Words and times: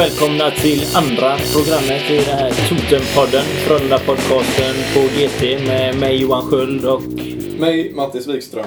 välkomna 0.00 0.50
till 0.50 0.80
andra 0.96 1.36
programmet 1.54 2.10
i 2.10 2.16
den 2.16 2.38
här 2.38 2.50
Totempodden. 2.68 3.44
Frölunda-podcasten 3.64 4.74
på 4.94 5.00
GT 5.00 5.66
med 5.66 5.98
mig 6.00 6.22
Johan 6.22 6.42
Sköld 6.42 6.84
och 6.84 7.02
Mig, 7.60 7.92
Mattis 7.94 8.28
Wikström. 8.28 8.64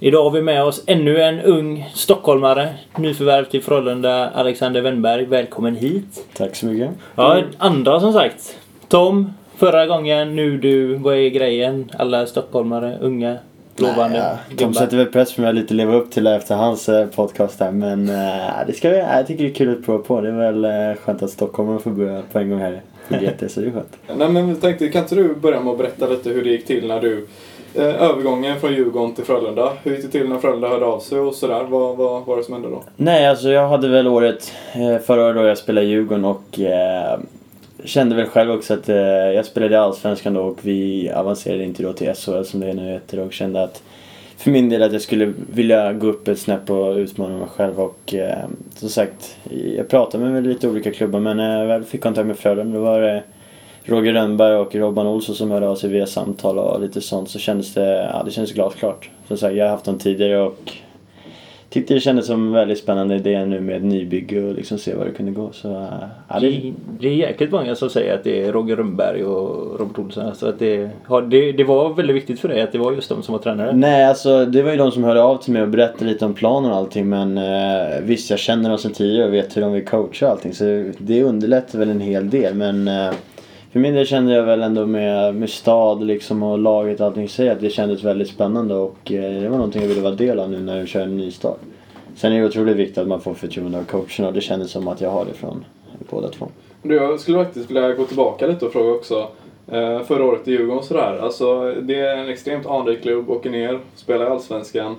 idag 0.00 0.22
har 0.24 0.30
vi 0.30 0.42
med 0.42 0.64
oss 0.64 0.84
ännu 0.86 1.22
en 1.22 1.40
ung 1.40 1.90
stockholmare. 1.94 2.74
Nyförvärv 2.96 3.44
till 3.44 3.62
Frölunda, 3.62 4.30
Alexander 4.30 4.80
Wennberg. 4.80 5.24
Välkommen 5.24 5.76
hit. 5.76 6.26
Tack 6.36 6.56
så 6.56 6.66
mycket. 6.66 6.90
Ja, 7.14 7.42
andra 7.58 8.00
som 8.00 8.12
sagt. 8.12 8.58
Tom, 8.88 9.32
förra 9.56 9.86
gången, 9.86 10.36
nu 10.36 10.58
du. 10.58 10.94
Vad 10.94 11.16
är 11.16 11.28
grejen? 11.28 11.90
Alla 11.98 12.26
stockholmare, 12.26 12.98
unga, 13.00 13.38
lovande 13.76 14.18
Ja, 14.18 14.38
gubbar. 14.56 14.72
sätter 14.72 14.96
väl 14.96 15.06
press 15.06 15.34
på 15.34 15.40
mig 15.40 15.50
att 15.50 15.56
lite 15.56 15.74
leva 15.74 15.94
upp 15.94 16.10
till 16.10 16.24
det 16.24 16.34
efter 16.34 16.54
hans 16.54 16.88
eh, 16.88 17.06
podcast 17.06 17.60
här. 17.60 17.70
Men 17.72 18.08
eh, 18.08 18.66
det 18.66 18.72
ska 18.72 18.90
vi, 18.90 18.98
jag 18.98 19.26
tycker 19.26 19.44
det 19.44 19.50
är 19.50 19.54
kul 19.54 19.72
att 19.78 19.84
prova 19.84 19.98
på. 20.02 20.20
Det 20.20 20.28
är 20.28 20.32
väl 20.52 20.64
eh, 20.64 20.96
skönt 21.04 21.22
att 21.22 21.30
stockholmarna 21.30 21.78
får 21.78 21.90
börja 21.90 22.22
på 22.32 22.38
en 22.38 22.50
gång 22.50 22.58
här 22.60 22.80
GT. 23.08 23.50
så 23.52 23.60
det 23.60 23.66
är 23.66 23.70
skönt. 23.70 23.96
Nej 24.16 24.28
men 24.28 24.48
vi 24.54 24.60
tänkte, 24.60 24.88
kan 24.88 25.02
inte 25.02 25.14
du 25.14 25.34
börja 25.34 25.60
med 25.60 25.72
att 25.72 25.78
berätta 25.78 26.06
lite 26.08 26.30
hur 26.30 26.44
det 26.44 26.50
gick 26.50 26.66
till 26.66 26.86
när 26.88 27.00
du 27.00 27.26
eh, 27.74 27.84
övergången 28.02 28.60
från 28.60 28.72
Djurgården 28.74 29.14
till 29.14 29.24
Frölunda. 29.24 29.72
Hur 29.82 29.92
gick 29.96 30.02
det 30.02 30.08
till 30.08 30.28
när 30.28 30.38
Frölunda 30.38 30.68
hörde 30.68 30.86
av 30.86 31.00
sig 31.00 31.18
och 31.18 31.34
sådär? 31.34 31.64
Vad, 31.68 31.96
vad 31.96 32.26
var 32.26 32.36
det 32.36 32.42
som 32.44 32.54
hände 32.54 32.68
då? 32.68 32.82
Nej, 32.96 33.26
alltså 33.26 33.48
jag 33.48 33.68
hade 33.68 33.88
väl 33.88 34.08
året 34.08 34.52
eh, 34.74 34.98
förra 35.02 35.24
året 35.24 35.36
då 35.36 35.42
jag 35.42 35.58
spelade 35.58 35.86
i 35.86 35.90
Djurgården 35.90 36.24
och 36.24 36.60
eh, 36.60 37.18
kände 37.84 38.14
väl 38.14 38.26
själv 38.26 38.50
också 38.50 38.74
att 38.74 38.88
eh, 38.88 38.96
jag 38.96 39.46
spelade 39.46 39.74
i 39.74 39.78
Allsvenskan 39.78 40.34
då 40.34 40.40
och 40.40 40.58
vi 40.62 41.10
avancerade 41.10 41.64
inte 41.64 41.82
då 41.82 41.92
till 41.92 42.14
SHL 42.14 42.42
som 42.42 42.60
det 42.60 42.74
nu 42.74 42.92
heter 42.92 43.18
och 43.18 43.32
kände 43.32 43.62
att 43.62 43.82
för 44.36 44.50
min 44.50 44.68
del 44.68 44.82
att 44.82 44.92
jag 44.92 45.02
skulle 45.02 45.32
vilja 45.52 45.92
gå 45.92 46.06
upp 46.06 46.28
ett 46.28 46.38
snäpp 46.38 46.70
och 46.70 46.96
utmana 46.96 47.38
mig 47.38 47.48
själv 47.48 47.80
och 47.80 48.14
eh, 48.14 48.44
som 48.74 48.88
sagt 48.88 49.36
jag 49.76 49.88
pratade 49.88 50.24
med 50.24 50.46
lite 50.46 50.68
olika 50.68 50.92
klubbar 50.92 51.20
men 51.20 51.36
när 51.36 51.58
jag 51.58 51.66
väl 51.66 51.84
fick 51.84 52.02
kontakt 52.02 52.26
med 52.26 52.38
Frölunda 52.38 52.78
då 52.78 52.84
var 52.84 53.00
det 53.00 53.22
Roger 53.84 54.12
Rönnberg 54.12 54.56
och 54.56 54.74
Robban 54.74 55.06
Olsson 55.06 55.34
som 55.34 55.50
hörde 55.50 55.68
av 55.68 55.76
sig 55.76 55.90
via 55.90 56.06
samtal 56.06 56.58
och 56.58 56.80
lite 56.80 57.00
sånt 57.00 57.30
så 57.30 57.38
kändes 57.38 57.74
det, 57.74 58.10
ja 58.12 58.22
det 58.24 58.30
kändes 58.30 58.52
glasklart. 58.52 59.10
Som 59.28 59.36
sagt 59.36 59.54
jag 59.54 59.64
har 59.64 59.70
haft 59.70 59.84
dem 59.84 59.98
tidigare 59.98 60.40
och 60.40 60.72
tyckte 61.72 61.94
det 61.94 62.00
kändes 62.00 62.26
som 62.26 62.46
en 62.46 62.52
väldigt 62.52 62.78
spännande 62.78 63.14
idé 63.14 63.44
nu 63.46 63.60
med 63.60 63.84
nybygge 63.84 64.42
och 64.44 64.54
liksom 64.54 64.78
se 64.78 64.94
vad 64.94 65.06
det 65.06 65.12
kunde 65.12 65.32
gå. 65.32 65.52
Så, 65.52 65.86
ja, 66.28 66.40
Det, 66.40 66.72
det 67.00 67.08
är 67.08 67.14
jäkligt 67.14 67.52
många 67.52 67.74
som 67.74 67.90
säger 67.90 68.14
att 68.14 68.24
det 68.24 68.42
är 68.44 68.52
Roger 68.52 68.76
Rönnberg 68.76 69.24
och 69.24 69.80
Robert 69.80 69.98
Olsson. 69.98 70.26
Alltså 70.26 70.48
att 70.48 70.58
det, 70.58 70.90
ja, 71.08 71.20
det, 71.20 71.52
det 71.52 71.64
var 71.64 71.94
väldigt 71.94 72.16
viktigt 72.16 72.40
för 72.40 72.48
dig 72.48 72.60
att 72.62 72.72
det 72.72 72.78
var 72.78 72.92
just 72.92 73.08
de 73.08 73.22
som 73.22 73.32
var 73.32 73.38
tränare. 73.38 73.72
nej, 73.72 74.04
alltså 74.04 74.44
det 74.46 74.62
var 74.62 74.70
ju 74.70 74.76
de 74.76 74.92
som 74.92 75.04
hörde 75.04 75.22
av 75.22 75.36
till 75.36 75.52
mig 75.52 75.62
och 75.62 75.68
berättade 75.68 76.04
lite 76.04 76.24
om 76.24 76.34
planen 76.34 76.70
och 76.70 76.76
allting 76.76 77.08
men 77.08 77.38
eh, 77.38 78.00
visst 78.02 78.30
jag 78.30 78.38
känner 78.38 78.68
dem 78.68 78.78
sedan 78.78 78.92
tidigare 78.92 79.26
och 79.26 79.34
vet 79.34 79.56
hur 79.56 79.62
de 79.62 79.72
vill 79.72 79.84
coacha 79.84 80.26
och 80.26 80.32
allting 80.32 80.52
så 80.54 80.64
det 80.98 81.22
underlättar 81.22 81.78
väl 81.78 81.90
en 81.90 82.00
hel 82.00 82.30
del 82.30 82.54
men 82.54 82.88
eh, 82.88 83.10
för 83.72 83.80
min 83.80 83.94
del 83.94 84.06
kände 84.06 84.32
jag 84.32 84.42
väl 84.42 84.62
ändå 84.62 84.86
med, 84.86 85.34
med 85.34 85.50
stad 85.50 86.04
liksom 86.04 86.42
och 86.42 86.58
laget 86.58 87.00
och 87.00 87.06
allting 87.06 87.28
sig 87.28 87.48
att 87.48 87.60
det 87.60 87.70
kändes 87.70 88.04
väldigt 88.04 88.28
spännande 88.28 88.74
och 88.74 89.12
eh, 89.12 89.42
det 89.42 89.48
var 89.48 89.56
någonting 89.56 89.82
jag 89.82 89.88
ville 89.88 90.00
vara 90.00 90.14
del 90.14 90.38
av 90.38 90.50
nu 90.50 90.60
när 90.60 90.80
vi 90.80 90.86
kör 90.86 91.00
en 91.00 91.16
ny 91.16 91.30
start. 91.30 91.58
Sen 92.16 92.32
är 92.32 92.40
det 92.40 92.46
otroligt 92.46 92.76
viktigt 92.76 92.98
att 92.98 93.08
man 93.08 93.20
får 93.20 93.34
förtroende 93.34 93.78
av 93.78 93.84
coachen 93.84 94.24
och 94.24 94.32
det 94.32 94.40
kändes 94.40 94.70
som 94.70 94.88
att 94.88 95.00
jag 95.00 95.10
har 95.10 95.24
det 95.24 95.34
från 95.34 95.64
båda 96.10 96.28
två. 96.28 96.48
Du, 96.82 96.94
jag 96.94 97.20
skulle 97.20 97.44
faktiskt 97.44 97.70
vilja 97.70 97.92
gå 97.92 98.04
tillbaka 98.04 98.46
lite 98.46 98.66
och 98.66 98.72
fråga 98.72 98.90
också. 98.92 99.28
Eh, 99.68 100.02
förra 100.02 100.24
året 100.24 100.48
i 100.48 100.50
Djurgården 100.50 100.82
sådär. 100.82 101.18
Alltså, 101.22 101.74
det 101.82 102.00
är 102.00 102.16
en 102.16 102.28
extremt 102.28 102.66
anrik 102.66 103.02
klubb, 103.02 103.30
åker 103.30 103.50
ner, 103.50 103.78
spelar 103.94 104.26
i 104.26 104.28
Allsvenskan, 104.28 104.96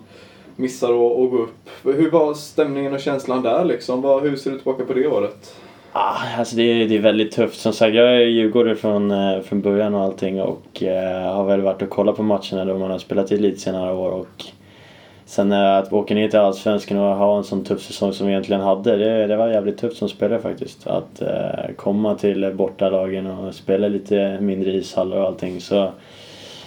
missar 0.56 0.88
att 0.88 1.32
gå 1.32 1.38
upp. 1.38 1.70
Hur 1.84 2.12
var 2.12 2.34
stämningen 2.34 2.94
och 2.94 3.00
känslan 3.00 3.42
där 3.42 3.66
liksom? 3.66 4.04
Hur 4.04 4.36
ser 4.36 4.52
du 4.52 4.58
tillbaka 4.58 4.86
på 4.86 4.94
det 4.94 5.08
året? 5.08 5.56
Ah, 5.96 6.38
alltså 6.38 6.56
det, 6.56 6.64
är, 6.64 6.88
det 6.88 6.96
är 6.96 7.02
väldigt 7.02 7.32
tufft. 7.32 7.60
Som 7.60 7.74
sagt, 7.74 7.96
jag 7.96 8.16
är 8.16 8.20
djurgårdare 8.20 8.76
från, 8.76 9.12
eh, 9.12 9.40
från 9.42 9.62
början 9.62 9.96
och 9.96 10.02
allting 10.02 10.42
och 10.42 10.84
eh, 10.84 11.34
har 11.34 11.46
väl 11.46 11.62
varit 11.62 11.82
och 11.82 11.90
kollat 11.90 12.16
på 12.16 12.24
matcherna 12.24 12.66
då 12.66 12.78
man 12.78 12.92
har 12.92 13.00
spelat 13.00 13.32
i 13.32 13.36
elitserien 13.36 13.82
några 13.82 13.94
år 13.94 14.12
och 14.12 14.46
sen 15.26 15.52
eh, 15.52 15.78
att 15.78 15.94
åka 15.94 16.16
ner 16.16 16.28
till 16.28 16.40
Allsvenskan 16.40 16.98
och 16.98 17.16
ha 17.16 17.38
en 17.38 17.44
sån 17.44 17.64
tuff 17.64 17.82
säsong 17.82 18.14
som 18.14 18.28
vi 18.28 18.34
egentligen 18.34 18.62
hade, 18.62 18.98
det, 18.98 19.28
det 19.28 19.36
var 19.36 19.48
jävligt 19.48 19.78
tufft 19.78 19.98
som 19.98 20.10
spelare 20.10 20.40
faktiskt. 20.40 20.88
Att 20.88 21.22
eh, 21.22 21.76
komma 21.76 22.16
till 22.16 22.54
bortalagen 22.54 23.28
och 23.28 23.56
spela 23.56 23.88
lite 23.88 24.38
mindre 24.42 24.72
ishallar 24.72 25.18
och 25.18 25.28
allting 25.28 25.62
så 25.62 25.92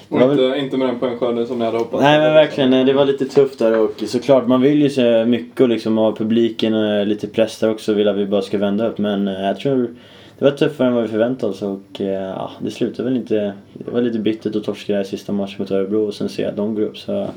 och 0.09 0.19
Det 0.19 0.27
var 0.27 0.33
inte, 0.33 0.59
inte 0.59 0.77
med 0.77 0.89
den 0.89 0.99
poängskörden 0.99 1.47
som 1.47 1.59
ni 1.59 1.65
hade 1.65 1.79
hoppats. 1.79 2.03
Nej 2.03 2.19
men 2.19 2.35
verkligen, 2.35 2.73
eh, 2.73 2.87
det 2.87 2.93
var 2.93 3.05
lite 3.05 3.25
tufft 3.25 3.59
där 3.59 3.79
och 3.79 4.03
såklart 4.07 4.47
man 4.47 4.61
vill 4.61 4.83
ju 4.83 4.91
se 4.91 5.25
mycket 5.25 5.61
och 5.61 5.69
liksom 5.69 5.99
ha 5.99 6.17
publiken 6.17 7.05
lite 7.09 7.27
press 7.27 7.59
där 7.59 7.71
också 7.71 7.93
vill 7.93 8.09
att 8.09 8.17
vi 8.17 8.27
bara 8.27 8.43
ska 8.43 8.59
vända 8.59 8.89
upp. 8.89 8.99
Men 8.99 9.29
eh, 9.29 9.43
jag 9.43 9.61
tror 9.61 9.95
det 10.39 10.45
var 10.45 10.53
tuffare 10.53 10.89
än 10.89 10.95
vad 10.95 11.03
vi 11.03 11.09
förväntade 11.09 11.53
oss 11.53 11.63
och 11.63 12.01
eh, 12.01 12.23
ja, 12.23 12.51
det 12.59 12.71
slutade 12.71 13.09
väl 13.09 13.17
inte... 13.17 13.53
Det 13.73 13.91
var 13.91 14.03
lite 14.03 14.19
bittert 14.19 14.57
att 14.57 14.65
torska 14.65 14.93
där 14.93 15.05
sista 15.05 15.33
matchen 15.33 15.57
mot 15.59 15.71
Örebro 15.71 16.07
och 16.07 16.15
sen 16.15 16.29
se 16.29 16.45
att 16.45 16.57
de 16.57 16.75
går 16.75 16.83
upp 16.83 16.99
så... 16.99 17.29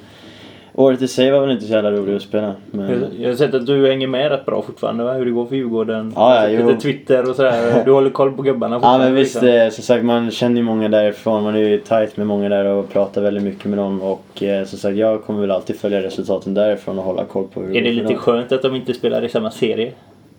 Året 0.80 1.02
i 1.02 1.08
sig 1.08 1.32
var 1.32 1.42
väl 1.42 1.52
inte 1.52 1.66
så 1.66 1.74
jävla 1.74 1.92
roligt 1.92 2.16
att 2.16 2.22
spela 2.22 2.54
men... 2.72 3.06
Jag, 3.20 3.30
har 3.30 3.36
sett 3.36 3.54
att 3.54 3.66
du 3.66 3.88
hänger 3.88 4.08
med 4.08 4.32
rätt 4.32 4.46
bra 4.46 4.62
fortfarande 4.62 5.04
va? 5.04 5.14
Hur 5.14 5.26
det 5.26 5.32
går 5.32 5.46
för 5.46 5.56
Djurgården. 5.56 6.14
Ja, 6.16 6.50
ja. 6.50 6.66
Lite 6.66 6.82
Twitter 6.82 7.30
och 7.30 7.36
sådär. 7.36 7.82
Du 7.86 7.92
håller 7.92 8.10
koll 8.10 8.32
på 8.32 8.42
gubbarna 8.42 8.80
Ja 8.82 8.98
men 8.98 9.16
visst, 9.16 9.36
liksom. 9.36 9.50
eh, 9.50 9.70
som 9.70 9.84
sagt 9.84 10.06
man 10.06 10.32
känner 10.32 10.58
ju 10.58 10.64
många 10.64 10.90
därifrån. 10.90 11.44
Man 11.44 11.56
är 11.56 11.60
ju 11.60 11.78
tight 11.78 12.18
med 12.18 12.28
många 12.28 12.50
där 12.50 12.66
och 12.66 12.90
pratar 12.90 13.22
väldigt 13.22 13.44
mycket 13.44 13.66
med 13.66 13.78
dem. 13.80 14.02
Och 14.02 14.44
eh, 14.44 14.66
som 14.66 14.80
sagt 14.80 14.98
jag 14.98 15.24
kommer 15.24 15.42
väl 15.42 15.52
alltid 15.52 15.76
följa 15.76 16.04
resultaten 16.04 16.54
därifrån 16.54 17.00
och 17.00 17.06
hålla 17.06 17.26
koll 17.26 17.48
på 17.54 17.62
hur 17.62 17.70
Är 17.70 17.74
det 17.74 17.80
går 17.82 17.86
för 17.90 17.94
lite 17.94 18.14
dem. 18.14 18.18
skönt 18.22 18.52
att 18.52 18.62
de 18.62 18.76
inte 18.76 18.94
spelar 18.94 19.26
i 19.26 19.30
samma 19.30 19.52
serie? 19.52 19.92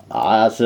Ja, 0.09 0.15
alltså 0.15 0.65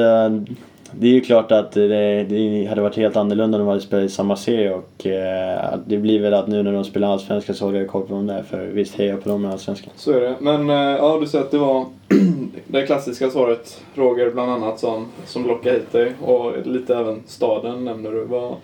det 0.99 1.07
är 1.07 1.13
ju 1.13 1.21
klart 1.21 1.53
att 1.53 1.73
det, 1.73 2.25
det 2.25 2.67
hade 2.67 2.81
varit 2.81 2.97
helt 2.97 3.17
annorlunda 3.17 3.59
om 3.59 3.65
de 3.65 3.69
hade 3.69 3.81
spelat 3.81 4.05
i 4.05 4.09
samma 4.09 4.37
serie 4.37 4.75
och 4.75 5.07
eh, 5.07 5.79
det 5.87 5.97
blir 5.97 6.21
väl 6.21 6.35
att 6.35 6.49
nu 6.49 6.63
när 6.63 6.73
de 6.73 6.85
spelar 6.85 7.13
Allsvenskan 7.13 7.55
så 7.55 7.65
håller 7.65 7.79
jag 7.79 7.89
koll 7.89 8.07
på 8.07 8.15
dem 8.15 8.27
där 8.27 8.43
för 8.43 8.67
visst 8.67 8.95
hejar 8.95 9.11
jag 9.11 9.23
på 9.23 9.29
dem 9.29 9.45
i 9.45 9.49
Allsvenskan. 9.49 9.93
Så 9.97 10.13
är 10.13 10.21
det. 10.21 10.35
Men 10.41 10.71
eh, 10.71 10.77
ja, 10.77 11.19
du 11.21 11.27
säger 11.27 11.45
att 11.45 11.51
det 11.51 11.59
var 11.59 11.87
det 12.67 12.87
klassiska 12.87 13.31
svaret, 13.31 13.83
Roger 13.95 14.31
bland 14.31 14.51
annat, 14.51 14.79
som, 14.79 15.07
som 15.27 15.47
lockade 15.47 15.75
hit 15.75 15.93
dig. 15.93 16.13
Och 16.23 16.67
lite 16.67 16.97
även 16.97 17.23
staden 17.27 17.85
nämner 17.85 18.11
du. 18.11 18.25
Var, 18.25 18.57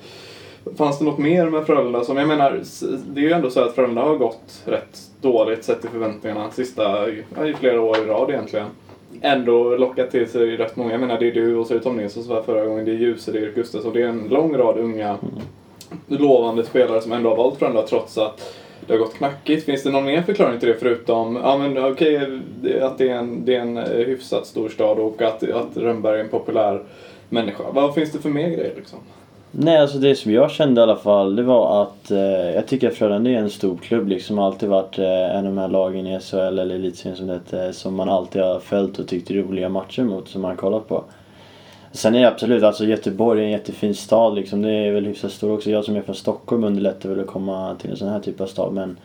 fanns 0.77 0.99
det 0.99 1.05
något 1.05 1.19
mer 1.19 1.51
med 1.51 1.67
Frölunda 1.67 2.05
som, 2.05 2.17
jag 2.17 2.29
menar, 2.29 2.63
det 3.15 3.21
är 3.21 3.25
ju 3.25 3.33
ändå 3.33 3.51
så 3.51 3.61
att 3.61 3.75
Frölunda 3.75 4.03
har 4.03 4.17
gått 4.17 4.63
rätt 4.65 4.99
dåligt 5.21 5.65
sett 5.65 5.81
till 5.81 5.91
förväntningarna 5.91 6.51
sista, 6.51 7.09
ja, 7.37 7.47
i 7.47 7.55
flera 7.55 7.81
år 7.81 7.99
i 7.99 8.07
rad 8.07 8.31
egentligen. 8.31 8.67
Ändå 9.23 9.77
lockat 9.77 10.11
till 10.11 10.29
sig 10.29 10.57
rätt 10.57 10.77
många. 10.77 10.91
Jag 10.91 11.01
menar, 11.01 11.19
det 11.19 11.29
är 11.29 11.33
du 11.33 11.57
och 11.57 11.67
så 11.67 11.75
är 11.75 11.79
det 11.79 11.85
Tom 11.85 11.97
Nilsson 11.97 12.23
som 12.23 12.35
var 12.35 12.43
förra 12.43 12.65
gången, 12.67 12.85
det 12.85 12.91
är 12.91 12.95
Djuse, 12.97 13.33
det 13.33 13.39
är 13.39 13.53
Gustafsson. 13.55 13.93
Det 13.93 14.03
är 14.03 14.07
en 14.09 14.29
lång 14.29 14.57
rad 14.57 14.79
unga 14.79 15.19
lovande 16.07 16.65
spelare 16.65 17.01
som 17.01 17.13
ändå 17.13 17.29
har 17.29 17.37
valt 17.37 17.59
Frölunda 17.59 17.83
trots 17.83 18.19
att 18.19 18.55
det 18.87 18.93
har 18.93 18.99
gått 18.99 19.15
knackigt. 19.15 19.65
Finns 19.65 19.83
det 19.83 19.91
någon 19.91 20.05
mer 20.05 20.23
förklaring 20.23 20.59
till 20.61 20.69
det 20.69 20.75
förutom 20.75 21.37
ja, 21.37 21.57
men, 21.59 21.75
det- 21.75 22.83
att 22.87 22.99
det 22.99 23.09
är, 23.09 23.17
en, 23.17 23.45
det 23.45 23.55
är 23.55 23.61
en 23.61 23.77
eh, 23.77 23.85
hyfsat 24.07 24.47
stor 24.47 24.69
stad 24.69 24.99
och 24.99 25.23
att, 25.23 25.51
att 25.51 25.77
Rönnberg 25.77 26.21
är 26.21 26.25
en 26.25 26.31
populär 26.31 26.83
människa? 27.29 27.65
Vad 27.73 27.95
finns 27.95 28.13
det 28.13 28.19
för 28.19 28.29
mer 28.29 28.49
grejer 28.49 28.73
liksom? 28.77 28.99
Nej, 29.53 29.79
alltså 29.79 29.99
det 29.99 30.15
som 30.15 30.33
jag 30.33 30.51
kände 30.51 30.81
i 30.81 30.83
alla 30.83 30.97
fall, 30.97 31.37
det 31.37 31.43
var 31.43 31.83
att 31.83 32.11
eh, 32.11 32.51
jag 32.55 32.67
tycker 32.67 32.89
att 32.89 32.95
Frölunda 32.95 33.31
är 33.31 33.35
en 33.35 33.51
stor 33.51 33.77
klubb 33.77 34.09
liksom. 34.09 34.39
Har 34.39 34.47
alltid 34.47 34.69
varit 34.69 34.99
eh, 34.99 35.37
en 35.37 35.37
av 35.37 35.45
de 35.45 35.59
här 35.59 35.69
lagen 35.69 36.07
i 36.07 36.21
SHL 36.21 36.37
eller 36.37 36.75
Elitserien 36.75 37.17
som 37.17 37.27
det 37.27 37.33
heter, 37.33 37.67
eh, 37.67 37.73
som 37.73 37.95
man 37.95 38.09
alltid 38.09 38.43
har 38.43 38.61
följt 38.61 38.99
och 38.99 39.09
tyckt 39.09 39.31
roliga 39.31 39.69
matcher 39.69 40.03
mot, 40.03 40.29
som 40.29 40.43
man 40.43 40.51
har 40.51 40.57
kollat 40.57 40.89
på. 40.89 41.05
Sen 41.93 42.15
är 42.15 42.21
det 42.21 42.29
absolut, 42.29 42.63
alltså 42.63 42.85
Göteborg 42.85 43.41
är 43.41 43.45
en 43.45 43.51
jättefin 43.51 43.95
stad 43.95 44.35
liksom. 44.35 44.63
Det 44.63 44.71
är 44.71 44.93
väl 44.93 45.07
hyfsat 45.07 45.33
stor 45.33 45.53
också. 45.53 45.71
Jag 45.71 45.85
som 45.85 45.97
är 45.97 46.03
från 46.03 46.15
Stockholm 46.15 46.65
underlättar 46.65 47.09
väl 47.09 47.21
att 47.21 47.27
komma 47.27 47.75
till 47.81 47.91
en 47.91 47.97
sån 47.97 48.09
här 48.09 48.21
typ 48.21 48.41
av 48.41 48.47
stad. 48.47 48.73
Men 48.73 48.97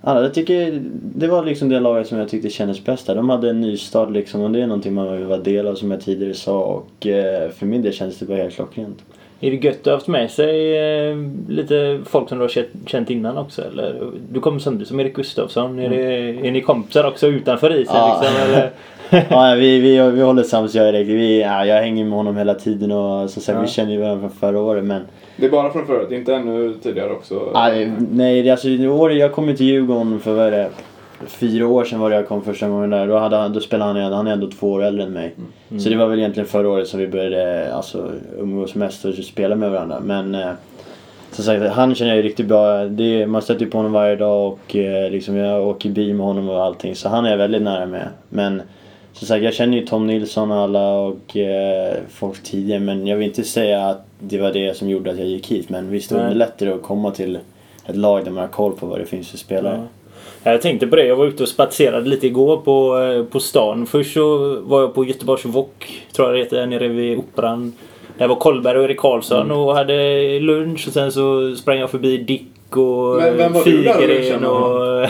alla, 0.00 0.22
jag 0.22 0.34
tycker 0.34 0.82
det 1.14 1.26
var 1.26 1.44
liksom 1.44 1.68
det 1.68 1.80
laget 1.80 2.08
som 2.08 2.18
jag 2.18 2.28
tyckte 2.28 2.50
kändes 2.50 2.84
bäst 2.84 3.06
där. 3.06 3.14
De 3.14 3.30
hade 3.30 3.50
en 3.50 3.60
ny 3.60 3.76
stad 3.76 4.12
liksom 4.12 4.40
och 4.40 4.50
det 4.50 4.62
är 4.62 4.66
någonting 4.66 4.94
man 4.94 5.16
vill 5.16 5.26
vara 5.26 5.40
del 5.40 5.66
av 5.66 5.74
som 5.74 5.90
jag 5.90 6.00
tidigare 6.00 6.34
sa. 6.34 6.58
Och 6.64 7.06
eh, 7.06 7.50
för 7.50 7.66
min 7.66 7.82
del 7.82 7.92
kändes 7.92 8.18
det 8.18 8.26
bara 8.26 8.36
helt 8.36 8.54
klockrent. 8.54 8.98
Är 9.44 9.50
det 9.50 9.56
gött 9.56 9.78
att 9.80 9.86
ha 9.86 9.92
haft 9.92 10.08
med 10.08 10.30
sig 10.30 10.78
eh, 10.78 11.16
lite 11.48 12.00
folk 12.06 12.28
som 12.28 12.38
du 12.38 12.44
har 12.44 12.64
känt, 12.86 13.10
innan 13.10 13.38
också 13.38 13.62
eller? 13.62 14.10
Du 14.32 14.40
kommer 14.40 14.58
samtidigt 14.58 14.88
som 14.88 15.00
Erik 15.00 15.14
Gustafsson. 15.16 15.78
Är, 15.78 15.88
det, 15.88 16.04
är 16.48 16.50
ni 16.50 16.60
kompisar 16.60 17.04
också 17.08 17.26
utanför 17.26 17.76
isen 17.80 17.94
Ja. 17.96 18.20
liksom? 18.22 18.42
Eller? 18.42 18.70
ja, 19.30 19.54
vi, 19.58 19.78
vi, 19.78 20.10
vi 20.10 20.20
håller 20.22 20.42
sams 20.42 20.74
jag 20.74 20.88
och 20.88 20.94
Erik. 20.94 21.08
Vi, 21.08 21.40
ja, 21.40 21.66
jag 21.66 21.82
hänger 21.82 22.04
med 22.04 22.12
honom 22.12 22.36
hela 22.36 22.54
tiden 22.54 22.92
och 22.92 23.30
som 23.30 23.42
sagt 23.42 23.56
Ja. 23.56 23.62
vi 23.62 23.68
känner 23.68 23.92
ju 23.92 23.98
varandra 24.00 24.20
från 24.28 24.38
förra 24.38 24.60
året 24.60 24.84
men 24.84 25.02
Det 25.36 25.46
är 25.46 25.50
bara 25.50 25.72
från 25.72 25.86
förut, 25.86 26.10
inte 26.12 26.34
ännu 26.34 26.74
tidigare 26.82 27.10
också? 27.12 27.50
Nej, 27.54 27.92
nej 28.10 28.50
alltså 28.50 28.68
i 28.68 28.88
år, 28.88 29.12
jag 29.12 29.32
kom 29.32 29.48
ju 29.48 29.56
till 29.56 29.66
Djurgården 29.66 30.20
för 30.20 30.32
vad 30.34 30.46
är 30.46 30.50
det, 30.50 30.68
fyra 31.26 31.66
år 31.66 31.84
sedan 31.84 32.00
var 32.00 32.10
det 32.10 32.16
jag 32.16 32.28
kom 32.28 32.44
första 32.44 32.68
gången 32.68 32.90
där. 32.90 33.06
Då, 33.06 33.18
hade 33.18 33.36
han, 33.36 33.52
då 33.52 33.60
spelade 33.60 34.00
han, 34.00 34.12
han 34.12 34.26
är 34.26 34.32
ändå 34.32 34.50
två 34.50 34.72
år 34.72 34.82
äldre 34.82 35.04
än 35.04 35.12
mig. 35.12 35.34
Så 35.78 35.88
det 35.88 35.96
var 35.96 36.06
väl 36.06 36.18
egentligen 36.18 36.48
förra 36.48 36.68
året 36.68 36.88
som 36.88 37.00
vi 37.00 37.08
började 37.08 37.74
alltså, 37.74 38.10
umgås 38.38 38.74
mest 38.74 39.04
och 39.04 39.14
spela 39.14 39.54
med 39.54 39.70
varandra. 39.70 40.00
Men 40.00 40.34
eh, 40.34 40.50
som 41.30 41.44
sagt, 41.44 41.72
han 41.72 41.94
känner 41.94 42.10
jag 42.10 42.16
ju 42.16 42.22
riktigt 42.22 42.46
bra. 42.46 42.84
Det, 42.84 43.26
man 43.26 43.42
stöter 43.42 43.64
ju 43.64 43.70
på 43.70 43.78
honom 43.78 43.92
varje 43.92 44.16
dag 44.16 44.52
och 44.52 44.76
eh, 44.76 45.10
liksom, 45.10 45.36
jag 45.36 45.68
åker 45.68 45.90
bil 45.90 46.14
med 46.14 46.26
honom 46.26 46.48
och 46.48 46.64
allting. 46.64 46.96
Så 46.96 47.08
han 47.08 47.24
är 47.24 47.30
jag 47.30 47.38
väldigt 47.38 47.62
nära 47.62 47.86
med. 47.86 48.08
Men 48.28 48.62
som 49.12 49.26
sagt, 49.26 49.44
jag 49.44 49.54
känner 49.54 49.78
ju 49.78 49.86
Tom 49.86 50.06
Nilsson 50.06 50.50
och 50.50 50.56
alla 50.56 50.92
och 50.94 51.36
eh, 51.36 51.94
folk 52.08 52.42
tidigare. 52.42 52.80
Men 52.80 53.06
jag 53.06 53.16
vill 53.16 53.28
inte 53.28 53.42
säga 53.42 53.86
att 53.86 54.06
det 54.18 54.38
var 54.38 54.52
det 54.52 54.76
som 54.76 54.88
gjorde 54.88 55.10
att 55.10 55.18
jag 55.18 55.26
gick 55.26 55.50
hit. 55.50 55.68
Men 55.68 55.90
visst, 55.90 56.12
underlättar 56.12 56.66
det 56.66 56.74
att 56.74 56.82
komma 56.82 57.10
till 57.10 57.38
ett 57.86 57.96
lag 57.96 58.24
där 58.24 58.30
man 58.30 58.40
har 58.40 58.48
koll 58.48 58.72
på 58.72 58.86
vad 58.86 58.98
det 58.98 59.06
finns 59.06 59.30
för 59.30 59.38
spelare. 59.38 59.76
Ja. 59.76 60.01
Jag 60.44 60.62
tänkte 60.62 60.86
på 60.86 60.96
det. 60.96 61.06
Jag 61.06 61.16
var 61.16 61.26
ute 61.26 61.42
och 61.42 61.48
spatserade 61.48 62.08
lite 62.08 62.26
igår 62.26 62.56
på, 62.56 62.98
eh, 62.98 63.24
på 63.24 63.40
stan. 63.40 63.86
Först 63.86 64.12
så 64.14 64.56
var 64.60 64.80
jag 64.80 64.94
på 64.94 65.04
Göteborgs 65.04 65.44
Wok, 65.44 66.02
tror 66.16 66.28
jag 66.28 66.36
det 66.36 66.40
heter, 66.44 66.66
nere 66.66 66.88
vid 66.88 67.18
Operan. 67.18 67.72
Där 68.18 68.28
var 68.28 68.36
Kolberg 68.36 68.78
och 68.78 68.84
Erik 68.84 68.98
Karlsson 69.00 69.42
Mm. 69.46 69.56
och 69.56 69.74
hade 69.74 70.40
lunch 70.40 70.84
och 70.86 70.92
sen 70.92 71.12
så 71.12 71.56
sprang 71.56 71.78
jag 71.78 71.90
förbi 71.90 72.16
Dick 72.16 72.76
och 72.76 73.22
Figren 73.64 74.44
och... 74.44 75.06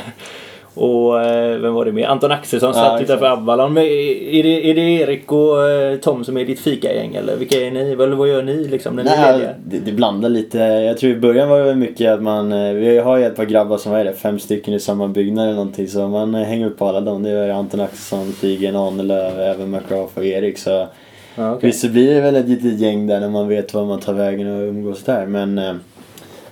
var 1.84 1.86
det 1.86 1.92
med? 1.92 2.08
Anton 2.10 2.32
Axelsson 2.32 2.68
Ja, 2.68 2.74
satt 2.74 3.00
exakt. 3.00 3.04
utanför 3.10 3.26
Avalon. 3.26 3.72
Men 3.72 3.82
är 3.84 4.42
det, 4.42 4.70
är 4.70 4.74
det 4.74 4.80
Erik 4.80 5.32
och 5.32 5.68
eh, 5.70 5.96
Tom 5.96 6.24
som 6.24 6.36
är 6.36 6.44
ditt 6.44 6.60
fikagäng 6.60 7.14
eller 7.14 7.36
vilka 7.36 7.56
är 7.66 7.70
ni? 7.70 7.80
Eller 7.92 8.08
vad 8.08 8.28
gör 8.28 8.42
ni 8.42 8.68
liksom 8.68 8.96
när 8.96 9.04
ni 9.04 9.10
är 9.10 9.38
Nej, 9.38 9.48
det, 9.64 9.78
det 9.78 9.92
blandar 9.92 10.28
lite. 10.28 10.58
Jag 10.58 10.98
tror 10.98 11.12
i 11.12 11.16
början 11.16 11.48
var 11.48 11.60
det 11.60 11.74
mycket 11.74 12.10
att 12.10 12.22
man... 12.22 12.52
eh, 12.52 12.72
Vi 12.72 12.98
har 12.98 13.16
ju 13.16 13.24
ett 13.24 13.36
par 13.36 13.44
grabbar 13.44 13.76
som 13.78 13.92
är 13.92 14.04
det, 14.04 14.12
fem 14.12 14.38
stycken 14.38 14.74
i 14.74 14.80
samma 14.80 15.08
byggnad 15.08 15.44
eller 15.44 15.54
någonting. 15.56 15.88
Så 15.88 16.08
man 16.08 16.34
eh, 16.34 16.42
hänger 16.42 16.66
upp 16.66 16.78
på 16.78 16.86
alla 16.86 17.00
dem. 17.00 17.22
Det 17.22 17.30
är 17.30 17.48
Anton 17.50 17.80
Axelsson, 17.80 18.32
Figren, 18.32 18.76
Ahnelöv, 18.76 19.40
även 19.40 19.70
McGrath 19.70 20.18
och 20.18 20.24
Erik. 20.24 20.58
Så 20.58 20.86
Ja, 21.34 21.54
okej. 21.54 21.66
visst 21.68 21.80
så 21.80 21.88
blir 21.88 22.14
det 22.14 22.20
väl 22.20 22.36
ett 22.36 22.48
litet 22.48 22.78
gäng 22.80 23.06
där 23.06 23.20
när 23.20 23.28
man 23.28 23.48
vet 23.48 23.74
var 23.74 23.84
man 23.84 24.00
tar 24.00 24.12
vägen 24.12 24.56
och 24.56 24.68
umgås 24.68 25.02
där. 25.02 25.26
Men 25.26 25.60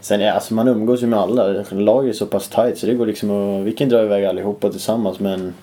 sen 0.01 0.21
är 0.21 0.33
alltså 0.33 0.55
man 0.55 0.69
umgås 0.69 1.03
ju 1.03 1.07
med 1.07 1.19
alla. 1.19 1.65
Laget 1.71 2.15
är 2.15 2.19
så 2.19 2.27
pass 2.27 2.49
tight 2.49 2.79
så 2.79 2.87
det 2.87 2.95
går 2.95 3.07
liksom 3.07 3.31
att... 3.31 3.67
Vi 3.67 3.73
kan 3.73 3.89
dra 3.89 4.03
iväg 4.03 4.25
allihopa 4.25 4.71
tillsammans 4.71 5.21
men... 5.21 5.55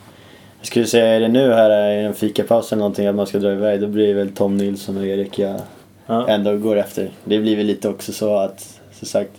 Jag 0.59 0.67
skulle 0.67 0.85
säga 0.85 1.05
är 1.05 1.19
det 1.19 1.27
nu 1.27 1.53
här 1.53 1.91
i 1.91 2.05
en 2.05 2.13
fikapaus 2.13 2.71
eller 2.71 2.79
någonting 2.79 3.07
att 3.07 3.15
man 3.15 3.27
ska 3.27 3.39
dra 3.39 3.51
iväg 3.51 3.81
då 3.81 3.87
blir 3.87 4.07
det 4.07 4.13
väl 4.13 4.29
Tom 4.29 4.57
Nilsson 4.57 4.97
och 4.97 5.05
Erik 5.05 5.39
jag 5.39 5.55
Ja. 6.07 6.27
ändå 6.27 6.57
går 6.57 6.75
efter. 6.75 7.11
Det 7.23 7.39
blir 7.39 7.57
väl 7.57 7.65
lite 7.65 7.89
också 7.89 8.13
så 8.13 8.35
att, 8.35 8.79
som 8.91 9.07
sagt, 9.07 9.31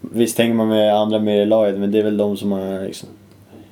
visst 0.00 0.38
hänger 0.38 0.54
man 0.54 0.68
med 0.68 0.94
andra 0.94 1.18
mer 1.18 1.42
i 1.42 1.46
laget 1.46 1.78
men 1.78 1.92
det 1.92 1.98
är 1.98 2.02
väl 2.02 2.16
de 2.16 2.36
som 2.36 2.48
man 2.48 2.84
liksom 2.84 3.08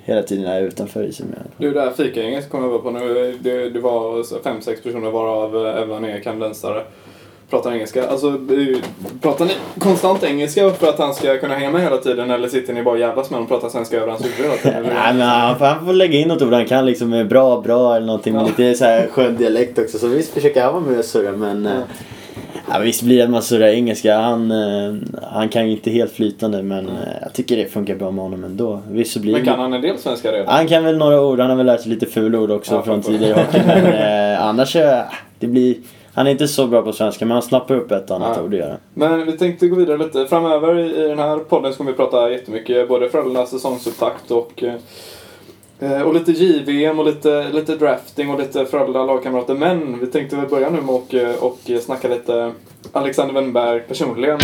hela 0.05 0.23
tiden 0.23 0.47
är 0.47 0.63
utanför 0.63 1.05
isen 1.05 1.27
med. 1.27 1.39
Du, 1.57 1.73
det 1.73 1.81
här 1.81 1.91
fikagänget 1.91 2.51
kom 2.51 2.63
jag 2.65 2.83
på 2.83 2.91
nu. 2.91 3.39
Det, 3.41 3.71
det 3.71 3.81
var 3.81 4.43
fem, 4.43 4.61
sex 4.61 4.83
personer 4.83 5.11
varav 5.11 5.67
eh, 5.67 5.83
även 5.83 6.05
är 6.05 6.21
kanadensare. 6.21 6.83
Pratar 7.53 7.73
engelska. 7.73 8.09
Alltså, 8.09 8.27
ju- 8.51 8.83
pratar 9.21 9.45
ni 9.45 9.53
konstant 9.79 10.23
engelska 10.23 10.71
för 10.71 10.89
att 10.89 10.99
han 10.99 11.15
ska 11.15 11.39
kunna 11.39 11.55
hänga 11.55 11.71
med 11.71 11.83
hela 11.83 11.97
tiden 11.97 12.31
eller 12.31 12.49
sitter 12.49 12.73
ni 12.73 12.83
bara 12.83 12.95
och 12.95 13.01
jävlas 13.01 13.31
med 13.31 13.37
honom 13.37 13.43
och 13.45 13.49
pratar 13.49 13.69
svenska 13.69 13.97
över 13.97 14.09
hans 14.09 14.25
huvud 14.25 14.37
hela 14.51 14.57
tiden? 14.57 14.83
Nej 14.95 15.15
men 15.15 15.29
han 15.29 15.59
får, 15.59 15.65
han 15.65 15.87
får 15.87 15.93
lägga 15.93 16.19
in 16.19 16.29
något 16.29 16.43
ord 16.43 16.53
han 16.53 16.67
kan 16.67 16.87
liksom 16.87 17.11
med 17.11 17.29
bra, 17.29 17.61
bra 17.61 17.97
eller 17.97 18.07
någonting 18.07 18.35
med 18.35 18.47
lite 18.47 18.75
så 18.75 18.85
här 18.85 19.07
skön 19.07 19.37
dialekt 19.37 19.79
också. 19.79 19.99
Så 19.99 20.07
visst 20.07 20.35
försöker 20.35 20.63
han 20.63 20.73
vara 20.73 20.83
med 20.85 20.99
och 20.99 21.05
surra 21.05 21.33
men 21.33 21.67
eh, 21.67 21.73
ja, 22.71 22.79
visst 22.79 23.03
blir 23.03 23.17
det 23.19 23.25
att 23.25 23.31
man 23.31 23.43
surrar 23.43 23.67
engelska. 23.69 24.19
Han, 24.19 24.51
eh, 24.51 24.95
han 25.23 25.49
kan 25.49 25.67
ju 25.67 25.73
inte 25.73 25.91
helt 25.91 26.13
flytande 26.13 26.63
men 26.63 26.87
eh, 26.89 26.93
jag 27.23 27.33
tycker 27.33 27.57
det 27.57 27.67
funkar 27.67 27.95
bra 27.95 28.11
med 28.11 28.25
honom 28.25 28.45
ändå. 28.45 28.81
Visst 28.91 29.13
så 29.13 29.21
blir 29.21 29.33
Men 29.33 29.45
kan 29.45 29.61
han 29.61 29.73
en 29.73 29.83
del 29.83 29.99
svenska 29.99 30.33
redan? 30.33 30.55
Han 30.55 30.69
kan 30.69 30.85
väl 30.85 30.97
några 30.97 31.21
ord, 31.21 31.41
han 31.41 31.51
har 31.51 31.57
väl 31.57 31.67
lärt 31.67 31.81
sig 31.81 31.91
lite 31.91 32.07
fulord 32.07 32.51
också 32.51 32.75
Ja, 32.75 32.83
från 32.83 33.03
tidigare 33.03 33.35
hockey. 33.35 33.61
Men 33.67 33.87
eh, 34.33 34.43
annars, 34.47 34.77
eh, 34.77 35.01
det 35.39 35.47
blir... 35.47 35.75
Han 36.15 36.27
är 36.27 36.31
inte 36.31 36.49
så 36.49 36.67
bra 36.67 36.83
på 36.83 36.93
svenska 36.93 37.25
men 37.25 37.33
han 37.33 37.43
snappar 37.43 37.75
upp 37.75 37.91
ett 37.91 38.11
annat 38.11 38.39
ord 38.39 38.55
att 38.55 38.61
göra. 38.61 38.77
Men 38.95 39.27
vi 39.27 39.33
tänkte 39.33 39.69
gå 39.69 39.77
vidare 39.77 39.99
lite. 39.99 40.27
Framöver 40.27 40.79
i, 40.79 41.09
den 41.09 41.19
här 41.19 41.39
podden 41.39 41.73
så 41.73 41.79
kommer 41.79 41.91
vi 41.91 41.97
prata 41.97 42.31
jättemycket 42.31 42.89
både 42.89 43.11
Frölundas 43.11 43.51
säsongsupptakt 43.51 44.31
och 44.31 44.63
eh, 44.63 46.03
och 46.03 46.15
lite 46.15 46.33
JVM 46.33 46.99
och 46.99 47.07
lite, 47.07 47.47
lite 47.53 47.77
drafting 47.77 48.31
och 48.31 48.39
lite 48.39 48.67
Frölunda 48.67 49.05
lagkamrater. 49.05 49.55
Men 49.55 50.01
vi 50.01 50.07
tänkte 50.07 50.37
väl 50.37 50.49
börja 50.49 50.71
nu 50.71 50.81
med 50.81 50.95
och, 50.95 51.15
eh, 51.15 51.35
och 51.43 51.59
snacka 51.83 52.09
lite 52.09 52.53
Alexander 52.93 53.35
Wennberg 53.35 53.81
personligen. 53.81 54.39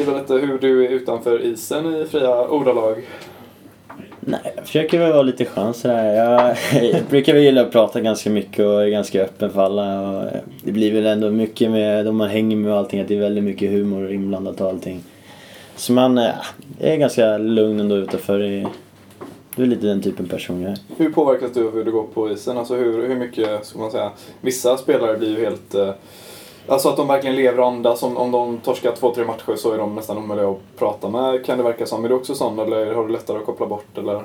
Beskriva 0.00 0.20
lite 0.20 0.46
hur 0.46 0.58
du 0.58 0.86
är 0.86 0.88
utanför 0.88 1.42
isen 1.42 1.94
i 1.94 2.04
fria 2.04 2.48
ordalag? 2.48 3.08
Nej, 4.20 4.40
jag 4.56 4.66
försöker 4.66 4.98
väl 4.98 5.12
vara 5.12 5.22
lite 5.22 5.44
skön 5.44 5.74
sådär. 5.74 6.14
Jag, 6.14 6.56
jag 6.92 7.04
brukar 7.10 7.32
väl 7.32 7.42
gilla 7.42 7.60
att 7.60 7.72
prata 7.72 8.00
ganska 8.00 8.30
mycket 8.30 8.66
och 8.66 8.82
är 8.82 8.88
ganska 8.88 9.22
öppen 9.22 9.50
för 9.50 9.60
alla. 9.60 10.10
Och 10.10 10.22
eh, 10.22 10.40
det 10.62 10.72
blir 10.72 10.92
väl 10.92 11.06
ändå 11.06 11.30
mycket 11.30 11.70
med 11.70 12.04
de 12.04 12.16
man 12.16 12.28
hänger 12.28 12.56
med 12.56 12.72
och 12.72 12.78
allting, 12.78 13.00
att 13.00 13.08
det 13.08 13.16
är 13.16 13.20
väldigt 13.20 13.44
mycket 13.44 13.70
humor 13.70 14.12
inblandat 14.12 14.60
och 14.60 14.68
allting. 14.68 15.02
Så 15.76 15.92
man 15.92 16.18
eh, 16.18 16.30
är 16.80 16.96
ganska 16.96 17.38
lugn 17.38 17.80
ändå 17.80 17.96
utanför. 17.96 18.38
Det 19.56 19.62
är 19.62 19.66
lite 19.66 19.86
den 19.86 20.02
typen 20.02 20.28
person 20.28 20.62
jag 20.62 20.70
är. 20.70 20.78
Hur 20.96 21.12
påverkas 21.12 21.52
du 21.52 21.66
av 21.66 21.74
hur 21.74 21.84
det 21.84 21.90
går 21.90 22.06
på 22.14 22.30
isen? 22.30 22.58
Alltså 22.58 22.74
hur, 22.74 23.08
hur 23.08 23.16
mycket, 23.16 23.66
ska 23.66 23.78
man 23.78 23.90
säga, 23.90 24.10
vissa 24.40 24.76
spelare 24.76 25.18
blir 25.18 25.38
ju 25.38 25.44
helt... 25.44 25.74
Alltså 26.70 26.88
att 26.88 26.96
de 26.96 27.08
verkligen 27.08 27.36
lever 27.36 27.60
och 27.60 27.66
andas. 27.66 28.02
Om, 28.02 28.16
om 28.16 28.30
de 28.30 28.58
torskar 28.58 28.92
två, 28.92 29.14
tre 29.14 29.24
matcher 29.24 29.56
så 29.56 29.72
är 29.72 29.78
de 29.78 29.94
nästan 29.94 30.18
omöjliga 30.18 30.48
att 30.48 30.58
prata 30.78 31.08
med, 31.08 31.44
kan 31.44 31.58
det 31.58 31.64
verka 31.64 31.86
som. 31.86 32.04
Är 32.04 32.08
du 32.08 32.14
också 32.14 32.34
sån 32.34 32.58
eller 32.58 32.94
har 32.94 33.06
du 33.06 33.12
lättare 33.12 33.38
att 33.38 33.46
koppla 33.46 33.66
bort 33.66 33.98
eller? 33.98 34.20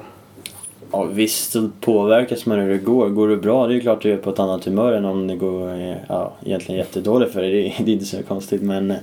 Ja, 0.91 1.03
visst 1.03 1.51
så 1.51 1.69
påverkas 1.81 2.45
man 2.45 2.59
hur 2.59 2.69
det 2.69 2.77
går. 2.77 3.09
Går 3.09 3.27
det 3.27 3.37
bra, 3.37 3.67
det 3.67 3.75
är 3.75 3.79
klart 3.79 4.01
du 4.01 4.13
är 4.13 4.17
på 4.17 4.29
ett 4.29 4.39
annat 4.39 4.65
humör 4.65 4.93
än 4.93 5.05
om 5.05 5.27
det 5.27 5.35
går 5.35 5.69
ja, 6.09 6.31
egentligen 6.45 6.79
jättedåligt 6.79 7.33
för 7.33 7.41
dig. 7.41 7.51
Det, 7.51 7.67
är- 7.67 7.85
det 7.85 7.91
är 7.91 7.93
inte 7.93 8.05
så 8.05 8.23
konstigt 8.23 8.61
men 8.61 8.91
eh, 8.91 8.97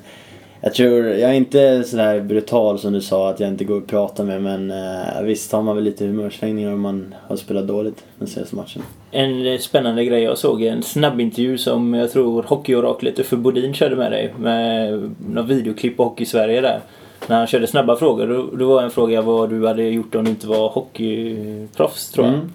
jag 0.61 0.75
tror, 0.75 1.07
jag 1.07 1.31
är 1.31 1.35
inte 1.35 1.85
sådär 1.85 2.21
brutal 2.21 2.78
som 2.78 2.93
du 2.93 3.00
sa 3.00 3.31
att 3.31 3.40
jag 3.40 3.49
inte 3.49 3.64
går 3.64 3.76
och 3.76 3.87
pratar 3.87 4.25
med 4.25 4.43
men 4.43 4.71
eh, 4.71 5.23
visst 5.23 5.52
har 5.52 5.62
man 5.62 5.75
väl 5.76 5.85
lite 5.85 6.05
humörsvängningar 6.07 6.73
om 6.73 6.81
man 6.81 7.14
har 7.28 7.37
spelat 7.37 7.66
dåligt 7.69 8.05
den 8.19 8.28
senaste 8.28 8.57
matchen. 8.57 8.83
En 9.14 9.47
eh, 9.47 9.59
spännande 9.59 10.04
grej 10.04 10.23
jag 10.23 10.38
såg, 10.38 10.62
en 10.62 10.83
snabbintervju 10.83 11.59
som 11.59 11.95
jag 11.95 12.12
tror 12.12 12.42
Hockeyoraklet 12.42 13.19
Uffe 13.19 13.37
Bodin 13.37 13.75
körde 13.75 13.97
med 13.97 14.12
dig. 14.12 14.35
Med 14.38 15.11
något 15.28 15.47
videoklipp 15.47 15.97
på 15.97 16.04
Hockey 16.04 16.25
Sverige 16.25 16.61
där. 16.61 16.81
När 17.26 17.38
han 17.38 17.47
körde 17.47 17.66
snabba 17.66 17.97
frågor. 17.97 18.26
Då, 18.26 18.57
då 18.57 18.69
var 18.75 18.83
en 18.83 18.90
fråga 18.90 19.23
vad 19.23 19.50
du 19.50 19.66
hade 19.66 19.83
gjort 19.83 20.14
om 20.14 20.25
du 20.25 20.31
inte 20.31 20.47
var 20.47 20.69
hockeyproffs 20.69 22.11
tror 22.11 22.26
jag. 22.26 22.35
Mm. 22.35 22.52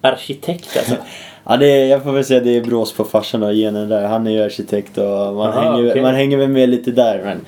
Arkitekt 0.00 0.76
alltså. 0.76 0.94
Ja, 1.50 1.56
det 1.56 1.66
är, 1.66 1.86
jag 1.86 2.02
får 2.02 2.12
väl 2.12 2.24
säga 2.24 2.40
det 2.40 2.56
är 2.56 2.64
brås 2.64 2.92
på 2.92 3.04
farsan 3.04 3.42
och 3.42 3.52
genen 3.54 3.88
där. 3.88 4.06
Han 4.06 4.26
är 4.26 4.30
ju 4.30 4.42
arkitekt 4.42 4.98
och 4.98 5.04
man, 5.04 5.48
Aha, 5.48 5.60
hänger, 5.60 5.90
okej. 5.90 6.02
man 6.02 6.14
hänger 6.14 6.36
väl 6.36 6.48
med 6.48 6.68
lite 6.68 6.90
där 6.90 7.20
men 7.24 7.40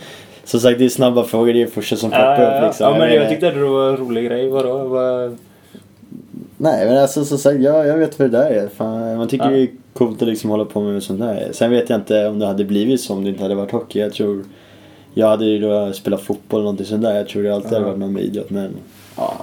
som 0.44 0.60
sagt 0.60 0.78
det 0.78 0.84
är 0.84 0.88
snabba 0.88 1.24
frågor, 1.24 1.52
det 1.52 1.62
är 1.62 1.66
första 1.66 1.96
som 1.96 2.10
poppar 2.10 2.42
ja, 2.42 2.58
upp 2.58 2.64
liksom. 2.66 2.86
ja, 2.86 2.98
men 2.98 3.08
jag 3.08 3.18
menar- 3.18 3.30
tyckte 3.30 3.48
att 3.48 3.54
det 3.54 3.60
var 3.60 3.88
en 3.88 3.96
rolig 3.96 4.24
grej. 4.24 4.48
Vadå? 4.48 4.78
Vad... 4.78 5.38
Nej 6.62 6.86
men 6.86 6.98
alltså 6.98 7.24
som 7.24 7.38
sagt, 7.38 7.60
jag, 7.60 7.86
jag 7.86 7.96
vet 7.96 8.18
vad 8.18 8.30
det 8.30 8.38
där 8.38 8.50
är. 8.50 8.68
Fan, 8.68 9.16
man 9.16 9.28
tycker 9.28 9.44
Ja. 9.44 9.50
det 9.50 9.62
är 9.62 9.68
coolt 9.92 10.22
att 10.22 10.28
liksom 10.28 10.50
hålla 10.50 10.64
på 10.64 10.80
med 10.80 11.02
sånt 11.02 11.20
där. 11.20 11.48
Sen 11.52 11.70
vet 11.70 11.90
jag 11.90 11.98
inte 12.00 12.26
om 12.28 12.38
det 12.38 12.46
hade 12.46 12.64
blivit 12.64 13.00
så 13.00 13.14
om 13.14 13.24
det 13.24 13.30
inte 13.30 13.42
hade 13.42 13.54
varit 13.54 13.70
hockey. 13.70 13.98
Jag 14.00 14.12
tror... 14.12 14.44
Jag 15.14 15.26
hade 15.28 15.44
ju 15.44 15.58
då 15.58 15.92
spelat 15.92 16.20
fotboll 16.20 16.58
eller 16.60 16.64
någonting 16.64 16.86
sånt 16.86 17.02
där. 17.02 17.16
Jag 17.16 17.28
tror 17.28 17.42
det 17.42 17.54
alltid 17.54 17.72
hade 17.72 17.82
Ja. 17.84 17.88
varit 17.88 17.98
någon 17.98 18.12
med 18.12 18.22
idrott 18.22 18.50
men... 18.50 18.70
Ja. 19.16 19.34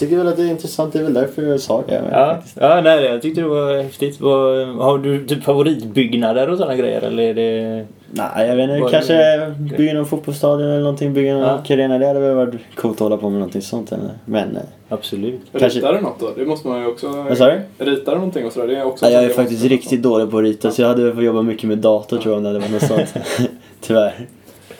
Tycker 0.00 0.16
väl 0.16 0.28
att 0.28 0.36
det 0.36 0.42
är 0.42 0.46
intressant. 0.50 0.92
Det 0.92 0.98
är 0.98 1.02
väl 1.02 1.14
därför 1.14 1.42
jag 1.42 1.60
sa 1.60 1.84
det. 1.88 2.02
Ja, 2.12 2.34
faktiskt. 2.34 2.56
ja 2.60 2.80
nej, 2.80 3.04
jag 3.04 3.22
tyckte 3.22 3.40
det 3.40 3.48
var 3.48 3.82
häftigt. 3.82 4.20
Vad, 4.20 4.68
har 4.68 4.98
du 4.98 5.26
typ 5.26 5.44
favoritbyggnader 5.44 6.48
och 6.50 6.58
sådana 6.58 6.76
grejer? 6.76 7.02
Eller 7.02 7.22
är 7.22 7.34
det... 7.34 7.84
Nej 8.12 8.48
jag 8.48 8.56
vet 8.56 8.70
inte. 8.70 8.90
Kanske 8.90 9.54
bygga 9.78 9.94
någon 9.94 10.06
fotbollsstadion 10.06 10.68
eller 10.70 10.80
någonting. 10.80 11.14
Bygga 11.14 11.32
någon 11.34 11.42
Ja. 11.42 11.56
hockeyarena. 11.56 11.98
Det 11.98 12.06
hade 12.06 12.20
väl 12.20 12.34
varit 12.34 12.54
coolt 12.74 12.94
att 12.96 13.00
hålla 13.00 13.16
på 13.16 13.28
med 13.30 13.38
någonting 13.38 13.62
sånt. 13.62 13.92
Eller? 13.92 14.10
Men... 14.24 14.56
eh, 14.56 14.62
Absolut. 14.88 15.40
Kanske- 15.58 15.78
Ritar 15.78 15.94
du 15.94 16.00
något 16.00 16.20
då? 16.20 16.30
Det 16.36 16.44
måste 16.46 16.68
man 16.68 16.80
ju 16.80 16.86
också... 16.86 17.08
Vad 17.08 17.38
sa 17.38 17.46
du? 17.46 17.60
Ritar 17.84 18.12
du 18.12 18.18
någonting 18.18 18.46
och 18.46 18.52
sådär? 18.52 18.66
Det 18.66 18.76
är 18.76 18.84
också 18.84 19.06
Ja, 19.06 19.10
jag 19.12 19.24
är 19.24 19.28
faktiskt 19.28 19.64
riktigt 19.64 20.02
dålig 20.02 20.30
på 20.30 20.38
att 20.38 20.44
rita 20.44 20.70
så 20.70 20.82
jag 20.82 20.88
hade 20.88 21.14
fått 21.14 21.24
jobba 21.24 21.42
mycket 21.42 21.68
med 21.68 21.78
dator 21.78 22.16
tror 22.18 22.32
jag 22.32 22.36
om 22.36 22.42
det 22.42 22.48
hade 22.48 22.58
varit 22.58 22.72
något 22.72 22.82
sånt. 22.82 23.14
Tyvärr. 23.80 24.14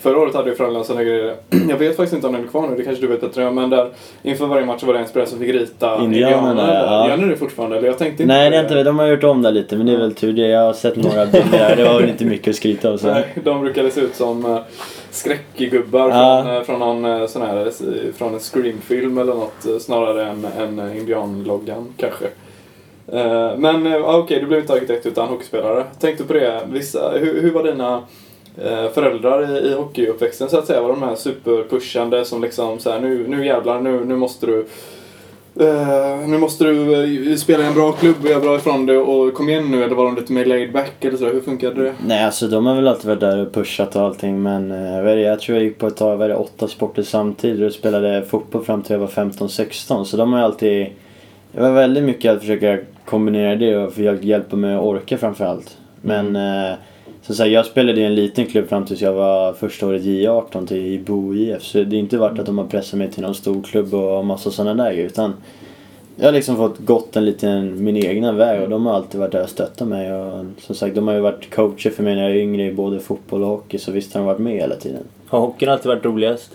Förra 0.01 0.19
året 0.19 0.35
hade 0.35 0.51
ju 0.51 0.57
Frölunda 0.57 0.85
sådana 0.85 1.05
grejer. 1.05 1.35
Jag 1.69 1.77
vet 1.77 1.97
faktiskt 1.97 2.13
inte 2.15 2.27
om 2.27 2.33
den 2.33 2.45
är 2.45 2.49
kvar 2.49 2.69
nu, 2.69 2.77
det 2.77 2.83
kanske 2.85 3.03
du 3.03 3.07
vet 3.07 3.21
bättre. 3.21 3.51
Men 3.51 3.71
där 3.71 3.89
inför 4.23 4.47
varje 4.47 4.67
match 4.67 4.83
var 4.83 4.95
det 4.95 5.01
en 5.01 5.09
spelare 5.09 5.29
som 5.29 5.39
fick 5.39 5.55
rita 5.55 6.01
Indianerna, 6.05 6.67
där. 6.67 6.75
ja. 6.85 7.09
Gör 7.09 7.17
ni 7.17 7.29
det 7.29 7.37
fortfarande? 7.37 7.77
Eller 7.77 7.89
jag 7.89 7.99
tänkte 7.99 8.23
inte 8.23 8.35
Nej, 8.35 8.51
det 8.51 8.57
är 8.57 8.63
inte. 8.63 8.83
De 8.83 8.99
har 8.99 9.07
gjort 9.07 9.25
om 9.25 9.43
det 9.43 9.51
lite, 9.51 9.77
men 9.77 9.87
det 9.87 9.93
är 9.93 9.97
väl 9.99 10.15
tur 10.15 10.33
det. 10.33 10.47
Jag 10.49 10.61
har 10.67 10.73
sett 10.73 10.97
några 10.97 11.27
bilder. 11.27 11.77
Det 11.77 11.85
var 11.85 12.01
väl 12.01 12.09
inte 12.09 12.25
mycket 12.25 12.49
att 12.49 12.57
skryta 12.57 12.91
om. 12.93 12.99
Så. 12.99 13.07
Nej, 13.07 13.25
de 13.45 13.61
brukade 13.61 13.91
se 13.91 14.01
ut 14.01 14.15
som 14.15 14.47
uh, 14.47 14.59
skräckgubbar 15.11 16.09
Ja. 16.11 16.43
från, 16.45 16.57
eh, 16.57 16.63
från 16.63 16.79
någon 16.79 17.05
uh, 17.21 17.27
sån 17.27 17.43
här, 17.43 17.67
eh, 17.67 18.13
från 18.19 18.35
en 18.35 18.41
screamfilm 18.41 19.19
eller 19.19 19.35
något 19.35 19.67
eh, 19.67 19.79
snarare 19.79 20.27
än, 20.27 20.47
än 20.59 20.97
indianloggan 20.99 21.95
kanske. 21.97 22.25
Eh, 23.13 23.57
men 23.59 24.05
okej, 24.05 24.41
du 24.41 24.47
blev 24.47 24.61
inte 24.61 24.73
arkitekt 24.73 25.07
utan 25.07 25.29
hockeyspelare. 25.29 25.85
Tänkte 26.01 26.25
på 26.25 26.33
det, 26.33 26.61
vissa, 26.73 27.11
hur, 27.11 27.43
hur 27.43 27.51
var 27.53 27.63
dina 27.63 27.95
eh, 27.95 28.01
föräldrar 28.95 29.57
i, 29.57 29.69
i 29.69 29.75
hockeyuppväxten 29.75 30.51
så 30.51 30.59
att 30.59 30.67
säga? 30.67 30.83
Var 30.83 30.89
de 30.89 31.03
här 31.03 31.15
superpushande 31.15 32.25
som 32.25 32.43
liksom 32.43 32.79
så 32.79 32.91
här, 32.91 33.01
nu, 33.01 33.29
nu 33.29 33.47
jävlar, 33.47 33.81
nu, 33.81 34.05
nu 34.05 34.17
måste 34.17 34.47
du 34.47 34.67
eh, 35.61 36.29
nu 36.29 36.39
måste 36.39 36.65
du 36.65 36.95
eh, 37.31 37.37
spela 37.37 37.65
i 37.65 37.67
en 37.67 37.75
bra 37.75 37.93
klubb 37.93 38.17
och 38.23 38.31
göra 38.31 38.41
bra 38.41 38.57
ifrån 38.57 38.87
det 38.87 38.99
och 38.99 39.35
kom 39.35 39.49
igen 39.49 39.71
nu 39.71 39.85
eller 39.85 39.95
var 39.95 40.05
de 40.05 40.17
lite 40.17 40.33
mer 40.33 40.45
laid 40.45 40.73
back 40.73 41.05
eller 41.05 41.17
så? 41.17 41.27
Hur 41.27 41.41
funkade 41.41 41.83
det? 41.83 41.95
Nej, 42.07 42.25
alltså 42.25 42.49
de 42.49 42.67
har 42.67 42.75
väl 42.75 42.89
alltid 42.89 43.07
varit 43.07 43.21
där 43.21 43.47
och 43.47 43.53
pushat 43.53 43.97
och 43.97 44.03
allting 44.03 44.43
men 44.43 44.71
eh, 44.71 45.05
det, 45.05 45.21
jag 45.21 45.41
tror 45.41 45.59
jag 45.59 45.65
gick 45.65 45.79
på 45.79 45.87
ett 45.87 45.97
tag, 45.97 46.19
det, 46.19 46.35
åtta 46.35 46.69
sporter 46.69 47.03
samtidigt 47.03 47.67
och 47.67 47.73
spelade 47.73 48.23
fotboll 48.23 48.65
fram 48.65 48.83
till 48.83 48.93
jag 48.93 49.01
var 49.01 49.07
15-16 49.07 50.05
så 50.05 50.17
de 50.17 50.33
har 50.33 50.41
ju 50.41 50.45
alltid 50.45 50.87
Det 51.53 51.61
var 51.61 51.73
väldigt 51.73 52.05
mycket 52.05 52.33
att 52.33 52.41
försöka 52.41 52.79
kombinera 53.05 53.57
det 53.57 53.77
och 53.77 53.93
försöka 53.93 54.23
hjälpa 54.23 54.57
mig 54.57 54.75
att 54.75 54.83
orka 54.83 55.19
framförallt. 55.19 55.77
Men 56.03 56.37
så, 57.21 57.27
som 57.27 57.35
sagt, 57.35 57.51
jag 57.51 57.67
spelade 57.67 58.01
i 58.01 58.05
en 58.05 58.15
liten 58.15 58.47
klubb 58.47 58.69
fram 58.69 58.85
tills 58.85 59.01
jag 59.01 59.13
var 59.13 59.53
första 59.53 59.87
året 59.87 60.03
J18 60.03 60.67
till 60.67 60.87
i 60.87 60.99
Bo 60.99 61.35
IF 61.35 61.63
så 61.63 61.79
det 61.79 61.97
är 61.97 62.01
inte 62.01 62.19
varit 62.19 62.39
att 62.39 62.47
de 62.47 62.59
har 62.59 62.67
pressat 62.67 62.99
mig 62.99 63.11
till 63.11 63.23
någon 63.23 63.35
stor 63.35 63.63
klubb 63.63 63.95
och 63.95 64.25
massa 64.25 64.51
sådana 64.51 64.85
där 64.85 64.93
grejer, 64.93 65.07
utan 65.07 65.35
jag 66.17 66.27
har 66.27 66.33
liksom 66.33 66.57
fått 66.57 66.79
gått 66.79 67.17
en 67.17 67.25
liten, 67.25 67.85
min 67.85 67.97
egna 67.97 68.33
väg 68.33 68.63
och 68.63 68.69
de 68.69 68.87
har 68.87 68.95
alltid 68.95 69.21
varit 69.21 69.33
där 69.33 69.43
och 69.43 69.49
stöttat 69.49 69.89
mig. 69.89 70.13
Och 70.13 70.45
som 70.59 70.75
sagt, 70.75 70.95
de 70.95 71.09
har 71.09 71.15
ju 71.15 71.21
varit 71.21 71.55
coacher 71.55 71.91
för 71.91 72.03
mig 72.03 72.15
när 72.15 72.23
jag 72.23 72.31
är 72.31 72.41
yngre 72.41 72.67
i 72.67 72.73
både 72.73 73.01
fotboll 73.01 73.43
och 73.43 73.49
hockey 73.49 73.79
så 73.79 73.93
visst 73.93 74.15
har 74.15 74.21
de 74.21 74.27
varit 74.27 74.39
med 74.39 74.53
hela 74.53 74.77
tiden. 74.77 75.03
Har 75.27 75.41
hockeyn 75.41 75.69
alltid 75.69 75.87
varit 75.87 76.05
roligast? 76.05 76.51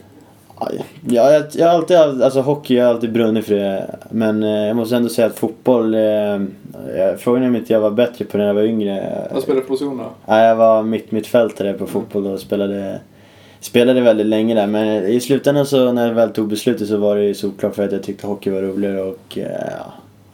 Ja, 0.59 1.31
jag, 1.31 1.43
jag 1.53 1.67
har 1.67 1.73
alltid, 1.73 1.97
alltså 1.97 2.41
hockey, 2.41 2.75
jag 2.75 2.85
har 2.85 2.93
alltid 2.93 3.11
brunnit 3.11 3.45
för 3.45 3.55
det. 3.55 3.95
Men 4.09 4.43
eh, 4.43 4.49
jag 4.49 4.75
måste 4.75 4.95
ändå 4.95 5.09
säga 5.09 5.27
att 5.27 5.39
fotboll, 5.39 5.93
eh, 5.93 6.01
jag, 6.97 7.19
frågan 7.19 7.43
är 7.43 7.47
om 7.47 7.55
inte 7.55 7.73
jag 7.73 7.79
var 7.79 7.91
bättre 7.91 8.25
på 8.25 8.37
när 8.37 8.47
jag 8.47 8.53
var 8.53 8.63
yngre. 8.63 9.27
Vad 9.33 9.43
spelar 9.43 9.55
du 9.55 9.61
för 9.61 9.69
position 9.69 9.97
då? 9.97 10.03
Ja, 10.25 10.41
jag 10.41 10.55
var 10.55 10.83
mitt 10.83 11.11
mittfältare 11.11 11.73
på 11.73 11.87
fotboll 11.87 12.27
och 12.27 12.39
spelade, 12.39 12.99
spelade 13.59 14.01
väldigt 14.01 14.25
länge 14.27 14.55
där. 14.55 14.67
Men 14.67 15.05
i 15.05 15.19
slutändan 15.19 15.65
så 15.65 15.91
när 15.91 16.07
jag 16.07 16.13
väl 16.13 16.29
tog 16.29 16.47
beslutet 16.47 16.87
så 16.87 16.97
var 16.97 17.15
det 17.15 17.23
ju 17.23 17.33
såklart 17.33 17.75
för 17.75 17.85
att 17.85 17.91
jag 17.91 18.03
tyckte 18.03 18.27
hockey 18.27 18.49
var 18.49 18.61
roligare 18.61 19.01
och 19.01 19.37
eh, 19.37 19.71
ja, 19.79 19.93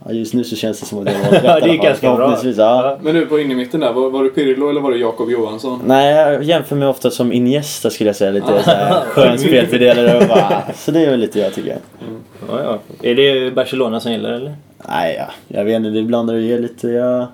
just 0.09 0.33
nu 0.33 0.43
så 0.43 0.55
känns 0.55 0.79
det 0.79 0.85
som 0.85 0.99
att 0.99 1.05
det 1.05 1.11
var 1.11 1.31
rätt 1.31 1.43
Ja, 1.45 1.59
det 1.59 1.65
är 1.65 1.77
fall. 1.77 1.85
ganska 1.85 2.15
bra. 2.15 2.37
Ja. 2.57 2.97
Men 3.01 3.15
du 3.15 3.25
på 3.25 3.39
in 3.39 3.51
i 3.51 3.55
mitten 3.55 3.79
där, 3.79 3.93
var, 3.93 4.09
var 4.09 4.23
du 4.23 4.29
Pirlo 4.29 4.69
eller 4.69 4.81
var 4.81 4.91
du 4.91 4.97
Jakob 4.97 5.29
Johansson? 5.31 5.81
Nej, 5.85 6.15
jag 6.15 6.43
jämför 6.43 6.75
mig 6.75 6.87
ofta 6.87 7.11
som 7.11 7.33
Iniesta 7.33 7.89
skulle 7.89 8.09
jag 8.09 8.15
säga. 8.15 8.31
Lite 8.31 8.63
såhär 8.63 9.01
skön 9.05 9.39
spelfördelare 9.39 10.17
och 10.17 10.27
bara, 10.27 10.61
så 10.75 10.91
det 10.91 11.05
är 11.05 11.09
väl 11.11 11.19
lite 11.19 11.39
jag 11.39 11.53
tycker 11.53 11.69
jag. 11.69 11.79
Ja, 12.49 12.59
ja. 12.63 12.79
Är 13.09 13.15
det 13.15 13.51
Barcelona 13.55 13.99
som 13.99 14.11
gäller 14.11 14.31
eller? 14.33 14.55
Nej, 14.89 15.15
ja, 15.19 15.57
jag 15.57 15.65
vet 15.65 15.75
inte. 15.75 15.89
Det 15.89 16.03
blandar 16.03 16.33
och 16.33 16.41
ger 16.41 16.59
lite. 16.59 16.87
Jag 16.87 17.27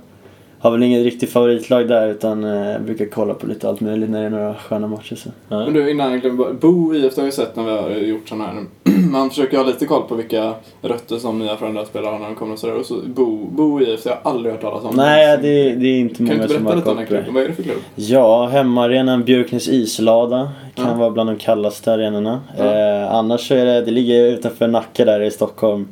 har 0.59 0.71
väl 0.71 0.83
inget 0.83 1.03
riktigt 1.03 1.29
favoritlag 1.29 1.87
där 1.87 2.07
utan 2.07 2.43
eh, 2.43 2.79
brukar 2.79 3.05
kolla 3.05 3.33
på 3.33 3.47
lite 3.47 3.69
allt 3.69 3.81
möjligt 3.81 4.09
när 4.09 4.19
det 4.19 4.25
är 4.25 4.29
några 4.29 4.55
sköna 4.55 4.87
matcher. 4.87 5.15
Så. 5.15 5.29
Men 5.47 5.73
du, 5.73 5.91
innan 5.91 6.11
jag 6.11 6.21
glömmer. 6.21 6.53
Bo 6.53 6.93
IF 6.95 7.15
har 7.15 7.23
jag 7.23 7.25
ju 7.25 7.31
sett 7.31 7.55
när 7.55 7.63
vi 7.63 7.71
har 7.71 7.89
gjort 7.89 8.29
sådana 8.29 8.45
här. 8.45 8.63
Man 9.11 9.29
försöker 9.29 9.57
ha 9.57 9.63
lite 9.63 9.85
koll 9.85 10.03
på 10.07 10.15
vilka 10.15 10.53
rötter 10.81 11.17
som 11.17 11.39
nya 11.39 11.57
föräldrar 11.57 11.85
spelar 11.85 12.11
har 12.11 12.19
när 12.19 12.25
de 12.25 12.35
kommer 12.35 12.53
och 12.53 12.59
sådär. 12.59 12.75
Och 12.79 12.85
så 12.85 12.95
Bo, 13.05 13.45
Bo 13.51 13.81
IF, 13.81 14.05
har 14.05 14.11
jag 14.11 14.19
aldrig 14.33 14.53
hört 14.53 14.61
talas 14.61 14.83
om. 14.83 14.95
Nej, 14.95 15.37
det, 15.41 15.75
det 15.75 15.87
är 15.87 15.99
inte 15.99 16.15
Kan 16.15 16.25
du 16.25 16.31
många 16.31 16.43
inte 16.43 16.53
som 16.55 16.63
berätta 16.63 16.69
har 16.69 16.75
lite 16.75 16.89
om 16.89 16.95
koll 16.95 16.97
den 16.97 17.05
på 17.05 17.09
klubben? 17.13 17.33
Vad 17.33 17.43
är 17.43 17.47
det 17.47 17.53
för 17.53 17.63
klubb? 17.63 17.77
Ja, 17.95 18.45
hemmaarenan 18.47 19.23
Björknäs 19.23 19.67
islada 19.67 20.49
kan 20.75 20.87
Ja. 20.87 20.93
vara 20.93 21.09
bland 21.11 21.29
de 21.29 21.37
kallaste 21.37 21.93
arenorna. 21.93 22.41
Ja. 22.57 22.63
Eh, 22.63 23.13
annars 23.13 23.47
så 23.47 23.53
är 23.55 23.65
det, 23.65 23.81
det 23.81 23.91
ligger 23.91 24.25
utanför 24.25 24.67
Nacka 24.67 25.05
där 25.05 25.21
i 25.21 25.31
Stockholm. 25.31 25.87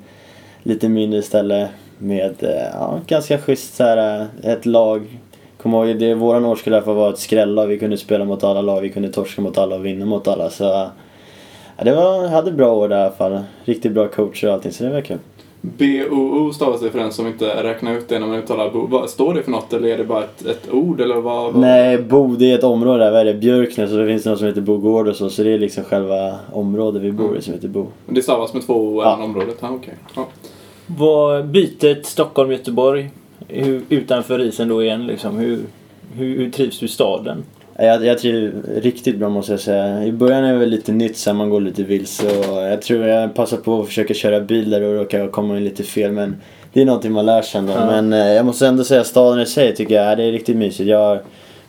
Lite 0.63 0.89
mindre 0.89 1.22
ställe 1.22 1.67
med 1.98 2.44
eh, 2.44 2.50
ja, 2.74 3.00
ganska 3.08 3.38
schysst 3.38 3.75
så 3.75 3.84
här, 3.84 4.28
eh, 4.44 4.52
ett 4.52 4.66
lag. 4.66 5.20
Kom 5.62 5.74
ihåg, 5.74 6.00
det, 6.00 6.14
våran 6.14 6.46
årskull 6.46 6.82
fall 6.82 6.96
var 6.96 7.10
ett 7.10 7.20
skrälla. 7.20 7.66
Vi 7.66 7.80
kunde 7.80 7.98
spela 7.98 8.25
mot 8.25 8.44
alla 8.44 8.62
lag, 8.62 8.82
vi 8.82 8.90
kunde 8.90 9.10
torska 9.10 9.42
mot 9.42 9.58
alla 9.58 9.75
och 9.75 9.86
vinna 9.86 10.06
mot 10.06 10.28
alla. 10.28 10.50
Så 10.50 10.64
ja, 10.64 11.84
det 11.84 11.96
var, 11.96 12.28
hade 12.28 12.52
bra 12.52 12.74
år 12.74 12.88
där 12.90 12.98
i 12.98 13.02
alla 13.02 13.12
fall. 13.12 13.40
Riktigt 13.66 13.92
bra 13.92 14.08
coacher 14.08 14.48
och 14.48 14.54
allting, 14.54 14.72
så 14.72 14.84
det 14.84 14.90
var 14.90 15.02
kul. 15.02 15.18
B-O-O 15.62 16.54
stavas 16.54 16.82
det 16.82 16.90
för 16.90 17.00
den 17.00 17.12
som 17.12 17.28
inte 17.28 17.64
räknar 17.64 17.94
ut 17.94 18.10
det 18.10 18.20
när 18.20 18.28
man 18.28 18.36
uttalar 18.40 18.70
Bo. 18.70 19.08
Står 19.08 19.34
det 19.34 19.44
för 19.44 19.52
något 19.52 19.74
eller 19.74 19.88
är 19.90 19.98
det 19.98 20.04
bara 20.04 20.24
ett, 20.24 20.46
ett 20.46 20.72
ord 20.72 21.02
eller 21.02 21.16
vad? 21.16 21.54
vad? 21.54 21.62
Nej, 21.62 21.98
Bo 21.98 22.28
det 22.28 22.52
är 22.52 22.58
ett 22.58 22.64
område 22.64 23.04
där. 23.04 23.12
Vad 23.12 23.22
är 23.22 23.25
det? 23.25 23.34
Björknäs 23.34 23.92
och 23.92 23.98
det 23.98 24.08
finns 24.08 24.25
något 24.25 24.38
som 24.40 24.48
heter 24.48 24.62
Bogård 24.62 25.08
och 25.08 25.16
så. 25.16 25.30
Så 25.30 25.44
det 25.44 25.54
är 25.54 25.60
liksom 25.60 25.84
själva 25.84 26.36
området 26.54 27.02
vi 27.02 27.12
bor 27.12 27.38
i 27.38 27.42
som 27.42 27.54
heter 27.54 27.68
Bo. 27.68 27.88
Det 28.06 28.22
stavas 28.22 28.54
med 28.54 28.66
två 28.66 28.74
O 28.74 29.02
Ja. 29.04 29.24
området? 29.24 29.58
Ja, 29.62 29.70
okej. 29.72 29.94
Ja. 30.16 30.25
Vad 30.88 31.46
bytet 31.46 32.06
Stockholm-Göteborg 32.06 33.10
utanför 33.89 34.42
isen 34.42 34.68
då 34.68 34.84
igen 34.84 35.08
liksom? 35.08 35.38
Hur, 35.38 35.60
hur, 36.13 36.38
hur 36.38 36.51
trivs 36.51 36.80
du 36.80 36.86
i 36.86 36.89
staden? 36.89 37.44
Jag, 37.77 38.06
jag 38.06 38.20
trivs 38.20 38.54
riktigt 38.68 39.18
bra 39.18 39.30
måste 39.30 39.54
jag 39.54 39.60
säga. 39.60 40.04
I 40.04 40.12
början 40.12 40.44
är 40.44 40.54
det 40.54 40.60
väl 40.60 40.70
lite 40.70 40.92
nytt 40.92 41.18
så 41.18 41.34
man 41.34 41.50
går 41.50 41.62
lite 41.62 41.84
vilse 41.84 42.27
och 42.27 42.62
jag 42.62 42.82
tror 42.82 43.06
jag 43.06 43.34
passar 43.34 43.58
på 43.58 43.82
att 43.82 43.88
försöka 43.88 44.13
köra 44.13 44.39
bil 44.39 44.70
där 44.70 44.82
och 44.82 44.96
råkar 44.96 45.27
komma 45.27 45.58
in 45.58 45.63
lite 45.63 45.84
fel 45.84 46.12
men 46.12 46.36
det 46.74 46.82
är 46.82 46.86
någonting 46.86 47.12
man 47.12 47.25
lär 47.25 47.42
sig 47.42 47.60
ändå. 47.60 47.74
Ja. 47.74 47.86
Men 47.86 48.13
eh, 48.13 48.34
jag 48.34 48.46
måste 48.46 48.68
ändå 48.68 48.84
säga 48.84 49.04
staden 49.04 49.39
i 49.39 49.46
sig 49.46 49.75
tycker 49.75 49.96
jag, 49.96 50.18
det 50.18 50.24
är 50.24 50.32
riktigt 50.32 50.58
mysigt. 50.58 50.89
Jag 50.89 51.20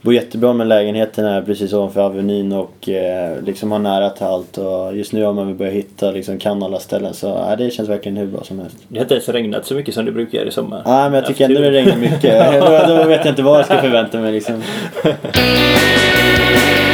bor 0.06 0.14
jättebra 0.14 0.52
med 0.52 0.66
lägenheten 0.66 1.24
här 1.24 1.42
precis 1.42 1.72
ovanför 1.72 2.00
Avenyn 2.00 2.52
och 2.52 2.88
eh, 2.88 3.42
liksom 3.42 3.72
har 3.72 3.78
nära 3.78 4.10
till 4.10 4.26
allt 4.26 4.58
och 4.58 4.96
just 4.96 5.12
nu 5.12 5.24
har 5.24 5.32
man 5.32 5.46
väl 5.46 5.56
börjat 5.56 5.74
hitta 5.74 6.10
liksom 6.10 6.38
kan 6.38 6.62
alla 6.62 6.78
ställen 6.78 7.14
så 7.14 7.26
ja, 7.26 7.56
det 7.56 7.70
känns 7.70 7.88
verkligen 7.88 8.16
hur 8.16 8.26
bra 8.26 8.44
som 8.44 8.58
helst. 8.58 8.76
Det 8.88 8.98
har 8.98 9.04
inte 9.04 9.14
ens 9.14 9.28
regnat 9.28 9.66
så 9.66 9.74
mycket 9.74 9.94
som 9.94 10.04
det 10.04 10.12
brukar 10.12 10.38
göra 10.38 10.48
i 10.48 10.52
sommar. 10.52 10.82
Nej 10.86 11.10
men 11.10 11.14
jag 11.14 11.26
tycker 11.26 11.44
ändå 11.44 11.60
det 11.60 11.70
regnar 11.70 11.96
mycket. 11.96 12.60
då, 12.88 12.94
då 12.94 13.04
vet 13.08 13.24
jag 13.24 13.32
inte 13.32 13.42
vad 13.42 13.58
jag 13.58 13.66
ska 13.66 13.80
förvänta 13.80 14.18
mig 14.18 14.32
liksom. 14.32 14.62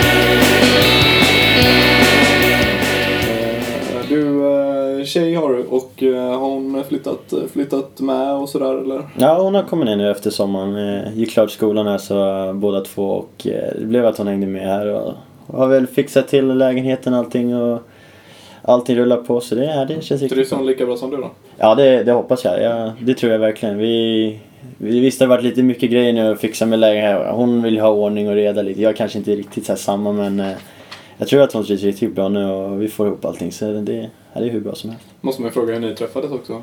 tjej 5.12 5.34
har 5.34 5.52
du 5.52 5.64
och 5.64 6.02
eh, 6.02 6.38
har 6.38 6.48
hon 6.48 6.84
flyttat, 6.84 7.34
flyttat 7.52 8.00
med 8.00 8.34
och 8.34 8.48
sådär 8.48 8.74
eller? 8.74 9.02
Ja, 9.18 9.42
hon 9.42 9.54
har 9.54 9.62
kommit 9.62 9.86
ner 9.86 9.96
nu 9.96 10.10
efter 10.10 10.30
sommaren. 10.30 10.76
Eh, 10.76 11.18
gick 11.18 11.30
klart 11.30 11.50
skolan 11.50 11.86
här 11.86 11.98
så 11.98 12.50
båda 12.54 12.80
två 12.80 13.02
och 13.02 13.46
eh, 13.46 13.74
det 13.78 13.86
blev 13.86 14.06
att 14.06 14.18
hon 14.18 14.26
hängde 14.26 14.46
med 14.46 14.62
här 14.62 14.86
och 14.86 15.12
har 15.46 15.68
väl 15.68 15.86
fixat 15.86 16.28
till 16.28 16.48
lägenheten 16.48 17.12
och 17.12 17.18
allting 17.18 17.56
och 17.56 17.82
allting 18.62 18.96
rullar 18.96 19.16
på 19.16 19.40
så 19.40 19.54
det, 19.54 19.64
ja, 19.64 19.84
det 19.84 20.04
känns 20.04 20.22
riktigt 20.22 20.48
så 20.48 20.56
bra. 20.56 20.64
lika 20.64 20.86
bra 20.86 20.96
som 20.96 21.10
du 21.10 21.16
då? 21.16 21.30
Ja, 21.58 21.74
det, 21.74 22.02
det 22.02 22.12
hoppas 22.12 22.44
jag. 22.44 22.62
Ja, 22.62 22.92
det 23.00 23.14
tror 23.14 23.32
jag 23.32 23.38
verkligen. 23.38 23.78
Vi, 23.78 24.38
vi 24.78 25.00
visst 25.00 25.18
det 25.18 25.24
har 25.24 25.30
varit 25.30 25.44
lite 25.44 25.62
mycket 25.62 25.90
grejer 25.90 26.12
nu 26.12 26.32
att 26.32 26.40
fixa 26.40 26.66
med 26.66 26.78
lägenheten. 26.78 27.34
Hon 27.34 27.62
vill 27.62 27.78
ha 27.78 27.88
ordning 27.88 28.28
och 28.28 28.34
reda 28.34 28.62
lite. 28.62 28.82
Jag 28.82 28.96
kanske 28.96 29.18
inte 29.18 29.32
är 29.32 29.36
riktigt 29.36 29.66
så 29.66 29.76
samma 29.76 30.12
men 30.12 30.42
jag 31.16 31.28
tror 31.28 31.42
att 31.42 31.52
hon 31.52 31.64
trivs 31.64 31.82
riktigt 31.82 32.14
bra 32.14 32.28
nu 32.28 32.44
och 32.44 32.82
vi 32.82 32.88
får 32.88 33.06
ihop 33.06 33.24
allting 33.24 33.52
så 33.52 33.72
det, 33.72 34.10
det 34.40 34.46
är 34.46 34.50
hur 34.50 34.60
bra 34.60 34.74
som 34.74 34.90
helst. 34.90 35.06
Måste 35.20 35.42
man 35.42 35.48
ju 35.48 35.52
fråga 35.52 35.74
hur 35.74 35.80
ni 35.80 35.94
träffades 35.94 36.30
också. 36.30 36.62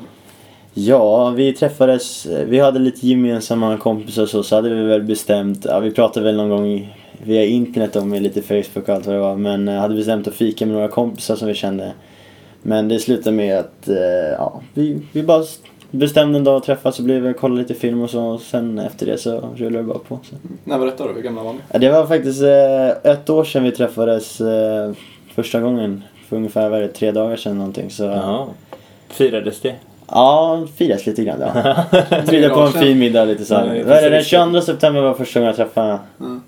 Ja, 0.74 1.30
vi 1.30 1.52
träffades, 1.52 2.26
vi 2.26 2.58
hade 2.58 2.78
lite 2.78 3.06
gemensamma 3.06 3.76
kompisar 3.76 4.22
och 4.22 4.28
så, 4.28 4.42
så 4.42 4.56
hade 4.56 4.74
vi 4.74 4.82
väl 4.82 5.02
bestämt, 5.02 5.64
ja 5.64 5.80
vi 5.80 5.90
pratade 5.90 6.26
väl 6.26 6.36
någon 6.36 6.48
gång 6.48 6.94
via 7.22 7.44
internet 7.44 7.96
om 7.96 8.12
lite 8.12 8.42
Facebook 8.42 8.88
och 8.88 8.94
allt 8.94 9.06
vad 9.06 9.14
det 9.14 9.20
var, 9.20 9.36
men 9.36 9.68
eh, 9.68 9.74
hade 9.74 9.94
bestämt 9.94 10.28
att 10.28 10.34
fika 10.34 10.66
med 10.66 10.74
några 10.74 10.88
kompisar 10.88 11.36
som 11.36 11.48
vi 11.48 11.54
kände. 11.54 11.92
Men 12.62 12.88
det 12.88 12.98
slutade 12.98 13.36
med 13.36 13.58
att, 13.58 13.88
eh, 13.88 13.96
ja, 14.38 14.60
vi, 14.74 15.02
vi 15.12 15.22
bara 15.22 15.44
bestämde 15.90 16.38
en 16.38 16.44
dag 16.44 16.56
att 16.56 16.64
träffas 16.64 16.98
och 16.98 17.04
blev 17.04 17.32
kolla 17.32 17.54
lite 17.54 17.74
film 17.74 18.00
och 18.00 18.10
så, 18.10 18.22
och 18.22 18.40
sen 18.40 18.78
efter 18.78 19.06
det 19.06 19.18
så 19.18 19.40
rullade 19.56 19.78
det 19.78 19.82
bara 19.82 19.98
på. 19.98 20.18
Så. 20.22 20.36
När 20.64 20.78
var 20.78 20.86
detta 20.86 21.06
då? 21.06 21.12
Hur 21.12 21.22
gamla 21.22 21.42
var 21.42 21.52
ni? 21.52 21.58
Ja, 21.72 21.78
det 21.78 21.90
var 21.90 22.06
faktiskt 22.06 22.42
eh, 22.42 23.12
ett 23.12 23.30
år 23.30 23.44
sedan 23.44 23.64
vi 23.64 23.72
träffades 23.72 24.40
första 25.34 25.60
gången, 25.60 26.02
för 26.30 26.36
ungefär 26.36 26.68
vad 26.68 26.78
är 26.78 26.82
det, 26.82 26.88
tre 26.88 27.10
dagar 27.10 27.36
sedan 27.36 27.58
någonting. 27.58 27.90
Så, 27.90 28.04
Jaha. 28.04 28.46
Firades 29.08 29.60
det? 29.60 29.74
Ja, 30.08 30.66
firas 30.76 31.06
lite 31.06 31.24
grann 31.24 31.40
ja. 31.40 31.74
Bjuda 32.30 32.48
på 32.54 32.60
en 32.60 32.72
fin 32.72 32.98
middag 32.98 33.24
lite 33.24 33.44
så. 33.44 33.54
Ja, 33.54 33.58
här. 33.58 33.66
det, 33.74 33.82
den 33.84 34.10
precis. 34.10 34.26
22 34.30 34.60
september 34.60 35.00
var 35.00 35.14
första 35.14 35.40
gången 35.40 35.46
jag 35.46 35.56
träffade. 35.56 35.98
Mm. 36.20 36.42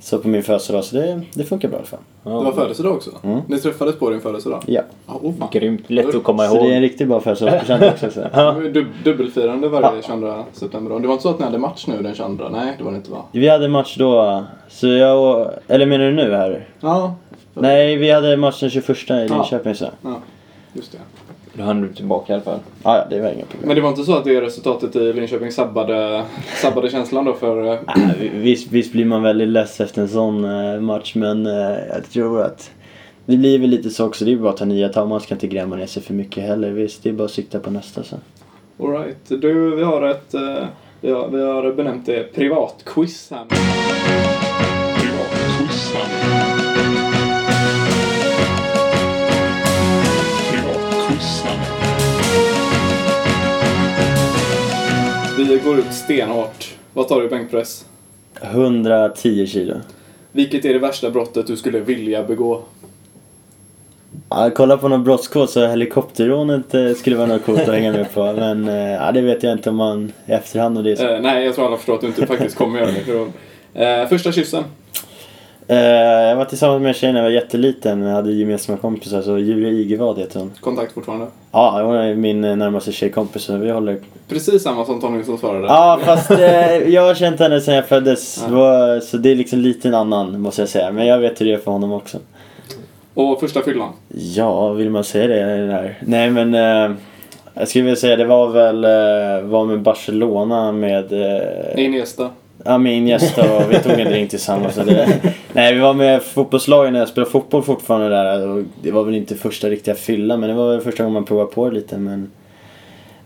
Så 0.00 0.18
på 0.18 0.28
min 0.28 0.42
födelsedag, 0.42 0.84
så 0.84 0.96
det, 0.96 1.20
det 1.34 1.44
funkar 1.44 1.68
bra 1.68 1.76
i 1.76 1.80
alla 1.80 1.86
fall. 1.86 1.98
Ja. 2.24 2.30
Det 2.30 2.44
var 2.44 2.52
födelsedag 2.52 2.92
också? 2.92 3.10
Mm. 3.22 3.40
Ni 3.48 3.58
träffades 3.58 3.96
på 3.98 4.10
din 4.10 4.20
födelsedag? 4.20 4.62
Ja. 4.66 4.80
Ja, 5.06 5.14
oh 5.22 5.34
fan. 5.38 5.48
Grymt. 5.52 5.90
Lätt 5.90 6.14
att 6.14 6.22
komma 6.24 6.48
Så 6.48 6.54
det 6.54 6.60
är 6.60 6.64
en 6.66 6.72
ihåg. 6.72 6.82
riktigt 6.82 7.08
bra 7.08 7.20
födelsedagspresent 7.20 7.82
också. 7.92 8.10
Så. 8.10 8.20
Det 8.20 8.30
var 8.44 8.60
ju 8.62 8.72
dub- 8.72 9.02
dubbelfirande 9.04 9.68
varje 9.68 10.02
22 10.02 10.44
september. 10.52 10.90
då. 10.90 10.98
Det 10.98 11.06
var 11.06 11.14
inte 11.14 11.22
så 11.22 11.30
att 11.30 11.38
ni 11.38 11.44
hade 11.44 11.58
match 11.58 11.84
nu 11.86 12.02
den 12.02 12.14
22? 12.14 12.48
Nej, 12.48 12.74
det 12.78 12.84
var 12.84 12.90
det 12.90 12.96
inte 12.96 13.10
va? 13.10 13.22
Vi 13.32 13.48
hade 13.48 13.68
match 13.68 13.96
då, 13.98 14.44
så 14.68 14.86
jag, 14.88 15.50
eller 15.68 15.86
menar 15.86 16.04
du 16.04 16.12
nu 16.12 16.32
här? 16.34 16.66
Ja. 16.80 17.14
Nej, 17.54 17.96
vi 17.96 18.10
hade 18.10 18.36
matchen 18.36 18.70
21 18.70 19.10
i 19.10 19.28
Linköping 19.28 19.74
så. 19.74 19.86
Ja, 20.02 20.20
just 20.72 20.92
det. 20.92 20.98
Då 21.56 21.62
hann 21.62 21.80
du 21.82 21.88
tillbaka 21.94 22.32
i 22.32 22.34
alla 22.34 22.42
fall. 22.44 22.58
Ja, 22.82 22.96
ja, 22.96 23.04
det 23.10 23.20
var 23.22 23.28
inga 23.30 23.44
problem. 23.44 23.66
Men 23.68 23.76
det 23.76 23.82
var 23.82 23.88
inte 23.88 24.02
så 24.04 24.16
att 24.16 24.24
det 24.24 24.40
resultatet 24.40 24.96
i 24.96 25.12
Linköping 25.12 25.52
sabbade, 25.52 26.22
sabbade 26.62 26.90
känslan 26.90 27.24
då 27.24 27.32
för... 27.34 27.78
Nej, 27.96 28.30
visst, 28.34 28.72
visst 28.72 28.92
blir 28.92 29.04
man 29.04 29.22
väldigt 29.22 29.48
less 29.48 29.80
efter 29.80 30.02
en 30.02 30.08
sån 30.08 30.44
eh, 30.44 30.80
match 30.80 31.14
men 31.14 31.46
eh, 31.46 31.52
jag 31.94 32.10
tror 32.12 32.42
att 32.42 32.70
det 33.26 33.36
blir 33.36 33.58
väl 33.58 33.70
lite 33.70 33.90
så 33.90 34.06
också. 34.06 34.24
Det 34.24 34.32
är 34.32 34.36
bara 34.36 34.50
att 34.50 34.56
ta 34.56 34.64
nya 34.64 34.88
tag. 34.88 35.08
Man 35.08 35.20
ska 35.20 35.34
inte 35.34 35.46
gräma 35.46 35.76
ner 35.76 35.86
sig 35.86 36.02
för 36.02 36.14
mycket 36.14 36.44
heller. 36.44 36.70
Visst, 36.70 37.02
det 37.02 37.08
är 37.08 37.12
bara 37.12 37.24
att 37.24 37.30
sikta 37.30 37.58
på 37.58 37.70
nästa 37.70 38.02
så. 38.02 38.16
Alright. 38.80 39.16
Du, 39.28 39.76
vi 39.76 39.82
har 39.82 40.02
ett... 40.08 40.34
eh, 40.34 40.64
Vi 41.00 41.10
har, 41.10 41.28
vi 41.28 41.42
har 41.42 41.72
benämnt 41.72 42.06
det 42.06 42.32
privatquiz 42.34 43.30
här. 43.30 43.44
Privatquiz 45.00 45.92
här. 45.94 46.43
Vi 55.54 55.60
går 55.60 55.78
ut 55.78 55.92
stenhårt. 55.92 56.74
Vad 56.92 57.08
tar 57.08 57.20
du 57.20 57.26
i 57.26 57.28
bänkpress? 57.28 57.84
110 58.40 59.46
kilo. 59.46 59.74
Vilket 60.32 60.64
är 60.64 60.72
det 60.72 60.78
värsta 60.78 61.10
brottet 61.10 61.46
du 61.46 61.56
skulle 61.56 61.80
vilja 61.80 62.22
begå? 62.22 62.62
Ja, 64.28 64.50
kolla 64.54 64.76
på 64.76 64.88
någon 64.88 65.04
brottskod 65.04 65.50
så 65.50 65.66
helikopterrånet 65.66 66.74
eh, 66.74 66.92
skulle 66.92 67.16
vara 67.16 67.26
något 67.26 67.44
coolt 67.44 67.60
att 67.60 67.74
hänga 67.74 67.92
med 67.92 68.12
på. 68.14 68.32
Men 68.36 68.68
eh, 68.68 68.92
ja, 68.92 69.12
det 69.12 69.20
vet 69.20 69.42
jag 69.42 69.52
inte 69.52 69.70
om 69.70 69.76
man 69.76 70.12
i 70.26 70.32
efterhand 70.32 70.78
och 70.78 70.84
det 70.84 70.92
är 70.92 70.96
så. 70.96 71.08
Eh, 71.08 71.20
nej, 71.20 71.44
jag 71.44 71.54
tror 71.54 71.66
alla 71.66 71.76
förstår 71.76 71.94
att 71.94 72.00
du 72.00 72.06
inte 72.06 72.26
faktiskt 72.26 72.56
kommer 72.56 72.80
göra 72.80 72.90
det. 73.72 73.84
Eh, 73.84 74.08
första 74.08 74.32
kyssen. 74.32 74.64
Eh, 75.68 75.78
jag 75.78 76.36
var 76.36 76.44
tillsammans 76.44 76.80
med 76.80 76.88
en 76.88 76.94
tjej 76.94 77.12
när 77.12 77.20
jag 77.20 77.24
var 77.24 77.34
jätteliten. 77.34 78.02
Jag 78.02 78.14
hade 78.14 78.32
gemensamma 78.32 78.78
kompisar. 78.78 79.22
Så 79.22 79.38
Julia 79.38 79.70
Igevad 79.70 80.18
heter 80.18 80.40
hon. 80.40 80.52
Kontakt 80.60 80.92
fortfarande. 80.92 81.26
Ja, 81.54 81.82
hon 81.82 81.96
är 81.96 82.14
min 82.14 82.44
eh, 82.44 82.56
närmaste 82.56 82.92
tjejkompis. 82.92 83.42
Så 83.42 83.56
vi 83.56 83.70
håller 83.70 83.98
Precis 84.28 84.62
samma 84.62 84.84
som 84.84 85.00
Tony 85.00 85.24
som 85.24 85.38
svarade. 85.38 85.66
Ja, 85.66 86.00
fast 86.04 86.30
eh, 86.30 86.76
jag 86.76 87.02
har 87.02 87.14
känt 87.14 87.40
henne 87.40 87.60
sedan 87.60 87.74
jag 87.74 87.86
föddes. 87.86 88.44
Var- 88.48 89.00
Så 89.00 89.16
det 89.16 89.30
är 89.30 89.34
liksom 89.36 89.58
lite 89.58 89.88
en 89.88 89.94
annan, 89.94 90.40
måste 90.40 90.62
jag 90.62 90.68
säga. 90.68 90.92
Men 90.92 91.06
jag 91.06 91.18
vet 91.18 91.40
hur 91.40 91.46
det 91.46 91.52
är 91.52 91.58
för 91.58 91.70
honom 91.70 91.92
också. 91.92 92.18
Och 93.14 93.40
första 93.40 93.62
fyllan. 93.62 93.88
Ja, 94.08 94.68
vill 94.72 94.90
man 94.90 95.04
säga 95.04 95.26
det? 95.26 95.66
Där? 95.66 95.98
Nej, 96.06 96.30
men... 96.30 96.54
Eh, 96.54 96.96
jag 97.56 97.68
skulle 97.68 97.84
vilja 97.84 97.96
säga 97.96 98.16
det 98.16 98.24
var 98.24 98.48
väl 98.48 98.84
eh, 98.84 99.48
var 99.50 99.64
med 99.64 99.80
Barcelona 99.80 100.72
med... 100.72 101.12
Eh, 101.12 101.84
Iniesta. 101.84 102.30
Ja, 102.64 102.78
med 102.78 102.96
Iniesta 102.96 103.56
och 103.56 103.72
vi 103.72 103.78
tog 103.78 103.92
en 103.92 104.08
drink 104.08 104.30
tillsammans. 104.30 104.74
Det, 104.74 105.20
nej, 105.52 105.74
vi 105.74 105.80
var 105.80 105.94
med 105.94 106.22
fotbollslagen 106.22 106.92
när 106.92 107.00
jag 107.00 107.08
spelade 107.08 107.30
fotboll 107.30 107.62
fortfarande 107.62 108.08
där. 108.08 108.48
Och 108.48 108.62
det 108.82 108.90
var 108.90 109.04
väl 109.04 109.14
inte 109.14 109.34
första 109.34 109.68
riktiga 109.68 109.94
fylla, 109.94 110.36
men 110.36 110.48
det 110.48 110.54
var 110.54 110.70
väl 110.70 110.80
första 110.80 111.02
gången 111.02 111.14
man 111.14 111.24
provade 111.24 111.50
på 111.50 111.68
det 111.68 111.74
lite. 111.74 111.98
Men 111.98 112.30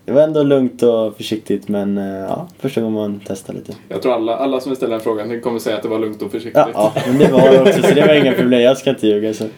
det 0.08 0.14
var 0.14 0.22
ändå 0.22 0.42
lugnt 0.42 0.82
och 0.82 1.16
försiktigt, 1.16 1.68
men 1.68 1.98
eh, 1.98 2.04
ja, 2.04 2.48
första 2.58 2.80
gången 2.80 2.94
man 2.94 3.20
testade 3.20 3.58
lite. 3.58 3.72
Jag 3.88 4.02
tror 4.02 4.14
alla, 4.14 4.36
alla 4.36 4.60
som 4.60 4.76
ställa 4.76 4.90
den 4.90 5.00
frågan 5.00 5.40
kommer 5.40 5.58
säga 5.58 5.76
att 5.76 5.82
det 5.82 5.88
var 5.88 5.98
lugnt 5.98 6.22
och 6.22 6.30
försiktigt. 6.30 6.54
Ja, 6.74 6.92
ja, 6.94 7.02
men 7.06 7.18
det 7.18 7.32
var 7.32 7.40
det 7.50 7.60
också 7.60 7.82
så 7.82 7.94
det 7.94 8.06
var 8.06 8.14
inga 8.14 8.32
problem. 8.32 8.60
Jag 8.60 8.78
ska 8.78 8.90
inte 8.90 9.06
ljuga. 9.06 9.34
Så. 9.34 9.44
Eh, 9.44 9.50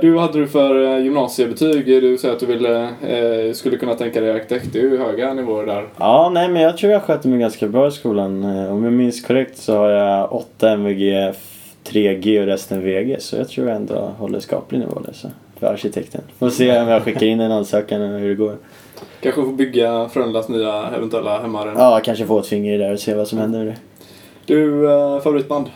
du, 0.00 0.10
vad 0.10 0.22
hade 0.22 0.38
du 0.38 0.46
för 0.46 0.84
eh, 0.84 1.04
gymnasiebetyg? 1.04 1.86
Du 1.86 2.18
säger 2.18 2.34
att 2.34 2.40
du 2.40 2.46
ville, 2.46 2.82
eh, 2.82 3.52
skulle 3.52 3.76
kunna 3.76 3.94
tänka 3.94 4.20
dig 4.20 4.30
arkitekt. 4.30 4.72
Det 4.72 4.78
är 4.78 4.82
ju 4.82 4.98
höga 4.98 5.34
nivåer 5.34 5.66
där. 5.66 5.88
Ja, 5.96 6.30
nej 6.34 6.48
men 6.48 6.62
jag 6.62 6.76
tror 6.76 6.92
jag 6.92 7.02
skötte 7.02 7.28
mig 7.28 7.38
ganska 7.38 7.68
bra 7.68 7.88
i 7.88 7.90
skolan. 7.90 8.44
Eh, 8.44 8.72
Om 8.72 8.84
jag 8.84 8.92
minns 8.92 9.24
korrekt 9.24 9.58
så 9.58 9.76
har 9.76 9.88
jag 9.90 10.32
8 10.32 10.70
MVG, 10.70 11.32
3G 11.84 12.40
och 12.40 12.46
resten 12.46 12.82
VG. 12.82 13.16
Så 13.20 13.36
jag 13.36 13.48
tror 13.48 13.68
jag 13.68 13.76
ändå 13.76 14.12
håller 14.18 14.40
skaplig 14.40 14.78
nivå 14.80 15.00
där 15.06 15.12
så. 15.12 15.28
För 15.62 15.72
arkitekten. 15.72 16.20
Får 16.38 16.50
se 16.50 16.80
om 16.80 16.88
jag 16.88 17.02
skickar 17.02 17.26
in 17.26 17.40
en 17.40 17.52
ansökan 17.52 18.02
och 18.02 18.20
hur 18.20 18.28
det 18.28 18.34
går. 18.34 18.56
Kanske 19.20 19.42
får 19.42 19.52
bygga 19.52 20.08
Frölundas 20.08 20.48
nya 20.48 20.90
eventuella 20.96 21.40
hemmaarena. 21.40 21.80
Ja, 21.80 22.00
kanske 22.04 22.26
få 22.26 22.38
ett 22.38 22.46
finger 22.46 22.74
i 22.74 22.78
där 22.78 22.92
och 22.92 23.00
se 23.00 23.14
vad 23.14 23.28
som 23.28 23.38
händer 23.38 23.58
med 23.58 23.66
det. 23.66 23.76
Du, 24.46 24.92
eh, 24.92 25.20
favoritband? 25.20 25.70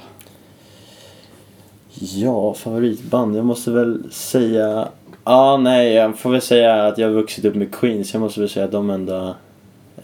Ja, 1.95 2.55
favoritband. 2.55 3.37
Jag 3.37 3.45
måste 3.45 3.71
väl 3.71 4.13
säga... 4.13 4.89
Ja, 5.25 5.57
nej, 5.57 5.93
jag 5.93 6.19
får 6.19 6.31
väl 6.31 6.41
säga 6.41 6.87
att 6.87 6.99
jag 6.99 7.07
har 7.07 7.15
vuxit 7.15 7.45
upp 7.45 7.55
med 7.55 7.75
Queens. 7.75 8.13
Jag 8.13 8.21
måste 8.21 8.41
väl 8.41 8.49
säga 8.49 8.65
att 8.65 8.73
de 8.73 8.91
ändå 8.91 9.35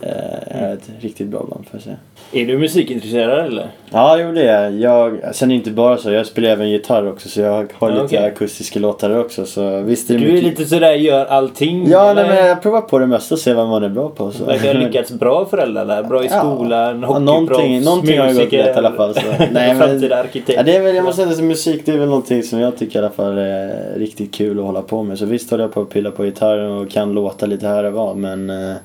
eh, 0.02 0.62
är 0.62 0.72
ett 0.74 0.90
riktigt 1.00 1.26
bra 1.28 1.38
band, 1.40 1.64
får 1.70 1.72
jag 1.72 1.82
säga. 1.82 1.96
Är 2.32 2.46
du 2.46 2.58
musikintresserad 2.58 3.46
eller? 3.46 3.66
Ja, 3.90 4.18
jo 4.18 4.32
det 4.32 4.48
är 4.48 4.70
jag. 4.70 5.20
Sen 5.34 5.50
är 5.50 5.54
det 5.54 5.58
inte 5.58 5.70
bara 5.70 5.96
så. 5.96 6.10
Jag 6.10 6.26
spelar 6.26 6.50
även 6.50 6.70
gitarr 6.70 7.08
också 7.08 7.28
så 7.28 7.40
jag 7.40 7.50
har 7.52 7.66
Ja, 7.80 7.88
lite 7.88 8.04
okej. 8.04 8.18
akustiska 8.26 8.78
låtar 8.80 9.18
också. 9.18 9.46
Så 9.46 9.80
visst 9.80 10.10
är 10.10 10.18
Du 10.18 10.28
är 10.28 10.32
mycket... 10.32 10.44
lite 10.44 10.64
sådär, 10.64 10.92
gör 10.92 11.24
allting. 11.26 11.88
Ja, 11.90 12.10
eller? 12.10 12.22
nej, 12.26 12.34
men 12.36 12.46
jag 12.46 12.62
provar 12.62 12.80
på 12.80 12.98
det 12.98 13.06
mesta 13.06 13.34
och 13.34 13.38
ser 13.38 13.54
vad 13.54 13.68
man 13.68 13.82
är 13.84 13.88
bra 13.88 14.08
på. 14.08 14.30
Så. 14.30 14.44
Verkar 14.44 14.74
ha 14.74 14.80
lyckats 14.80 15.12
bra 15.12 15.46
föräldrar 15.46 15.84
där. 15.86 16.02
Bra 16.02 16.24
i 16.24 16.28
skolan, 16.28 17.00
Ja, 17.00 17.06
hockeyproffs, 17.06 17.26
någonting, 17.26 17.82
någonting 17.82 18.18
har 18.18 18.26
ju 18.26 18.32
gått 18.32 18.38
musiker, 18.42 18.64
rätt 18.64 18.76
i 18.76 18.78
alla 18.78 18.92
fall. 18.92 19.14
Så. 19.14 19.20
Nej, 19.38 19.48
men, 19.52 19.76
framtida 19.78 20.16
arkitekt. 20.16 20.56
ja, 20.56 20.62
det 20.62 20.76
är 20.76 20.80
väl, 20.82 20.94
jag 20.94 21.04
måste 21.04 21.22
säga 21.22 21.34
att 21.34 21.42
musik 21.44 21.82
det 21.86 21.92
är 21.92 21.98
väl 21.98 22.08
någonting 22.08 22.42
som 22.42 22.58
jag 22.60 22.76
tycker 22.78 22.98
i 22.98 23.02
alla 23.02 23.12
fall 23.12 23.38
är 23.38 23.92
riktigt 23.96 24.34
kul 24.34 24.58
att 24.58 24.64
hålla 24.64 24.82
på 24.82 25.02
med. 25.02 25.18
Så 25.18 25.26
visst 25.26 25.50
håller 25.50 25.64
jag 25.64 25.72
på 25.74 25.80
att 25.80 25.90
pilla 25.90 26.10
på 26.10 26.22
gitarren 26.24 26.70
och 26.72 26.90
kan 26.90 27.12
låta 27.12 27.46
lite 27.46 27.66
här 27.66 27.84
och 27.84 27.92
var 27.92 28.14
men 28.14 28.50
eh, 28.50 28.76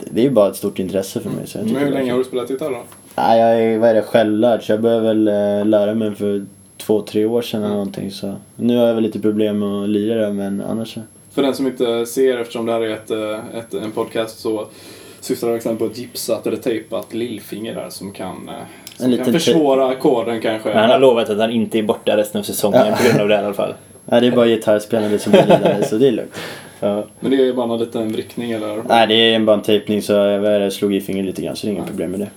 det- 0.00 0.06
det 0.10 0.20
är 0.20 0.24
ju 0.24 0.30
bara 0.30 0.48
ett 0.50 0.56
stort 0.56 0.78
intresse 0.78 1.20
för 1.20 1.30
mig. 1.30 1.46
Så 1.46 1.58
jag 1.58 1.66
Men 1.66 1.76
hur 1.82 1.90
länge 1.90 2.10
har 2.12 2.18
du 2.18 2.24
spelat 2.24 2.50
gitarr 2.50 2.70
då? 2.70 2.82
Nej, 3.16 3.40
jag 3.40 3.60
är, 3.64 3.78
vad 3.78 3.90
är 3.90 3.94
det, 3.94 4.02
självlärd 4.02 4.66
så 4.66 4.72
jag 4.72 4.80
började 4.80 5.02
väl 5.02 5.28
eh, 5.28 5.66
lära 5.66 5.94
mig 5.94 6.14
för 6.14 6.44
två, 6.76 7.02
tre 7.02 7.24
år 7.24 7.42
sedan 7.42 7.62
eller 7.62 7.72
någonting. 7.74 8.10
Så 8.10 8.34
nu 8.56 8.76
har 8.76 8.86
jag 8.86 8.94
väl 8.94 9.02
lite 9.02 9.20
problem 9.20 9.58
med 9.58 9.82
att 9.82 9.88
lira 9.88 10.26
det 10.26 10.32
men 10.32 10.62
annars 10.68 10.94
så. 10.94 11.00
För 11.34 11.42
den 11.42 11.54
som 11.54 11.66
inte 11.66 12.06
ser, 12.06 12.38
eftersom 12.38 12.66
det 12.66 12.72
här 12.72 12.80
är 12.80 12.90
ett, 12.90 13.10
eh, 13.10 13.58
ett, 13.58 13.74
en 13.74 13.90
podcast, 13.90 14.38
så 14.40 14.66
syftar 15.20 15.48
det 15.48 15.54
exempel 15.56 15.86
på 15.88 15.92
ett 15.92 15.98
gipsat 15.98 16.46
eller 16.46 16.56
tejpat 16.56 17.14
lillfinger 17.14 17.74
där 17.74 17.86
som 17.90 18.12
kan, 18.12 18.48
eh, 18.48 18.54
som 18.96 19.12
En 19.12 19.16
kan 19.24 19.32
försvåra 19.32 19.86
ackorden 19.88 20.40
kanske. 20.40 20.68
Men 20.68 20.78
han 20.78 20.90
har 20.90 20.98
lovat 20.98 21.30
att 21.30 21.38
han 21.38 21.50
inte 21.50 21.78
är 21.78 21.82
borta 21.82 22.16
resten 22.16 22.38
av 22.38 22.42
säsongen 22.42 22.94
på 22.98 23.04
grund 23.08 23.20
av 23.20 23.28
det 23.28 23.34
i 23.34 23.38
alla 23.38 23.54
fall. 23.54 23.74
Nej, 24.04 24.20
det 24.20 24.26
är 24.26 24.30
bara 24.30 24.46
gitarrspelandet 24.46 25.22
som 25.22 25.34
är 25.34 25.42
lidande 25.46 25.84
så 25.84 25.96
det 25.96 26.08
är 26.08 26.12
lugnt. 26.12 26.32
Men 26.80 27.30
det 27.30 27.36
är 27.36 27.44
ju 27.44 27.52
bara 27.52 27.72
en 27.74 27.80
liten 27.80 28.12
vrickning 28.12 28.50
eller? 28.52 28.82
Nej, 28.88 29.06
det 29.06 29.14
är 29.34 29.40
bara 29.40 29.56
en 29.56 29.62
tejpning 29.62 30.02
så 30.02 30.12
jag 30.12 30.72
slog 30.72 30.94
i 30.94 31.00
fingret 31.00 31.26
lite 31.26 31.42
grann 31.42 31.56
så 31.56 31.66
det 31.66 31.72
är 31.72 31.74
inga 31.74 31.84
problem 31.86 32.10
med 32.10 32.20
det. 32.20 32.30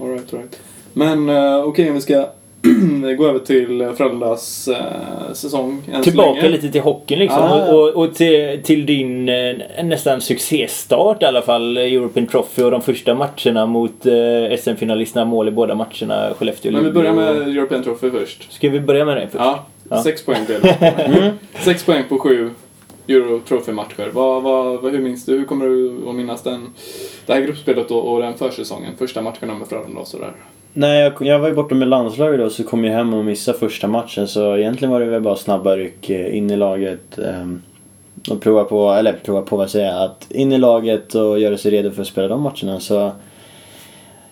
All 0.00 0.10
right, 0.10 0.34
all 0.34 0.38
right. 0.40 0.60
Men 0.92 1.28
eh, 1.28 1.56
okej, 1.64 1.88
om 1.88 1.94
vi 1.94 2.00
ska 2.00 2.26
gå 3.18 3.26
över 3.26 3.38
till 3.38 3.88
Frölundas 3.96 4.68
eh, 4.68 5.32
säsong 5.32 5.82
än 5.92 5.96
så 5.96 6.02
Tillbaka 6.02 6.40
länge. 6.40 6.48
lite 6.48 6.68
till 6.68 6.80
hockeyn 6.80 7.18
liksom. 7.18 7.42
Ah. 7.42 7.72
Och, 7.72 7.88
och, 7.88 7.88
och 8.04 8.14
till, 8.14 8.60
till 8.62 8.86
din 8.86 9.28
eh, 9.28 9.54
nästan 9.84 10.20
succéstart 10.20 11.22
i 11.22 11.24
alla 11.26 11.42
fall. 11.42 11.76
European 11.76 12.26
Trophy 12.26 12.62
och 12.62 12.70
de 12.70 12.82
första 12.82 13.14
matcherna 13.14 13.66
mot 13.66 14.06
eh, 14.06 14.12
SM-finalisterna. 14.58 15.24
Mål 15.24 15.48
i 15.48 15.50
båda 15.50 15.74
matcherna. 15.74 16.34
Skellefteå 16.38 16.72
Men 16.72 16.84
vi 16.84 16.90
börjar 16.90 17.12
med 17.12 17.36
European 17.36 17.82
Trophy 17.82 18.10
först. 18.10 18.52
Ska 18.52 18.68
vi 18.68 18.80
börja 18.80 19.04
med 19.04 19.16
det 19.16 19.22
först? 19.22 19.34
Ja, 19.44 19.66
Ja. 19.90 20.02
sex 20.02 20.24
poäng 20.24 20.44
blev 20.46 20.62
det. 20.62 21.32
Sex 21.64 21.84
poäng 21.84 22.04
på 22.08 22.18
sju 22.18 22.50
Euro 23.08 23.40
Trophy-matcher. 23.48 24.10
Vad, 24.12 24.42
vad, 24.42 24.82
vad, 24.82 24.92
hur 24.92 25.00
minns 25.00 25.24
du? 25.24 25.38
Hur 25.38 25.44
kommer 25.44 25.66
du 25.66 26.08
att 26.08 26.14
minnas 26.14 26.42
den, 26.42 26.66
det 27.26 27.32
här 27.32 27.40
gruppspelet 27.40 27.90
och, 27.90 28.12
och 28.12 28.22
den 28.22 28.34
försäsongen? 28.34 28.92
Första 28.98 29.22
matcherna 29.22 29.54
med 29.54 29.68
Frölunda 29.68 30.00
och 30.00 30.08
sådär. 30.08 30.32
Nej, 30.72 31.02
jag, 31.02 31.12
jag 31.18 31.38
var 31.38 31.48
ju 31.48 31.54
borta 31.54 31.74
med 31.74 31.88
landslaget 31.88 32.40
då 32.40 32.50
så 32.50 32.64
kom 32.64 32.84
jag 32.84 32.92
hem 32.92 33.14
och 33.14 33.24
missade 33.24 33.58
första 33.58 33.88
matchen 33.88 34.28
så 34.28 34.56
egentligen 34.56 34.92
var 34.92 35.00
det 35.00 35.06
väl 35.06 35.22
bara 35.22 35.36
snabba 35.36 35.76
ryck 35.76 36.10
eh, 36.10 36.36
in 36.36 36.50
i 36.50 36.56
laget. 36.56 37.18
Ehm, 37.18 37.62
och 38.30 38.40
prova 38.40 38.64
på, 38.64 38.90
eller 38.90 39.12
prova 39.12 39.42
på 39.42 39.56
vad 39.56 39.70
säger 39.70 39.86
jag, 39.86 40.02
att 40.02 40.26
in 40.30 40.52
i 40.52 40.58
laget 40.58 41.14
och 41.14 41.38
göra 41.38 41.58
sig 41.58 41.70
redo 41.70 41.90
för 41.90 42.02
att 42.02 42.08
spela 42.08 42.28
de 42.28 42.42
matcherna. 42.42 42.80
Så 42.80 43.12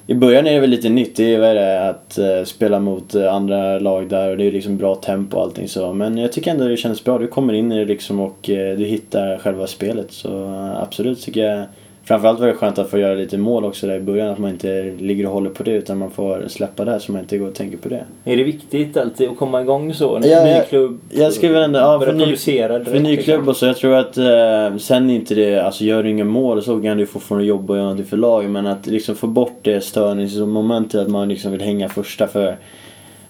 i 0.06 0.14
början 0.14 0.46
är 0.46 0.54
det 0.54 0.60
väl 0.60 0.70
lite 0.70 0.88
nytt, 0.88 1.16
det 1.16 1.34
är 1.34 1.38
vad 1.38 1.48
är 1.48 1.54
det, 1.54 1.88
att 1.88 2.18
eh, 2.18 2.44
spela 2.44 2.80
mot 2.80 3.14
eh, 3.14 3.34
andra 3.34 3.78
lag 3.78 4.08
där 4.08 4.30
och 4.30 4.36
det 4.36 4.44
är 4.44 4.52
liksom 4.52 4.76
bra 4.76 4.94
tempo 4.94 5.36
och 5.36 5.42
allting 5.42 5.68
så. 5.68 5.92
Men 5.92 6.18
jag 6.18 6.32
tycker 6.32 6.50
ändå 6.50 6.68
det 6.68 6.76
känns 6.76 7.04
bra, 7.04 7.18
du 7.18 7.26
kommer 7.26 7.52
in 7.52 7.72
i 7.72 7.78
det 7.78 7.84
liksom 7.84 8.20
och 8.20 8.50
eh, 8.50 8.76
du 8.76 8.84
hittar 8.84 9.38
själva 9.38 9.66
spelet. 9.66 10.12
Så 10.12 10.44
eh, 10.44 10.82
absolut 10.82 11.22
tycker 11.22 11.40
jag 11.40 11.64
Framförallt 12.06 12.40
var 12.40 12.46
det 12.46 12.54
skönt 12.54 12.78
att 12.78 12.90
få 12.90 12.98
göra 12.98 13.14
lite 13.14 13.38
mål 13.38 13.64
också 13.64 13.86
där 13.86 13.96
i 13.96 14.00
början, 14.00 14.28
att 14.28 14.38
man 14.38 14.50
inte 14.50 14.94
ligger 14.98 15.26
och 15.26 15.32
håller 15.32 15.50
på 15.50 15.62
det 15.62 15.70
utan 15.70 15.98
man 15.98 16.10
får 16.10 16.44
släppa 16.48 16.84
det 16.84 17.00
så 17.00 17.12
man 17.12 17.20
inte 17.20 17.38
går 17.38 17.48
och 17.48 17.54
tänker 17.54 17.76
på 17.76 17.88
det. 17.88 18.04
Är 18.24 18.36
det 18.36 18.44
viktigt 18.44 18.96
alltid 18.96 19.28
att 19.28 19.36
komma 19.38 19.60
igång 19.62 19.94
så? 19.94 20.20
Ja, 20.24 20.44
ny 20.44 20.50
jag- 20.50 20.68
klubb? 20.68 21.00
jag 21.10 21.32
skulle 21.32 21.64
ändå- 21.64 21.78
ja, 21.78 22.00
för 22.00 22.12
ny- 22.12 22.24
direkt, 22.24 22.88
För 22.88 23.00
ny 23.00 23.16
liksom. 23.16 23.24
klubb 23.34 23.48
och 23.48 23.56
så, 23.56 23.66
jag 23.66 23.76
tror 23.76 23.94
att 23.94 24.16
eh, 24.18 24.76
sen 24.78 25.10
inte 25.10 25.34
det, 25.34 25.58
alltså 25.60 25.84
gör 25.84 26.02
du 26.02 26.10
inga 26.10 26.24
mål 26.24 26.62
så 26.62 26.80
kan 26.82 26.96
du 26.96 27.06
fortfarande 27.06 27.46
jobba 27.46 27.72
och 27.72 27.76
göra 27.76 27.84
någonting 27.86 28.06
för 28.06 28.16
laget 28.16 28.50
men 28.50 28.66
att 28.66 28.86
liksom 28.86 29.14
få 29.16 29.26
bort 29.26 29.58
det 29.62 29.80
störningsmomentet 29.80 31.00
att 31.00 31.08
man 31.08 31.28
liksom 31.28 31.52
vill 31.52 31.60
hänga 31.60 31.88
första 31.88 32.26
för 32.26 32.56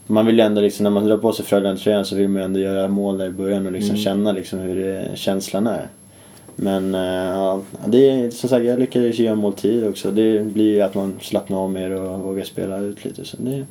man 0.07 0.27
vill 0.27 0.35
ju 0.39 0.41
ändå 0.45 0.61
liksom, 0.61 0.85
när 0.85 0.91
man 0.91 1.05
drar 1.07 1.17
på 1.17 1.33
sig 1.33 1.45
Frölunda-tröjan 1.45 2.05
så 2.05 2.17
vill 2.17 2.29
man 2.29 2.43
ju 2.43 2.45
ändå 2.45 2.61
göra 2.61 2.89
mål 2.89 3.19
där 3.19 3.27
i 3.27 3.31
början 3.31 3.67
och 3.67 3.73
liksom 3.73 3.91
Mm. 3.91 4.03
känna 4.03 4.33
liksom 4.33 4.59
hur 4.59 4.85
det, 4.85 5.09
känslan 5.15 5.67
är. 5.67 5.87
Men 6.57 6.95
eh, 6.95 7.01
ja, 7.35 7.61
det 7.87 8.11
är 8.11 8.31
som 8.31 8.49
sagt, 8.49 8.65
jag 8.65 8.79
lyckades 8.79 9.19
göra 9.19 9.35
mål 9.35 9.53
tidigt 9.53 9.91
också. 9.91 10.11
Det 10.11 10.41
blir 10.45 10.75
ju 10.75 10.81
att 10.81 10.95
man 10.95 11.15
slappnar 11.21 11.59
av 11.59 11.71
mer 11.71 11.91
och 11.91 12.21
vågar 12.21 12.45
spela 12.45 12.79
ut 12.79 13.05
lite. 13.05 13.25
Så 13.25 13.37
det, 13.41 13.65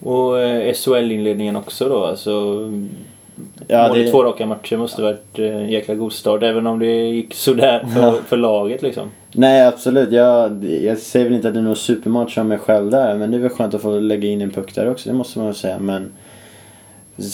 Och 0.00 0.40
eh, 0.40 0.72
SHL-inledningen 0.74 1.56
också 1.56 1.88
då. 1.88 2.04
Alltså, 2.04 2.30
Ja, 3.68 3.88
mål 3.88 3.98
i 3.98 4.02
det- 4.04 4.10
två 4.10 4.24
raka 4.24 4.46
matcher 4.46 4.76
måste 4.76 5.02
varit 5.02 5.38
eh, 5.38 5.56
en 5.56 5.68
jäkla 5.70 5.94
god 5.94 6.12
start. 6.12 6.42
Även 6.42 6.66
om 6.66 6.78
det 6.78 7.08
gick 7.08 7.34
sådär 7.34 7.86
för, 7.94 8.00
Ja. 8.02 8.14
för 8.28 8.36
laget 8.36 8.82
liksom. 8.82 9.08
Nej 9.32 9.66
absolut, 9.66 10.12
jag, 10.12 10.64
jag 10.64 10.98
säger 10.98 11.24
väl 11.26 11.34
inte 11.34 11.48
att 11.48 11.54
det 11.54 11.60
är 11.60 11.64
någon 11.64 11.76
supermatch 11.76 12.38
av 12.38 12.46
mig 12.46 12.58
själv 12.58 12.90
där 12.90 13.14
men 13.18 13.30
det 13.30 13.36
är 13.36 13.40
väl 13.40 13.50
skönt 13.50 13.74
att 13.74 13.82
få 13.82 13.98
lägga 13.98 14.28
in 14.28 14.40
en 14.40 14.50
puck 14.50 14.74
där 14.74 14.90
också, 14.90 15.08
det 15.08 15.14
måste 15.14 15.38
man 15.38 15.46
väl 15.46 15.56
säga. 15.56 15.78
Men 15.78 16.12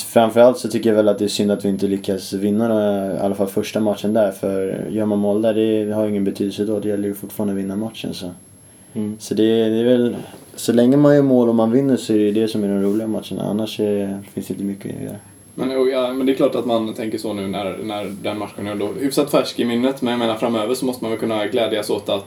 framförallt 0.07 0.59
så 0.59 0.69
tycker 0.69 0.91
jag 0.91 0.97
väl 0.97 1.09
att 1.09 1.19
det 1.19 1.25
är 1.25 1.29
synd 1.29 1.51
att 1.51 1.65
vi 1.65 1.69
inte 1.69 1.87
lyckas 1.87 2.33
vinna 2.33 2.69
då, 2.69 3.15
i 3.17 3.19
alla 3.19 3.35
fall 3.35 3.47
första 3.47 3.81
matchen 3.81 4.13
där. 4.13 4.31
För 4.31 4.87
gör 4.91 5.07
man 5.07 5.19
mål 5.19 5.43
där, 5.43 5.55
det 5.55 5.93
har 5.93 6.09
ingen 6.09 6.25
betydelse 6.25 6.65
då. 6.65 6.81
Det 6.81 6.89
gäller 6.89 7.09
ju 7.09 7.15
fortfarande 7.15 7.53
att 7.53 7.59
vinna 7.59 7.77
matchen. 7.77 8.15
Så, 8.15 8.31
Mm. 8.95 9.17
så 9.21 9.35
det, 9.35 9.43
det 9.69 9.77
är 9.81 9.85
väl, 9.85 10.17
så 10.55 10.73
länge 10.73 10.97
man 10.97 11.15
gör 11.15 11.23
mål 11.23 11.49
och 11.49 11.55
man 11.55 11.71
vinner 11.71 11.97
så 11.97 12.13
är 12.13 12.19
det 12.19 12.41
det 12.41 12.49
som 12.49 12.65
är 12.65 12.69
de 12.69 12.83
roliga 12.83 13.07
matcherna. 13.07 13.43
Annars 13.43 13.81
är, 13.81 14.19
finns 14.35 14.47
det 14.47 14.53
inte 14.55 14.65
mycket 14.65 14.97
att 14.97 15.03
göra. 15.03 15.17
Men, 15.55 15.89
ja, 15.91 16.13
men 16.13 16.27
det 16.27 16.33
är 16.33 16.37
klart 16.37 16.55
att 16.55 16.67
man 16.67 16.95
tänker 16.95 17.19
så 17.19 17.33
nu 17.33 17.47
när, 17.47 17.77
när 17.83 18.05
den 18.23 18.39
matchen 18.39 18.67
är 18.67 18.75
då 18.75 18.89
hyfsat 19.01 19.31
färsk 19.31 19.61
i 19.61 19.65
minnet. 19.65 20.03
Men 20.03 20.11
jag 20.11 20.19
menar 20.19 20.35
framöver 20.35 20.75
så 20.75 20.85
måste 20.87 21.05
man 21.05 21.11
väl 21.11 21.21
kunna 21.21 21.47
glädjas 21.47 21.91
åt 21.91 22.09
att 22.09 22.25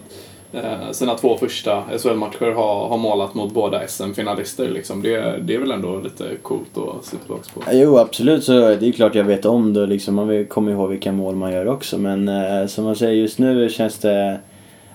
eh, 0.54 0.92
sina 0.92 1.16
två 1.16 1.38
första 1.38 1.84
SHL-matcher 2.00 2.52
har, 2.52 2.88
har 2.88 2.98
målat 2.98 3.34
mot 3.34 3.54
båda 3.54 3.88
SM-finalister. 3.88 4.70
Liksom. 4.70 5.02
Det, 5.02 5.38
det 5.42 5.56
är 5.56 5.60
väl 5.60 5.72
ändå 5.72 6.00
lite 6.00 6.36
coolt 6.42 6.78
att 6.78 7.06
se 7.06 7.18
tillbaka 7.18 7.44
på. 7.54 7.62
Jo, 7.72 7.98
absolut 7.98 8.44
så 8.44 8.52
det 8.52 8.88
är 8.88 8.92
klart 8.92 9.16
jag 9.16 9.24
vet 9.24 9.46
om 9.46 9.74
det. 9.74 9.86
Liksom, 9.86 10.16
man 10.16 10.46
kommer 10.46 10.72
ihåg 10.72 10.90
vilka 10.90 11.12
mål 11.12 11.36
man 11.36 11.52
gör 11.52 11.68
också. 11.68 11.98
Men 11.98 12.28
eh, 12.28 12.68
som 12.68 12.84
man 12.84 12.96
säger, 12.96 13.14
just 13.14 13.40
nu 13.40 13.70
känns 13.70 13.98
det 13.98 14.40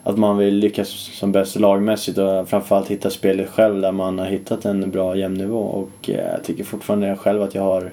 att 0.02 0.18
man 0.18 0.38
vill 0.38 0.54
lyckas 0.54 0.88
som 0.88 1.32
bäst 1.32 1.56
lagmässigt 1.56 2.18
och 2.18 2.48
framförallt 2.48 2.88
hitta 2.88 3.10
spelet 3.10 3.50
själv 3.50 3.80
där 3.80 3.92
man 3.92 4.18
har 4.18 4.26
hittat 4.26 4.64
en 4.64 4.90
bra 4.90 5.16
jämn 5.16 5.34
nivå. 5.34 5.60
Och 5.60 6.10
eh, 6.10 6.32
jag 6.32 6.44
tycker 6.44 6.64
fortfarande 6.64 7.16
själv 7.16 7.42
att 7.42 7.54
jag 7.54 7.62
har 7.62 7.92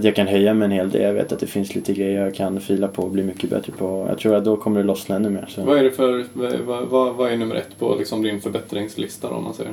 att 0.00 0.04
jag 0.04 0.16
kan 0.16 0.26
höja 0.26 0.54
mig 0.54 0.66
en 0.66 0.72
hel 0.72 0.90
del. 0.90 1.02
Jag 1.02 1.12
vet 1.12 1.32
att 1.32 1.40
det 1.40 1.46
finns 1.46 1.74
lite 1.74 1.92
grejer 1.92 2.24
jag 2.24 2.34
kan 2.34 2.60
fila 2.60 2.88
på 2.88 3.02
och 3.02 3.10
bli 3.10 3.22
mycket 3.22 3.50
bättre 3.50 3.72
på. 3.72 4.06
Jag 4.08 4.18
tror 4.18 4.34
att 4.34 4.44
då 4.44 4.56
kommer 4.56 4.80
det 4.80 4.86
lossna 4.86 5.16
ännu 5.16 5.30
mer. 5.30 5.46
Så. 5.48 5.62
Vad 5.62 5.78
är 5.78 5.84
det 5.84 5.90
för, 5.90 6.24
vad, 6.62 6.80
vad, 6.80 7.14
vad 7.14 7.32
är 7.32 7.36
nummer 7.36 7.54
ett 7.54 7.78
på 7.78 7.94
liksom 7.98 8.22
din 8.22 8.40
förbättringslista 8.40 9.28
då, 9.28 9.34
om 9.34 9.44
man 9.44 9.54
säger? 9.54 9.72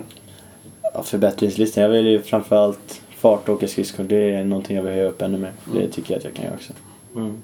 Ja, 0.93 1.03
förbättringslistan. 1.03 1.83
Jag 1.83 1.89
vill 1.89 2.07
ju 2.07 2.21
framförallt 2.21 3.01
fart 3.17 3.49
och 3.49 3.55
åka 3.55 3.67
skridskor. 3.67 4.03
Det 4.03 4.33
är 4.33 4.43
någonting 4.43 4.75
jag 4.75 4.83
vill 4.83 4.93
höja 4.93 5.09
upp 5.09 5.21
ännu 5.21 5.37
mer. 5.37 5.51
Det 5.73 5.87
tycker 5.87 6.13
jag 6.13 6.17
att 6.17 6.23
jag 6.23 6.33
kan 6.33 6.45
göra 6.45 6.55
också. 6.55 6.73
Mm. 7.15 7.41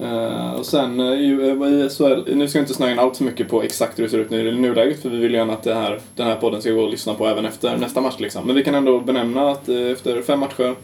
Eh, 0.00 0.52
och 0.54 0.66
sen 0.66 1.00
eh, 1.00 1.06
i, 1.06 1.32
eh, 1.32 1.68
i 1.68 1.88
SHL, 1.88 2.36
nu 2.36 2.48
ska 2.48 2.58
jag 2.58 2.62
inte 2.62 2.74
snöa 2.74 2.90
in 2.90 2.98
allt 2.98 3.16
för 3.16 3.24
mycket 3.24 3.48
på 3.48 3.62
exakt 3.62 3.98
hur 3.98 4.04
det 4.04 4.10
ser 4.10 4.18
ut 4.18 4.30
nu 4.30 4.48
i 4.48 4.54
nuläget 4.54 5.02
för 5.02 5.08
vi 5.08 5.18
vill 5.18 5.34
gärna 5.34 5.52
att 5.52 5.62
det 5.62 5.74
här, 5.74 6.00
den 6.16 6.26
här 6.26 6.36
podden 6.36 6.60
ska 6.60 6.70
gå 6.70 6.84
att 6.84 6.90
lyssna 6.90 7.14
på 7.14 7.26
även 7.26 7.44
efter 7.44 7.76
nästa 7.76 8.00
match 8.00 8.16
liksom. 8.18 8.46
Men 8.46 8.56
vi 8.56 8.64
kan 8.64 8.74
ändå 8.74 9.00
benämna 9.00 9.50
att 9.50 9.68
eh, 9.68 9.76
efter 9.76 10.22
fem 10.22 10.40
matcher 10.40 10.74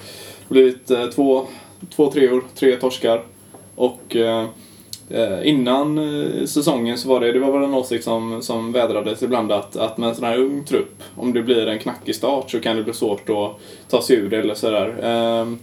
blivit 0.51 0.91
eh, 0.91 1.07
två, 1.07 1.47
två 1.97 2.11
treor, 2.13 2.45
tre 2.55 2.77
torskar 2.77 3.23
och 3.75 4.17
eh, 4.17 4.47
eh, 5.11 5.49
innan 5.49 5.99
eh, 5.99 6.45
säsongen 6.45 6.99
så 6.99 7.09
var 7.09 7.21
det, 7.21 7.33
det 7.33 7.39
var 7.39 7.53
väl 7.53 7.63
en 7.63 7.75
åsikt 7.75 8.05
som, 8.05 8.43
som 8.43 8.73
vädrades 8.73 9.23
ibland 9.23 9.53
att, 9.53 9.77
att 9.77 9.99
med 9.99 10.09
en 10.09 10.15
sån 10.15 10.25
här 10.25 10.39
ung 10.39 10.65
trupp, 10.65 11.03
om 11.17 11.33
det 11.33 11.43
blir 11.43 11.67
en 11.67 11.79
knackig 11.79 12.15
start 12.15 12.51
så 12.51 12.61
kan 12.61 12.77
det 12.77 12.83
bli 12.83 12.93
svårt 12.93 13.31
att 13.31 13.61
ta 13.91 14.03
sig 14.03 14.17
ur 14.17 14.31
det 14.31 14.37
eller 14.37 14.55
sådär. 14.55 14.95
Ehm, 15.03 15.59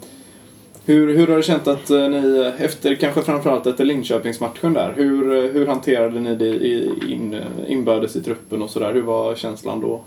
hur, 0.86 1.18
hur 1.18 1.28
har 1.28 1.38
du 1.38 1.44
känt 1.44 1.68
att 1.68 1.90
eh, 1.90 2.10
ni, 2.10 2.40
eh, 2.40 2.66
efter 2.66 2.96
kanske 2.96 3.22
framförallt 3.22 3.68
efter 3.68 3.86
Linköpingsmatchen 3.86 4.74
där, 4.74 4.94
hur, 4.96 5.54
hur 5.54 5.68
hanterade 5.68 6.20
ni 6.20 6.36
det 6.36 6.68
in, 7.12 7.42
inbördes 7.68 8.16
i 8.16 8.24
truppen 8.24 8.62
och 8.62 8.70
sådär? 8.70 8.94
Hur 8.94 9.02
var 9.02 9.36
känslan 9.36 9.82
då? 9.82 10.02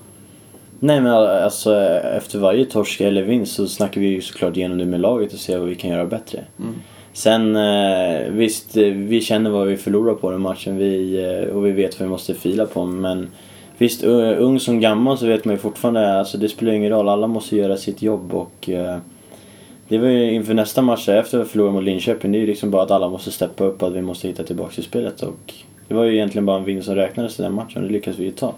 Nej 0.82 1.00
men 1.00 1.12
alltså 1.12 1.76
efter 2.16 2.38
varje 2.38 2.64
torsk 2.64 3.00
eller 3.00 3.22
vinst 3.22 3.54
så 3.54 3.66
snackar 3.66 4.00
vi 4.00 4.06
ju 4.06 4.20
såklart 4.20 4.56
igenom 4.56 4.78
det 4.78 4.84
med 4.84 5.00
laget 5.00 5.32
och 5.32 5.38
ser 5.38 5.58
vad 5.58 5.68
vi 5.68 5.74
kan 5.74 5.90
göra 5.90 6.06
bättre. 6.06 6.44
Mm. 6.58 6.74
Sen 7.12 7.56
eh, 7.56 8.30
visst, 8.30 8.76
eh, 8.76 8.84
vi 8.84 9.20
känner 9.20 9.50
vad 9.50 9.66
vi 9.66 9.76
förlorar 9.76 10.14
på 10.14 10.30
den 10.30 10.40
matchen 10.40 10.76
vi, 10.76 11.24
eh, 11.24 11.56
och 11.56 11.66
vi 11.66 11.72
vet 11.72 12.00
vad 12.00 12.08
vi 12.08 12.10
måste 12.10 12.34
fila 12.34 12.66
på 12.66 12.84
men 12.84 13.28
visst, 13.78 14.04
ung 14.04 14.60
som 14.60 14.80
gammal 14.80 15.18
så 15.18 15.26
vet 15.26 15.44
man 15.44 15.54
ju 15.54 15.58
fortfarande, 15.58 16.18
alltså 16.18 16.38
det 16.38 16.48
spelar 16.48 16.72
ingen 16.72 16.90
roll, 16.90 17.08
alla 17.08 17.26
måste 17.26 17.56
göra 17.56 17.76
sitt 17.76 18.02
jobb 18.02 18.34
och 18.34 18.68
eh, 18.68 18.96
det 19.88 19.98
var 19.98 20.08
ju 20.08 20.32
inför 20.32 20.54
nästa 20.54 20.82
match 20.82 21.08
efter 21.08 21.38
att 21.38 21.46
vi 21.46 21.48
förlorade 21.48 21.74
mot 21.74 21.84
Linköping, 21.84 22.32
det 22.32 22.38
är 22.38 22.40
ju 22.40 22.46
liksom 22.46 22.70
bara 22.70 22.82
att 22.82 22.90
alla 22.90 23.08
måste 23.08 23.30
steppa 23.30 23.64
upp 23.64 23.82
och 23.82 23.88
att 23.88 23.94
vi 23.94 24.02
måste 24.02 24.28
hitta 24.28 24.42
tillbaka 24.42 24.80
i 24.80 24.82
spelet 24.84 25.22
och 25.22 25.54
det 25.88 25.94
var 25.94 26.04
ju 26.04 26.14
egentligen 26.14 26.46
bara 26.46 26.58
en 26.58 26.64
vinst 26.64 26.86
som 26.86 26.94
räknades 26.94 27.40
i 27.40 27.42
den 27.42 27.54
matchen 27.54 27.82
och 27.82 27.88
det 27.88 27.92
lyckades 27.92 28.20
vi 28.20 28.24
ju 28.24 28.30
ta. 28.30 28.54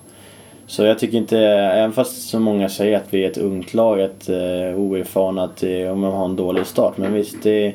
Så 0.73 0.83
jag 0.83 0.99
tycker 0.99 1.19
inte, 1.19 1.39
även 1.39 1.93
fast 1.93 2.29
så 2.29 2.39
många 2.41 2.69
säger 2.69 2.97
att 2.97 3.07
vi 3.15 3.25
är 3.25 3.31
ett 3.31 3.39
ungt 3.39 3.75
lag, 3.75 4.01
ett 4.01 4.29
eh, 4.29 4.81
oerfarna, 4.81 5.43
att 5.45 5.63
eh, 5.63 5.93
om 5.93 6.01
man 6.01 6.13
har 6.13 6.25
en 6.25 6.37
dålig 6.37 6.67
start. 6.67 6.99
Men 6.99 7.13
visst, 7.15 7.43
det, 7.43 7.75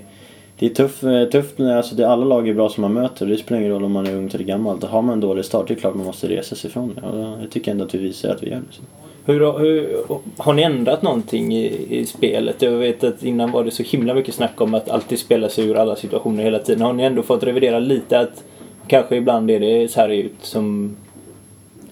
det 0.60 0.66
är 0.66 0.70
tuff, 0.70 1.04
eh, 1.04 1.30
tufft. 1.30 1.60
Alltså 1.60 1.96
det, 1.96 2.08
alla 2.10 2.26
lag 2.26 2.50
är 2.50 2.54
bra 2.54 2.70
som 2.70 2.82
man 2.82 2.94
möter. 2.94 3.26
Det 3.26 3.38
spelar 3.38 3.60
ingen 3.62 3.72
roll 3.74 3.84
om 3.84 3.92
man 3.92 4.08
är 4.08 4.16
ung 4.16 4.30
eller 4.34 4.44
gammal. 4.44 4.84
Har 4.84 5.02
man 5.02 5.14
en 5.14 5.20
dålig 5.20 5.46
start, 5.46 5.68
det 5.68 5.74
är 5.74 5.76
klart 5.76 5.96
man 5.96 6.06
måste 6.06 6.28
resa 6.28 6.56
sig 6.56 6.70
ifrån 6.70 6.94
det. 7.02 7.08
Och 7.08 7.20
jag 7.44 7.50
tycker 7.52 7.72
ändå 7.72 7.84
att 7.86 7.96
vi 7.96 7.98
visar 8.00 8.30
att 8.30 8.44
vi 8.44 8.50
gör 8.50 8.56
det. 8.56 8.64
Så. 8.76 8.82
Hur, 9.26 9.42
har- 9.42 9.60
hur, 9.60 9.98
har 10.38 10.54
ni 10.54 10.62
ändrat 10.62 11.02
någonting 11.02 11.54
i, 11.56 11.86
i 12.00 12.06
spelet? 12.06 12.62
Jag 12.62 12.72
vet 12.72 13.04
att 13.04 13.24
innan 13.24 13.52
var 13.52 13.64
det 13.64 13.72
så 13.72 13.84
himla 13.84 14.14
mycket 14.14 14.36
snack 14.36 14.62
om 14.62 14.74
att 14.74 14.90
alltid 14.90 15.20
spela 15.20 15.50
sig 15.50 15.66
ur 15.68 15.76
alla 15.78 15.96
situationer 15.96 16.44
hela 16.44 16.60
tiden. 16.60 16.82
Har 16.82 16.94
ni 16.94 17.04
ändå 17.04 17.22
fått 17.24 17.44
revidera 17.44 17.80
lite 17.80 18.20
att 18.20 18.44
kanske 18.88 19.16
ibland 19.16 19.52
är 19.52 19.60
det 19.60 19.92
så 19.92 20.00
här 20.02 20.10
ut 20.10 20.36
som 20.42 20.96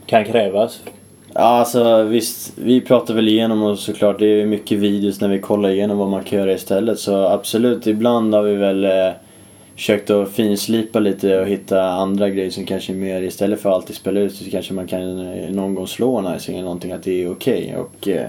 kan 0.06 0.26
krävas? 0.26 0.82
Ja, 1.38 1.42
alltså 1.42 2.04
visst. 2.04 2.54
Vi 2.56 2.82
pratar 2.82 3.14
väl 3.14 3.28
igenom 3.28 3.64
och 3.64 3.80
såklart 3.80 4.20
det 4.20 4.42
är 4.42 4.46
mycket 4.46 4.78
videos 4.78 5.22
när 5.22 5.28
vi 5.28 5.40
kollar 5.40 5.70
igenom 5.70 5.98
vad 5.98 6.10
man 6.10 6.24
kan 6.24 6.40
göra 6.40 6.54
istället. 6.54 7.00
Så 7.00 7.16
absolut, 7.16 7.88
ibland 7.88 8.34
har 8.34 8.44
vi 8.44 8.56
väl 8.56 8.86
eh, 8.86 9.12
försökt 9.76 10.10
att 10.10 10.32
finslipa 10.32 11.00
lite 11.00 11.40
och 11.40 11.48
hitta 11.48 11.84
andra 11.84 12.30
grejer 12.30 12.50
som 12.50 12.66
kanske 12.66 12.94
är 12.94 12.96
mer 12.96 13.22
istället 13.22 13.62
för 13.62 13.70
att 13.70 13.76
alltid 13.76 13.96
spela 13.96 14.20
ut 14.20 14.36
så 14.36 14.50
kanske 14.52 14.74
man 14.74 14.88
kan 14.88 15.20
eh, 15.20 15.50
någon 15.50 15.76
gång 15.76 15.88
slå 15.88 16.18
en 16.18 16.36
icing 16.36 16.56
eller 16.56 16.64
någonting 16.64 16.92
att 16.92 17.04
det 17.04 17.24
är 17.24 17.32
okej. 17.32 17.76
Och 17.78 18.08
eh, 18.08 18.28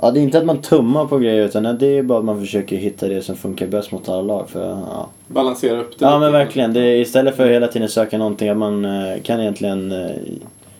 ja, 0.00 0.10
det 0.10 0.20
är 0.20 0.22
inte 0.22 0.38
att 0.38 0.46
man 0.46 0.60
tummar 0.60 1.06
på 1.06 1.18
grejer 1.18 1.44
utan 1.44 1.78
det 1.78 1.98
är 1.98 2.02
bara 2.02 2.18
att 2.18 2.24
man 2.24 2.40
försöker 2.40 2.76
hitta 2.76 3.08
det 3.08 3.22
som 3.22 3.36
funkar 3.36 3.66
bäst 3.66 3.92
mot 3.92 4.08
alla 4.08 4.22
lag. 4.22 4.50
För, 4.50 4.68
ja. 4.68 5.08
Balansera 5.26 5.80
upp 5.80 5.98
det 5.98 6.04
Ja 6.04 6.18
men 6.18 6.32
verkligen. 6.32 6.72
Det 6.72 6.80
är, 6.80 6.96
istället 6.96 7.36
för 7.36 7.44
att 7.44 7.50
hela 7.50 7.66
tiden 7.66 7.88
söka 7.88 8.18
någonting 8.18 8.48
att 8.48 8.56
man 8.56 8.84
eh, 8.84 9.22
kan 9.22 9.40
egentligen 9.40 9.92
eh, 9.92 10.10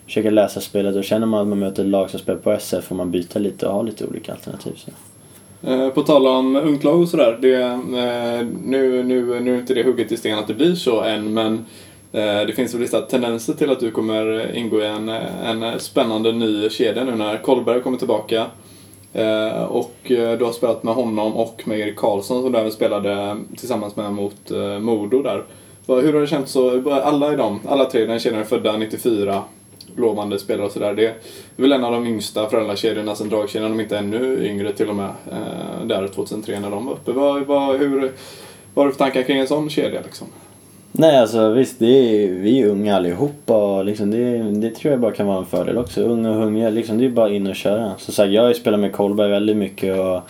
försöka 0.07 0.31
läsa 0.31 0.61
spelet 0.61 0.97
och 0.97 1.05
känner 1.05 1.27
man 1.27 1.40
att 1.40 1.49
man 1.49 1.59
möter 1.59 1.83
ett 1.83 1.88
lag 1.88 2.11
som 2.11 2.21
spelar 2.21 2.38
på 2.38 2.53
SF 2.53 2.85
får 2.85 2.95
man 2.95 3.11
byta 3.11 3.38
lite 3.38 3.67
och 3.67 3.75
ha 3.75 3.83
lite 3.83 4.07
olika 4.07 4.33
alternativ. 4.33 4.73
Så. 4.77 4.90
Eh, 5.71 5.88
På 5.88 6.03
tal 6.03 6.27
om 6.27 6.57
ungt 6.57 6.85
lag 6.85 7.01
och 7.01 7.09
sådär. 7.09 7.38
Det, 7.40 7.62
eh, 7.62 8.47
nu, 8.64 9.03
nu, 9.03 9.40
nu 9.40 9.55
är 9.55 9.59
inte 9.59 9.75
det 9.75 9.83
hugget 9.83 10.12
i 10.12 10.17
sten 10.17 10.38
att 10.38 10.47
det 10.47 10.55
blir 10.55 10.75
så 10.75 11.01
än 11.01 11.35
men 11.35 11.55
eh, 12.12 12.47
det 12.47 12.53
finns 12.57 12.75
väl 12.75 12.81
vissa 12.81 13.01
tendenser 13.01 13.53
till 13.53 13.71
att 13.71 13.81
du 13.81 13.90
kommer 13.90 14.57
ingå 14.57 14.81
i 14.81 14.87
en, 14.87 15.09
en 15.09 15.81
spännande 15.81 16.33
ny 16.33 16.71
kedja 16.71 17.05
nu 17.05 17.14
när 17.14 17.37
Kolberg 17.37 17.81
kommer 17.81 17.99
tillbaka. 17.99 18.47
Eh, 19.12 19.62
och 19.62 20.11
eh, 20.11 20.38
du 20.38 20.45
har 20.45 20.53
spelat 20.53 20.83
med 20.83 20.95
honom 20.95 21.37
och 21.37 21.62
med 21.64 21.79
Erik 21.79 21.97
Karlsson 21.97 22.43
som 22.43 22.53
du 22.53 22.59
även 22.59 22.73
spelade 22.73 23.37
tillsammans 23.57 23.97
med 23.97 24.12
mot 24.12 24.51
Modo 24.81 25.23
där. 25.23 25.45
Hur 25.87 26.12
har 26.12 26.21
det 26.21 26.27
känts 26.27 26.53
så? 26.53 26.90
Alla 26.90 27.33
i 27.33 27.37
dem, 27.37 27.61
alla 27.69 27.85
tre 27.85 28.03
i 28.03 28.07
den 28.07 28.19
kedjan 28.19 28.40
är 28.40 28.45
födda 28.45 28.77
94 28.77 29.43
lovande 29.97 30.38
spelare 30.38 30.66
och 30.66 30.73
sådär. 30.73 30.94
Det 30.94 31.07
är 31.07 31.14
väl 31.57 31.73
en 31.73 31.85
av 31.85 31.92
de 31.92 32.07
yngsta 32.07 32.51
föräldrakedjorna 32.51 33.14
sen 33.14 33.29
dragkedjan, 33.29 33.73
om 33.73 33.81
inte 33.81 33.99
ännu 33.99 34.47
yngre 34.47 34.73
till 34.73 34.88
och 34.88 34.97
med. 34.97 35.11
Eh, 35.33 35.87
där 35.87 36.09
2003 36.09 36.61
när 36.61 36.70
de 36.70 36.87
var 36.87 36.92
uppe. 36.92 37.12
Vad, 37.12 37.47
vad, 37.47 37.77
hur, 37.79 38.12
vad 38.75 38.85
har 38.85 38.87
du 38.87 38.92
för 38.92 38.99
tankar 38.99 39.23
kring 39.23 39.38
en 39.38 39.47
sån 39.47 39.70
kedja 39.70 40.01
liksom? 40.05 40.27
Nej 40.92 41.18
alltså 41.18 41.51
visst, 41.51 41.79
det 41.79 41.87
är, 41.87 42.29
vi 42.29 42.61
är 42.61 42.66
unga 42.66 42.97
allihopa 42.97 43.57
och 43.57 43.85
liksom 43.85 44.11
det, 44.11 44.38
det 44.38 44.70
tror 44.70 44.92
jag 44.92 45.01
bara 45.01 45.12
kan 45.12 45.27
vara 45.27 45.38
en 45.38 45.47
fördel 45.47 45.79
också. 45.79 46.03
Unga 46.03 46.31
och 46.31 46.37
hungriga, 46.37 46.70
liksom, 46.70 46.99
det 46.99 47.05
är 47.05 47.11
bara 47.11 47.31
in 47.31 47.47
och 47.47 47.57
köra. 47.57 47.92
Som 47.99 48.14
sagt, 48.14 48.33
jag 48.33 48.42
har 48.42 48.49
ju 48.49 48.55
spelat 48.55 48.81
med 48.81 48.92
Kolberg 48.92 49.31
väldigt 49.31 49.57
mycket 49.57 49.99
och 49.99 50.20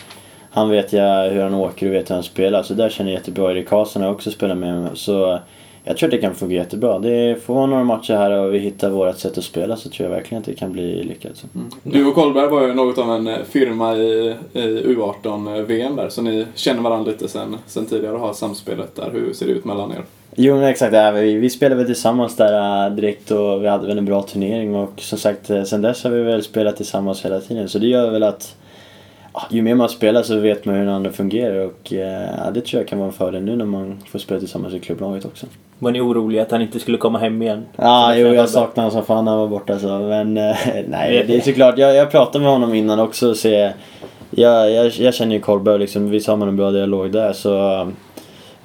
han 0.49 0.69
vet 0.69 0.93
jag 0.93 1.29
hur 1.29 1.41
han 1.41 1.53
åker 1.53 1.87
och 1.87 1.93
vet 1.93 2.09
hur 2.09 2.15
han 2.15 2.23
spelar. 2.23 2.63
Så 2.63 2.73
där 2.73 2.89
känner 2.89 3.11
jag 3.11 3.19
jättebra. 3.19 3.51
Erik 3.51 3.67
Karlsson 3.67 4.01
har 4.01 4.09
jag 4.09 4.15
också 4.15 4.31
spelat 4.31 4.57
med. 4.57 4.89
Så 4.93 5.39
jag 5.87 5.97
tror 5.97 6.07
att 6.07 6.11
det 6.11 6.17
kan 6.17 6.35
fungera 6.35 6.63
jättebebra. 6.63 6.99
Det 6.99 7.43
får 7.45 7.53
vara 7.53 7.65
några 7.65 7.83
matcher 7.83 8.13
här 8.13 8.31
och 8.31 8.53
vi 8.53 8.59
hittar 8.59 8.89
vårt 8.89 9.17
sätt 9.17 9.37
att 9.37 9.43
spela 9.43 9.75
så 9.75 9.89
tror 9.89 10.09
jag 10.09 10.15
verkligen 10.15 10.39
att 10.39 10.45
det 10.45 10.53
kan 10.53 10.71
bli 10.71 11.03
lyckat. 11.03 11.37
Så. 11.37 11.47
Du 11.83 12.05
och 12.05 12.15
Kolberg 12.15 12.47
var 12.47 12.67
ju 12.67 12.73
något 12.73 12.97
av 12.97 13.11
en 13.11 13.27
eh, 13.27 13.37
firma 13.49 13.95
i, 13.95 14.35
i 14.53 14.59
U18-VM 14.61 15.95
där, 15.95 16.09
så 16.09 16.21
ni 16.21 16.45
känner 16.55 16.81
varandra 16.81 17.11
lite 17.11 17.27
sen, 17.27 17.57
sen 17.67 17.85
tidigare 17.85 18.13
och 18.13 18.19
har 18.19 18.33
samspelet 18.33 18.95
där. 18.95 19.11
Hur 19.11 19.33
ser 19.33 19.45
det 19.45 19.51
ut 19.51 19.65
mellan 19.65 19.91
er? 19.91 20.03
Jo 20.35 20.55
men 20.55 20.63
exakt, 20.63 20.93
ja, 20.93 21.11
vi, 21.11 21.35
vi 21.35 21.49
spelade 21.49 21.75
väl 21.75 21.85
tillsammans 21.85 22.35
där 22.35 22.85
äh, 22.87 22.95
direkt 22.95 23.31
och 23.31 23.63
vi 23.63 23.67
hade 23.67 23.87
väl 23.87 23.97
en 23.97 24.05
bra 24.05 24.21
turnering 24.21 24.75
och 24.75 24.93
som 24.97 25.17
sagt 25.17 25.47
sen 25.65 25.81
dess 25.81 26.03
har 26.03 26.11
vi 26.11 26.23
väl 26.23 26.43
spelat 26.43 26.77
tillsammans 26.77 27.25
hela 27.25 27.39
tiden 27.39 27.69
så 27.69 27.79
det 27.79 27.87
gör 27.87 28.11
väl 28.11 28.23
att 28.23 28.55
ju 29.49 29.61
mer 29.61 29.75
man 29.75 29.89
spelar 29.89 30.23
så 30.23 30.39
vet 30.39 30.65
man 30.65 30.75
hur 30.75 30.85
den 30.85 30.93
andra 30.93 31.11
fungerar 31.11 31.65
och 31.65 31.93
äh, 31.93 32.29
ja, 32.37 32.51
det 32.53 32.61
tror 32.61 32.81
jag 32.81 32.87
kan 32.87 32.99
vara 32.99 33.07
en 33.07 33.13
fördel 33.13 33.43
nu 33.43 33.55
när 33.55 33.65
man 33.65 33.97
får 34.11 34.19
spela 34.19 34.39
tillsammans 34.39 34.73
i 34.73 34.79
klubblaget 34.79 35.25
också. 35.25 35.45
Var 35.79 35.91
ni 35.91 36.01
oroliga 36.01 36.41
att 36.41 36.51
han 36.51 36.61
inte 36.61 36.79
skulle 36.79 36.97
komma 36.97 37.19
hem 37.19 37.41
igen? 37.41 37.65
Ja, 37.75 38.15
jo 38.15 38.27
jag 38.27 38.49
saknar 38.49 38.83
honom 38.83 38.91
som 38.91 39.05
fan 39.05 39.25
när 39.25 39.31
han 39.31 39.41
var 39.41 39.47
borta 39.47 39.79
så 39.79 39.87
men 39.87 40.37
äh, 40.37 40.55
nej 40.87 41.23
det 41.27 41.35
är 41.35 41.41
såklart, 41.41 41.77
jag, 41.77 41.95
jag 41.95 42.11
pratade 42.11 42.43
med 42.43 42.53
honom 42.53 42.73
innan 42.73 42.99
också 42.99 43.29
och 43.29 43.37
se 43.37 43.73
jag, 44.29 44.71
jag, 44.71 44.91
jag 44.91 45.13
känner 45.13 45.35
ju 45.35 45.41
Kolberg 45.41 45.73
och 45.73 45.79
liksom, 45.79 46.09
visst 46.09 46.27
har 46.27 46.35
man 46.35 46.47
en 46.47 46.57
bra 46.57 46.71
dialog 46.71 47.11
där 47.11 47.33
så 47.33 47.87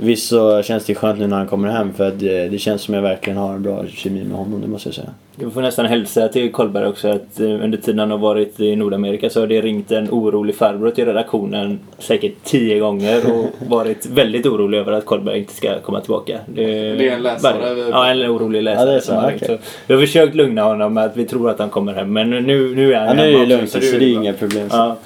Visst 0.02 0.28
så 0.28 0.62
känns 0.62 0.84
det 0.84 0.94
skönt 0.94 1.18
nu 1.18 1.26
när 1.26 1.36
han 1.36 1.46
kommer 1.46 1.68
hem 1.68 1.92
för 1.94 2.08
att 2.08 2.20
det, 2.20 2.48
det 2.48 2.58
känns 2.58 2.82
som 2.82 2.94
jag 2.94 3.02
verkligen 3.02 3.36
har 3.38 3.54
en 3.54 3.62
bra 3.62 3.84
kemi 3.86 4.24
med 4.24 4.36
honom, 4.38 4.60
det 4.60 4.68
måste 4.68 4.88
jag 4.88 4.94
säga. 4.94 5.08
Du 5.36 5.50
får 5.50 5.62
nästan 5.62 5.86
hälsa 5.86 6.28
till 6.28 6.52
Kolberg 6.52 6.86
också 6.86 7.08
att 7.08 7.40
eh, 7.40 7.46
under 7.46 7.78
tiden 7.78 7.98
han 7.98 8.10
har 8.10 8.18
varit 8.18 8.60
i 8.60 8.76
Nordamerika 8.76 9.30
så 9.30 9.40
har 9.40 9.46
det 9.46 9.60
ringt 9.60 9.90
en 9.92 10.10
orolig 10.10 10.54
farbror 10.54 10.90
till 10.90 11.06
redaktionen 11.06 11.78
säkert 11.98 12.32
tio 12.44 12.78
gånger 12.78 13.32
och 13.32 13.46
varit 13.68 14.06
väldigt 14.06 14.46
orolig 14.46 14.78
över 14.78 14.92
att 14.92 15.04
Kolberg 15.04 15.38
inte 15.38 15.54
ska 15.54 15.80
komma 15.80 16.00
tillbaka. 16.00 16.38
Det, 16.46 16.64
Det 16.94 17.08
är 17.08 17.12
en 17.12 17.22
läsare 17.22 17.88
Ja, 17.90 18.06
en 18.06 18.30
orolig 18.30 18.62
läsare. 18.62 18.86
Ja, 18.86 18.92
det 18.92 18.96
är 18.96 19.00
så, 19.00 19.34
okej. 19.36 19.48
Så 19.48 19.58
Vi 19.86 19.94
har 19.94 20.00
försökt 20.00 20.34
lugna 20.34 20.62
honom 20.62 20.94
med 20.94 21.04
att 21.04 21.16
vi 21.16 21.24
tror 21.24 21.50
att 21.50 21.58
han 21.58 21.70
kommer 21.70 21.94
hem 21.94 22.12
men 22.12 22.30
nu, 22.30 22.74
nu 22.76 22.94
är 22.94 22.98
han 22.98 23.06
Ja, 23.06 23.14
nu 23.14 23.22
är 23.22 23.32
hemma 23.32 23.38
det 23.44 23.56
lugnt 23.56 23.70
så 23.70 23.78
det 23.78 23.86
är 23.86 24.02
inga 24.02 24.32
problem. 24.32 24.68
Ja. 24.70 24.96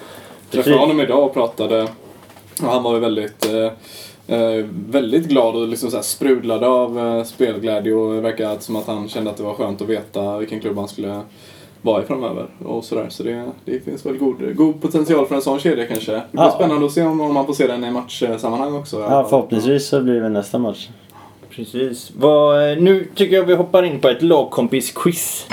träffade 0.51 0.77
honom 0.77 1.01
idag 1.01 1.25
och 1.25 1.35
pratade. 1.35 1.83
Och 2.63 2.69
han 2.69 2.83
var 2.83 2.95
ju 2.95 3.01
väldigt, 3.01 3.53
eh, 3.55 3.71
eh, 4.27 4.67
väldigt 4.89 5.29
glad 5.29 5.57
och 5.57 5.69
liksom 5.69 5.91
så 5.91 5.97
här 5.97 6.03
sprudlade 6.05 6.67
av 6.69 6.99
eh, 6.99 7.25
spelglädje 7.25 7.95
och 7.95 8.15
det 8.15 8.21
verkade 8.21 8.61
som 8.61 8.77
att 8.77 8.87
han 8.87 9.09
kände 9.09 9.31
att 9.31 9.37
det 9.37 9.43
var 9.43 9.55
skönt 9.55 9.83
att 9.83 9.89
veta 9.89 10.39
vilken 10.39 10.61
klubb 10.61 10.77
han 10.79 10.89
skulle 10.89 11.21
vara 11.83 12.03
i 12.03 12.07
framöver. 12.07 12.47
Och 12.65 12.85
sådär. 12.85 13.07
Så 13.09 13.23
det, 13.23 13.45
det 13.65 13.81
finns 13.85 14.07
väl 14.07 14.17
god, 14.17 14.57
god 14.57 14.83
potential 14.83 15.27
för 15.27 15.35
en 15.35 15.43
sån 15.43 15.59
kedja 15.59 15.87
kanske. 15.87 16.13
Det 16.13 16.23
blir 16.33 16.43
Ja. 16.43 16.51
spännande 16.51 16.87
att 16.87 16.93
se 16.93 17.03
om, 17.03 17.21
om 17.21 17.35
man 17.35 17.47
får 17.47 17.55
se 17.55 17.67
den 17.67 17.85
i 17.85 17.91
matchsammanhang 17.91 18.75
också. 18.77 19.01
Ja, 19.01 19.27
förhoppningsvis 19.31 19.87
så 19.89 20.01
blir 20.01 20.21
det 20.21 20.29
nästa 20.29 20.59
match. 20.59 20.89
Precis. 21.51 22.13
Vad, 22.17 22.71
eh, 22.73 22.79
nu 22.79 23.09
tycker 23.15 23.37
jag 23.37 23.45
vi 23.45 23.55
hoppar 23.55 23.83
in 23.83 24.01
på 24.01 24.09
ett 24.09 24.23
lagkompis-quiz. 24.23 25.47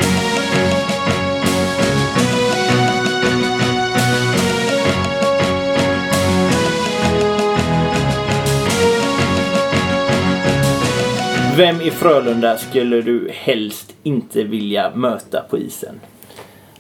Vem 11.58 11.82
i 11.82 11.92
Frölunda 11.92 12.58
skulle 12.58 13.02
du 13.02 13.30
helst 13.34 13.96
inte 14.04 14.44
vilja 14.44 14.92
möta 14.96 15.42
på 15.50 15.58
isen? 15.58 16.00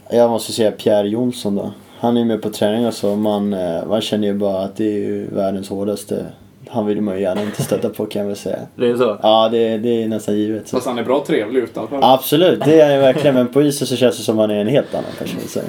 Jag 0.10 0.30
måste 0.30 0.52
säga 0.52 0.72
Pierre 0.72 1.08
Jonsson 1.08 1.56
då. 1.56 1.72
Han 2.00 2.18
är 2.18 2.26
med 2.26 2.42
på 2.42 2.50
träning 2.50 2.88
och 2.88 2.94
så. 2.94 3.16
Man, 3.16 3.54
eh, 3.54 3.86
man 3.88 4.02
känner 4.02 4.28
ju 4.28 4.34
bara 4.34 4.64
att 4.64 4.76
det 4.76 4.84
är 4.84 5.00
ju 5.00 5.28
världens 5.28 5.70
hårdaste. 5.70 6.26
Han 6.68 6.86
vill 6.86 7.02
man 7.02 7.16
ju 7.16 7.22
gärna 7.22 7.44
inte 7.44 7.64
stöta 7.64 7.90
på 7.90 8.06
kan 8.06 8.20
jag 8.20 8.28
väl 8.28 8.36
säga. 8.36 8.60
Det 8.76 8.88
är 8.88 8.96
så? 8.96 9.18
Ja, 9.22 9.50
det, 9.52 9.78
det 9.78 10.04
är 10.04 10.08
nästan 10.08 10.36
givet. 10.36 10.68
Så. 10.68 10.76
Fast 10.78 10.88
han 10.88 11.00
är 11.00 11.04
bra 11.04 11.24
trevlig 11.28 11.60
utanför. 11.62 12.00
Absolut, 12.02 12.66
det 12.66 12.82
är 12.82 12.86
han 12.86 12.94
ju 12.96 13.02
verkligen. 13.02 13.36
Men 13.36 13.48
på 13.48 13.62
isen 13.62 13.88
så 13.88 13.96
känns 13.96 14.18
det 14.18 14.24
som 14.24 14.40
att 14.40 14.50
han 14.50 14.58
är 14.58 14.62
en 14.62 14.68
helt 14.68 14.94
annan 14.96 15.12
person. 15.20 15.42
Så. 15.48 15.60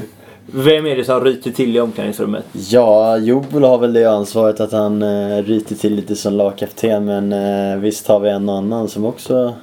Vem 0.54 0.86
är 0.86 0.96
det 0.96 1.04
som 1.04 1.24
ryter 1.24 1.50
till 1.50 1.76
i 1.76 1.80
omklädningsrummet? 1.80 2.44
Ja, 2.52 3.16
Jobel 3.16 3.62
har 3.62 3.78
väl 3.78 3.92
det 3.92 4.04
ansvaret 4.04 4.60
att 4.60 4.72
han 4.72 5.02
uh, 5.02 5.42
ryter 5.42 5.74
till 5.74 5.94
lite 5.94 6.16
som 6.16 6.34
lagkapten. 6.34 7.04
Men 7.04 7.32
eh, 7.32 7.78
visst 7.78 8.08
har 8.08 8.20
vi 8.20 8.30
en 8.30 8.48
och 8.48 8.56
annan 8.56 8.88
som 8.88 9.04
också 9.04 9.54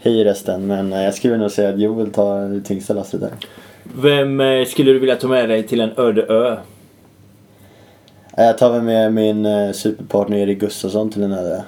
höjer 0.00 0.24
rösten. 0.24 0.66
Men 0.66 0.92
eh, 0.92 1.02
jag 1.02 1.14
skulle 1.14 1.36
nog 1.36 1.50
säga 1.50 1.68
att 1.68 1.80
Joel 1.80 2.10
tar 2.10 2.48
det 2.48 2.60
tyngsta 2.60 2.94
lasset 2.94 3.20
där. 3.20 3.30
Vem 3.82 4.40
eh, 4.40 4.64
skulle 4.64 4.92
du 4.92 4.98
vilja 4.98 5.16
ta 5.16 5.28
med 5.28 5.48
dig 5.48 5.62
till 5.62 5.80
en 5.80 5.90
öde 5.96 6.22
ö? 6.22 6.56
Jag 8.36 8.58
tar 8.58 8.72
väl 8.72 8.82
med 8.82 9.12
min 9.12 9.46
uh, 9.46 9.72
superpartner 9.72 10.36
Erik 10.36 10.58
Gustafsson 10.58 11.10
till 11.10 11.20
den 11.20 11.32
här. 11.32 11.62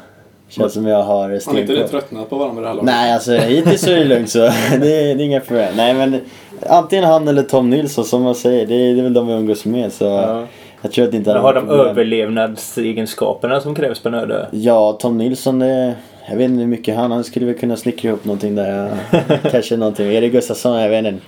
Känns 0.49 0.73
som 0.73 0.87
jag 0.87 1.03
har 1.03 1.23
Har 1.23 1.29
ni 1.29 1.41
stenkoll. 1.41 1.61
inte 1.61 1.73
det 1.73 1.89
tröttnat 1.89 2.31
på 2.31 2.39
varandra 2.39 2.63
det 2.63 2.69
här 2.69 2.75
laget? 2.75 2.87
Nej, 2.87 3.13
alltså 3.13 3.33
hittills 3.33 3.81
så 3.81 3.91
är 3.91 3.97
det 3.97 4.05
lugnt 4.05 4.31
så. 4.31 4.39
det, 4.81 5.11
är, 5.11 5.15
det 5.15 5.23
är 5.23 5.25
inga 5.25 5.41
problem. 5.41 5.75
Nej, 5.77 5.95
men 5.95 6.21
antingen 6.67 7.05
han 7.05 7.29
eller 7.29 7.43
Tom 7.43 7.71
Nilsson 7.71 8.05
som 8.05 8.23
man 8.23 8.35
säger. 8.35 8.67
Det 8.67 8.75
är, 8.75 8.95
det 8.95 9.01
är 9.01 9.03
väl 9.03 9.15
de 9.15 9.27
vi 9.27 9.33
umgås 9.33 9.65
med. 9.65 9.93
Så 9.93 10.05
jag 10.83 10.93
tror 10.93 11.05
att 11.05 11.11
det 11.11 11.17
inte 11.17 11.33
Men 11.33 11.43
har 11.43 11.55
de 11.55 11.67
problem. 11.67 11.87
överlevnadsegenskaperna 11.87 13.61
som 13.61 13.75
krävs 13.75 14.01
på 14.01 14.09
en 14.09 14.15
öde? 14.15 14.47
Ja, 14.51 14.93
Tom 15.01 15.19
Nilsson, 15.19 15.59
det, 15.59 15.95
jag 16.31 16.37
vet 16.37 16.45
inte 16.45 16.61
hur 16.61 16.67
mycket 16.69 16.97
han, 16.97 17.13
han 17.13 17.25
skulle 17.25 17.47
väl 17.47 17.55
kunna 17.59 17.77
snickra 17.77 18.09
ihop 18.09 18.25
någonting 18.25 18.55
där. 18.55 18.91
Kanske 19.51 19.77
någonting. 19.77 20.07
Erik 20.07 20.33
Gustafsson, 20.33 20.81
jag 20.81 20.89
vet 20.89 21.07
inte. 21.07 21.27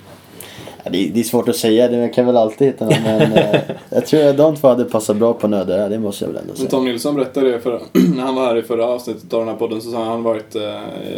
Det, 0.90 1.10
det 1.14 1.20
är 1.20 1.24
svårt 1.24 1.48
att 1.48 1.56
säga, 1.56 1.88
det 1.88 2.08
kan 2.08 2.26
väl 2.26 2.36
alltid 2.36 2.66
hitta 2.66 2.84
någon. 2.84 3.02
Men 3.02 3.32
eh, 3.32 3.60
jag 3.90 4.06
tror 4.06 4.28
att 4.28 4.36
de 4.36 4.56
två 4.56 4.68
hade 4.68 4.84
passat 4.84 5.16
bra 5.16 5.32
på 5.32 5.46
ö, 5.46 5.88
det 5.88 5.98
måste 5.98 6.24
jag 6.24 6.28
väl 6.28 6.36
ändå 6.36 6.48
Men 6.48 6.56
säga. 6.56 6.70
Tom 6.70 6.84
Nilsson 6.84 7.14
berättade 7.14 7.50
det 7.50 7.60
för, 7.60 7.80
när 8.14 8.22
han 8.22 8.34
var 8.34 8.46
här 8.46 8.56
i 8.56 8.62
förra 8.62 8.86
avsnittet 8.86 9.34
av 9.34 9.40
den 9.40 9.48
här 9.48 9.56
podden 9.56 9.80
så 9.80 9.90
sa 9.90 9.96
han 9.96 10.06
att 10.06 10.12
han 10.12 10.22
varit 10.22 10.56
eh, 10.56 10.62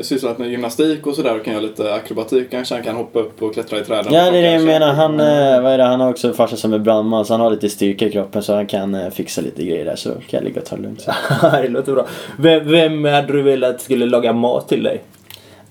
sysslat 0.01 0.39
med 0.39 0.51
gymnastik 0.51 1.07
och 1.07 1.15
sådär 1.15 1.39
och 1.39 1.45
kan 1.45 1.55
göra 1.55 1.63
lite 1.63 1.95
akrobatik. 1.95 2.51
Kanske 2.51 2.75
han 2.75 2.85
kan 2.85 2.97
hoppa 2.97 3.19
upp 3.19 3.43
och 3.43 3.55
klättra 3.55 3.79
i 3.79 3.85
träden. 3.85 4.15
Ja, 4.15 4.31
det 4.31 4.39
är 4.39 4.43
det 4.43 4.53
jag 4.53 4.65
menar. 4.65 4.93
Han, 4.93 5.21
eh, 5.21 5.63
vad 5.63 5.73
är 5.73 5.79
det, 5.79 5.85
han 5.85 6.01
har 6.01 6.11
också 6.11 6.29
en 6.29 6.35
farsa 6.35 6.57
som 6.57 6.73
är 6.73 6.79
brandman 6.79 7.25
så 7.25 7.35
han 7.35 7.41
har 7.41 7.51
lite 7.51 7.69
styrka 7.69 8.07
i 8.07 8.13
kroppen 8.13 8.43
så 8.43 8.55
han 8.55 8.67
kan 8.67 8.95
eh, 8.95 9.11
fixa 9.11 9.41
lite 9.41 9.65
grejer 9.65 9.85
där 9.85 9.97
så 9.97 10.09
kan 10.11 10.21
jag 10.31 10.45
ligga 10.45 10.61
och 10.61 10.67
ta 10.67 10.77
det 10.77 10.83
lugnt. 10.83 11.07
Det 11.63 11.69
låter 11.69 11.93
bra. 11.93 12.07
Vem, 12.39 12.69
vem 12.69 13.05
hade 13.05 13.33
du 13.33 13.43
velat 13.43 13.81
skulle 13.81 14.07
laga 14.07 14.33
mat 14.33 14.69
till 14.69 14.83
dig? 14.83 15.01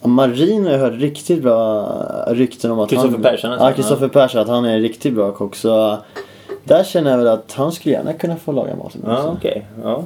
Ja, 0.01 0.07
Marin 0.07 0.65
har 0.65 0.71
jag 0.71 0.79
hört 0.79 0.93
riktigt 0.99 1.41
bra 1.43 1.85
rykten 2.27 2.71
om 2.71 2.79
att 2.79 2.89
Kristoffer 2.89 3.12
han... 3.12 3.21
Persson 3.21 3.51
alltså? 3.51 3.67
Ja, 3.67 3.73
Kristoffer 3.73 4.07
Persson, 4.07 4.41
att 4.41 4.47
han 4.47 4.65
är 4.65 4.73
en 4.75 4.81
riktigt 4.81 5.13
bra 5.13 5.31
kock. 5.31 5.55
Så 5.55 5.97
där 6.63 6.83
känner 6.83 7.12
jag 7.12 7.17
väl 7.17 7.27
att 7.27 7.53
han 7.53 7.71
skulle 7.71 7.95
gärna 7.95 8.13
kunna 8.13 8.35
få 8.35 8.51
laga 8.51 8.75
maten. 8.75 9.01
Ja, 9.05 9.17
också. 9.17 9.35
okej. 9.38 9.65
Ja. 9.83 10.03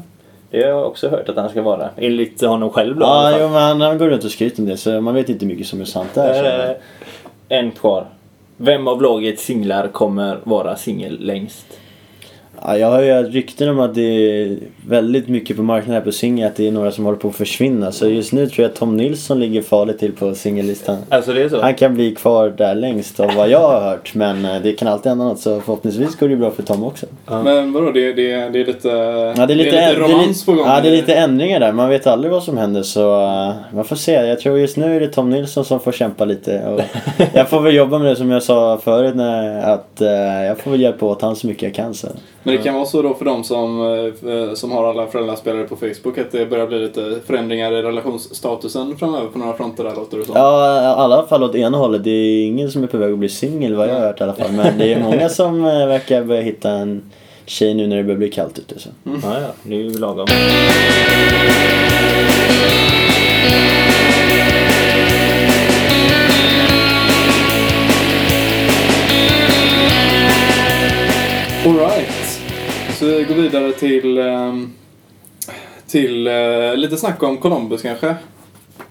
Det 0.52 0.62
har 0.62 0.70
jag 0.70 0.88
också 0.88 1.10
hört 1.10 1.30
att 1.30 1.36
han 1.36 1.50
ska 1.50 1.62
vara. 1.62 1.90
Enligt 1.98 2.42
honom 2.42 2.70
själv 2.70 2.96
då. 2.96 3.06
Ja, 3.06 3.32
jo, 3.40 3.50
men 3.50 3.62
han, 3.62 3.82
han 3.82 3.98
går 3.98 4.10
runt 4.10 4.24
och 4.24 4.32
skryter 4.32 4.62
om 4.62 4.70
det 4.70 4.78
så 4.78 5.02
man 5.02 5.14
vet 5.14 5.30
inte 5.30 5.46
mycket 5.46 5.68
som 5.68 5.82
är 5.82 5.86
sant 5.86 6.10
där. 6.14 6.70
Eh, 6.70 6.76
En 7.58 7.72
kvar. 7.72 8.06
Vem 8.58 8.88
av 8.88 9.02
lagets 9.02 9.44
singlar 9.44 9.88
kommer 9.88 10.38
vara 10.44 10.76
singel 10.76 11.18
längst? 11.20 11.66
Ja, 12.62 12.78
jag 12.78 12.88
har 12.88 13.02
ju 13.02 13.12
hört 13.12 13.30
rykten 13.30 13.70
om 13.70 13.80
att 13.80 13.96
det 13.96 14.02
är 14.02 14.58
väldigt 14.88 15.28
mycket 15.28 15.58
på 15.58 15.64
marknaden 15.64 15.94
här 15.94 16.02
på 16.02 16.12
singel, 16.12 16.48
att 16.48 16.56
det 16.56 16.68
är 16.68 16.72
några 16.72 16.92
som 16.92 17.06
håller 17.06 17.18
på 17.18 17.28
att 17.28 17.36
försvinna. 17.36 17.92
Så 17.92 18.08
just 18.08 18.34
nu 18.34 18.48
tror 18.48 18.64
jag 18.64 18.70
att 18.72 18.76
Tom 18.80 18.98
Nilsson 18.98 19.40
ligger 19.40 19.62
farligt 19.62 20.00
till 20.00 20.12
på 20.12 20.36
singellistan. 20.36 20.98
Alltså 21.10 21.34
det 21.34 21.42
är 21.42 21.50
så? 21.50 21.62
Han 21.62 21.76
kan 21.76 21.94
bli 21.94 22.16
kvar 22.16 22.54
där 22.58 22.76
längst 22.76 23.20
av 23.20 23.36
vad 23.36 23.50
jag 23.50 23.60
har 23.60 23.82
hört. 23.82 24.16
Men 24.16 24.46
eh, 24.46 24.62
det 24.64 24.74
kan 24.74 24.88
alltid 24.88 25.10
hända 25.10 25.26
något 25.26 25.40
så 25.40 25.62
förhoppningsvis 25.62 26.16
går 26.16 26.28
det 26.28 26.34
ju 26.34 26.40
bra 26.40 26.52
för 26.52 26.64
Tom 26.64 26.84
också. 26.84 27.06
Men 27.26 27.74
vadå, 27.74 27.92
det, 27.92 28.14
det, 28.14 28.50
det 28.50 28.62
är 28.62 28.66
lite, 28.66 28.88
Ja, 29.38 29.46
det 29.46 29.54
är 29.54 29.56
lite, 29.56 29.72
det 29.72 29.78
är 29.78 29.90
lite 29.90 30.02
romans 30.02 30.46
på 30.46 30.54
gång. 30.54 30.66
Ja, 30.68 30.82
det 30.82 30.88
är 30.88 30.92
lite 30.92 31.14
ändringar 31.14 31.60
där. 31.60 31.72
Man 31.72 31.90
vet 31.90 32.08
aldrig 32.08 32.32
vad 32.32 32.44
som 32.44 32.58
händer 32.58 32.84
så 32.84 33.22
uh, 33.22 33.54
man 33.76 33.86
får 33.86 33.96
se. 33.96 34.12
Jag 34.12 34.40
tror 34.40 34.60
just 34.60 34.78
nu 34.78 34.96
är 34.96 35.00
det 35.00 35.08
Tom 35.08 35.30
Nilsson 35.30 35.66
som 35.66 35.80
får 35.80 35.92
kämpa 35.92 36.26
lite. 36.26 36.62
Och 36.68 36.82
jag 37.34 37.50
får 37.50 37.62
väl 37.62 37.76
jobba 37.76 38.00
med 38.00 38.12
det 38.12 38.16
som 38.16 38.32
jag 38.32 38.44
sa 38.44 38.78
förut. 38.84 39.16
När, 39.16 39.62
att 39.74 40.02
uh, 40.02 40.08
jag 40.48 40.58
får 40.58 40.72
väl 40.72 40.82
hjälpa 40.82 41.06
åt 41.06 41.22
han 41.22 41.36
så 41.36 41.48
mycket 41.48 41.64
jag 41.64 41.74
kan. 41.74 41.94
Så. 41.94 42.08
Men 42.44 42.56
det 42.56 42.64
kan 42.64 42.76
vara 42.76 42.86
så 42.86 43.02
då 43.02 43.14
för 43.14 43.26
de 43.26 43.44
som, 43.44 43.82
eh, 44.24 44.54
som 44.54 44.72
har 44.72 44.90
alla 44.90 45.08
föräldraspelare 45.08 45.64
på 45.64 45.76
Facebook 45.76 46.18
att 46.18 46.32
det 46.32 46.46
börjar 46.46 46.68
bli 46.68 46.80
lite 46.80 47.20
förändringar 47.26 47.72
i 47.72 47.82
relationsstatusen 47.82 48.98
framöver 48.98 49.28
på 49.28 49.40
några 49.40 49.54
fronter 49.54 49.84
där 49.84 49.96
låter 49.96 50.18
det 50.18 50.26
som. 50.26 50.36
Ja, 50.36 50.82
i 50.82 50.86
alla 50.86 51.28
fall 51.28 51.44
åt 51.44 51.56
ena 51.56 51.78
hållet. 51.78 52.04
Det 52.04 52.10
är 52.10 52.46
ingen 52.46 52.72
som 52.72 52.84
är 52.84 52.88
på 52.88 52.98
väg 52.98 53.14
att 53.14 53.20
bli 53.20 53.30
singel 53.30 53.76
vad 53.76 53.90
jag 53.90 53.94
har 53.94 54.02
hört 54.02 54.20
i 54.20 54.24
alla 54.24 54.34
fall. 54.34 54.52
Men 54.52 54.78
det 54.78 54.94
är 54.94 55.04
många 55.04 55.30
som 55.30 55.56
uh, 55.66 55.88
verkar 55.88 56.24
börja 56.24 56.42
hitta 56.42 56.72
en 56.72 57.12
tjej 57.46 57.74
nu 57.74 57.88
när 57.88 57.98
det 57.98 58.04
börjar 58.04 58.18
bli 58.18 58.32
kallt 58.32 58.60
ute. 58.60 58.80
Så. 58.80 58.90
Ja, 59.04 59.14
ja. 59.24 59.48
Det 59.64 59.76
är 59.76 59.80
ju 59.80 59.98
lagom. 59.98 60.28
Alright. 71.66 72.23
Vi 73.04 73.24
går 73.24 73.36
vidare 73.36 73.72
till, 73.72 74.18
ehm, 74.18 74.72
till 75.88 76.28
eh, 76.28 76.76
lite 76.76 76.98
snack 76.98 77.24
om 77.24 77.38
Columbus 77.38 77.82
kanske. 77.82 78.16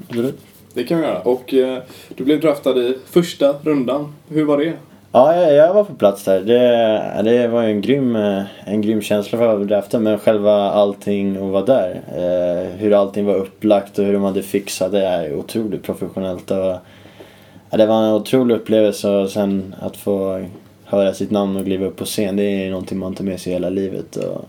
Absolut. 0.09 0.41
Det 0.75 0.85
kan 0.85 0.99
vi 0.99 1.05
göra. 1.05 1.19
Och 1.19 1.55
eh, 1.55 1.79
du 2.17 2.25
blev 2.25 2.41
draftad 2.41 2.79
i 2.79 2.99
första 3.11 3.55
rundan. 3.63 4.15
Hur 4.29 4.45
var 4.45 4.59
det? 4.59 4.73
Ja, 5.13 5.37
jag, 5.37 5.55
jag 5.55 5.75
var 5.75 5.85
på 5.85 5.95
plats 5.95 6.25
där. 6.25 6.41
Det, 6.41 7.23
det 7.31 7.49
var 7.49 7.63
ju 7.63 7.71
en 7.71 7.81
grym, 7.81 8.17
eh, 8.17 8.43
en 8.65 8.83
grym 8.83 9.03
känsla 9.03 9.39
för 9.39 9.65
draften. 9.65 10.03
Men 10.03 10.19
själva 10.19 10.55
allting 10.55 11.39
och 11.39 11.49
vara 11.49 11.65
där. 11.65 12.01
Hur 12.79 12.93
allting 12.93 13.27
var 13.27 13.35
upplagt 13.35 13.99
och 13.99 14.05
hur 14.05 14.13
de 14.13 14.23
hade 14.23 14.43
fixat 14.43 14.93
det 14.93 15.07
är 15.07 15.35
otroligt 15.35 15.83
professionellt. 15.83 16.51
Och, 16.51 16.77
ja, 17.71 17.77
det 17.77 17.87
var 17.87 18.03
en 18.03 18.15
otrolig 18.15 18.55
upplevelse 18.55 19.09
och 19.09 19.31
sen 19.31 19.75
att 19.81 19.97
få 19.97 20.45
höra 20.97 21.15
sitt 21.15 21.31
namn 21.31 21.57
och 21.57 21.65
kliva 21.65 21.87
upp 21.87 21.97
på 21.97 22.05
scen. 22.05 22.37
Det 22.37 22.43
är 22.43 22.71
någonting 22.71 22.99
man 22.99 23.15
tar 23.15 23.25
med 23.25 23.41
sig 23.41 23.53
hela 23.53 23.71
livet. 23.71 24.17
Och, 24.17 24.45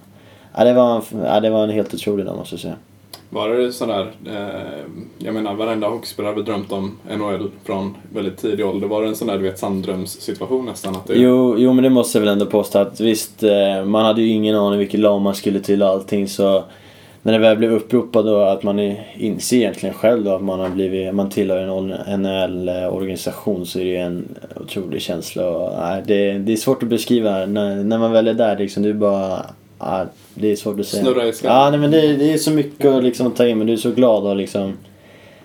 ja, 0.58 0.64
det, 0.64 0.74
var, 0.74 0.96
en- 0.96 1.24
ja, 1.26 1.40
det 1.40 1.50
var 1.50 1.64
en 1.64 1.70
helt 1.70 1.94
otrolig 1.94 2.26
dag 2.26 2.38
måste 2.38 2.54
jag 2.56 2.60
säga. 2.62 2.76
Var 3.30 3.50
det 3.50 3.72
sådär, 3.72 4.12
eh, 4.26 4.84
jag 5.18 5.34
menar 5.34 5.54
varenda 5.54 5.88
hockeyspelare 5.88 6.34
väl 6.36 6.46
drömt 6.46 6.72
om 6.72 6.98
NHL 7.18 7.50
från 7.64 7.96
väldigt 8.14 8.38
tidig 8.38 8.66
ålder. 8.66 8.88
Var 8.88 9.02
det 9.02 9.08
en 9.08 9.16
sån 9.16 9.28
där 9.28 9.38
du 9.38 9.44
vet 9.44 9.60
sanddrömssituation 9.60 10.66
nästan? 10.66 10.96
Att 10.96 11.08
det, 11.08 11.14
Jo, 11.16 11.56
jo 11.58 11.74
men 11.74 11.84
det 11.84 11.90
måste 11.90 12.18
jag 12.18 12.26
väl 12.26 12.34
ändå 12.34 12.46
påstå 12.46 12.80
att 12.80 13.00
visst, 13.02 13.44
eh, 13.44 13.86
man 13.86 14.06
hade 14.06 14.22
ju 14.22 14.28
ingen 14.28 14.56
aning 14.56 14.80
vilket 14.80 15.00
lag 15.00 15.22
man 15.22 15.36
skulle 15.36 15.60
till 15.60 15.84
och 15.84 15.90
allting 15.90 16.28
så 16.28 16.64
när 17.26 17.34
det 17.34 17.40
väl 17.40 17.58
blir 17.58 17.70
uppropad 17.70 18.30
och 18.30 18.52
att 18.52 18.64
man 18.64 18.96
inser 19.18 19.58
egentligen 19.58 19.96
själv 19.96 20.24
då 20.24 20.36
att 20.36 20.44
man 20.44 20.60
har 20.60 20.70
blivit, 20.70 21.16
man 21.16 21.30
tillhör 21.30 21.58
en 22.08 22.22
NHL-organisation 22.22 23.66
så 23.66 23.80
är 23.80 23.86
det 23.86 23.98
en 23.98 24.36
otrolig 24.56 25.02
känsla. 25.02 25.50
Och, 25.50 25.80
nej, 25.80 26.04
det, 26.08 26.34
det 26.34 26.54
är 26.54 26.58
svårt 26.58 26.84
att 26.84 26.90
beskriva 26.90 27.46
när, 27.46 27.84
när 27.84 27.98
man 27.98 28.12
väl 28.12 28.28
är 28.28 28.34
där 28.34 28.58
liksom. 28.58 28.84
Det 28.84 28.90
är 28.90 28.94
bara, 28.94 29.46
ja, 29.80 30.06
det 30.34 30.52
är 30.52 30.56
svårt 30.56 30.80
att 30.80 30.86
säga. 30.86 31.04
Snurra 31.04 31.28
i 31.28 31.34
skallen. 31.34 31.58
Ja, 31.58 31.70
nej, 31.70 31.80
men 31.80 31.92
det, 31.92 32.18
det 32.18 32.34
är 32.34 32.38
så 32.38 32.52
mycket 32.52 32.92
att 32.92 33.04
liksom 33.04 33.32
ta 33.32 33.48
in 33.48 33.58
men 33.58 33.68
du 33.68 33.74
är 33.74 33.78
så 33.78 33.92
glad 33.92 34.24
och 34.24 34.36
liksom 34.36 34.74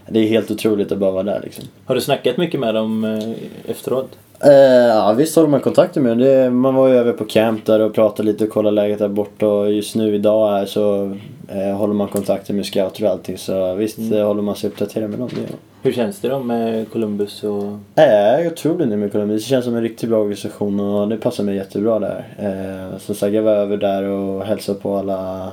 det 0.08 0.20
är 0.20 0.26
helt 0.26 0.50
otroligt 0.50 0.92
att 0.92 0.98
bara 0.98 1.10
vara 1.10 1.22
där 1.22 1.40
liksom. 1.44 1.64
Har 1.84 1.94
du 1.94 2.00
snackat 2.00 2.36
mycket 2.36 2.60
med 2.60 2.74
dem 2.74 3.04
eh, 3.04 3.70
efteråt? 3.70 4.18
Eh, 4.44 4.52
ja, 4.88 5.12
visst 5.12 5.36
håller 5.36 5.48
man 5.48 5.60
kontakter 5.60 6.00
med 6.00 6.18
dem. 6.18 6.58
Man 6.58 6.74
var 6.74 6.88
ju 6.88 6.94
över 6.94 7.12
på 7.12 7.24
camp 7.24 7.66
där 7.66 7.80
och 7.80 7.94
pratade 7.94 8.32
lite 8.32 8.44
och 8.44 8.50
kollade 8.50 8.74
läget 8.74 8.98
där 8.98 9.08
borta. 9.08 9.48
Och 9.48 9.72
just 9.72 9.94
nu 9.94 10.14
idag 10.14 10.50
här 10.50 10.66
så 10.66 11.16
håller 11.56 11.94
man 11.94 12.08
kontakter 12.08 12.54
med 12.54 12.66
scouter 12.66 13.04
och 13.04 13.10
allting. 13.10 13.38
Så 13.38 13.74
visst 13.74 14.12
eh, 14.12 14.26
håller 14.26 14.42
man 14.42 14.56
sig 14.56 14.70
uppdaterad 14.70 15.10
med 15.10 15.18
dem. 15.18 15.28
Det, 15.34 15.52
Hur 15.82 15.92
känns 15.92 16.20
det 16.20 16.28
då 16.28 16.40
med 16.40 16.90
Columbus 16.90 17.44
och... 17.44 17.64
Nej, 17.94 18.42
jag 18.42 18.52
otroligt 18.52 18.88
nöjd 18.88 19.00
med 19.00 19.12
Columbus. 19.12 19.44
Det 19.44 19.48
känns 19.48 19.64
som 19.64 19.76
en 19.76 19.82
riktigt 19.82 20.08
bra 20.08 20.18
organisation 20.18 20.80
och 20.80 21.08
det 21.08 21.16
passar 21.16 21.44
mig 21.44 21.56
jättebra 21.56 21.98
där. 21.98 22.24
Eh, 22.38 22.98
som 22.98 23.14
sagt, 23.14 23.34
jag 23.34 23.42
var 23.42 23.52
över 23.52 23.76
där 23.76 24.02
och 24.02 24.44
hälsade 24.44 24.78
på 24.80 24.96
alla. 24.96 25.48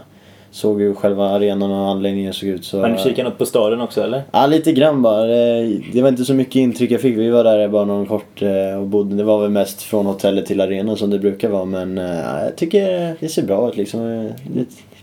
Såg 0.51 0.81
hur 0.81 0.93
själva 0.93 1.29
arenan 1.29 1.71
och 1.71 1.89
anläggningen 1.89 2.33
såg 2.33 2.49
ut. 2.49 2.65
Så, 2.65 2.81
Har 2.81 2.89
du 2.89 2.97
kikat 2.97 3.25
något 3.25 3.37
på 3.37 3.45
staden 3.45 3.81
också 3.81 4.03
eller? 4.03 4.23
Ja, 4.31 4.47
lite 4.47 4.71
grann 4.71 5.01
bara. 5.01 5.23
Det, 5.23 5.79
det 5.93 6.01
var 6.01 6.09
inte 6.09 6.25
så 6.25 6.33
mycket 6.33 6.55
intryck 6.55 6.91
jag 6.91 7.01
fick. 7.01 7.17
Vi 7.17 7.29
var 7.29 7.43
där 7.43 7.67
bara 7.67 7.85
någon 7.85 8.05
kort 8.05 8.41
eh, 8.41 8.79
och 8.79 8.87
bodde. 8.87 9.15
Det 9.15 9.23
var 9.23 9.41
väl 9.41 9.49
mest 9.49 9.81
från 9.81 10.05
hotellet 10.05 10.45
till 10.45 10.61
arenan 10.61 10.97
som 10.97 11.09
det 11.09 11.19
brukar 11.19 11.49
vara. 11.49 11.65
Men 11.65 11.97
eh, 11.97 12.43
jag 12.43 12.55
tycker 12.55 13.15
det 13.19 13.27
ser 13.29 13.43
bra 13.43 13.69
ut 13.69 13.77
liksom. 13.77 14.29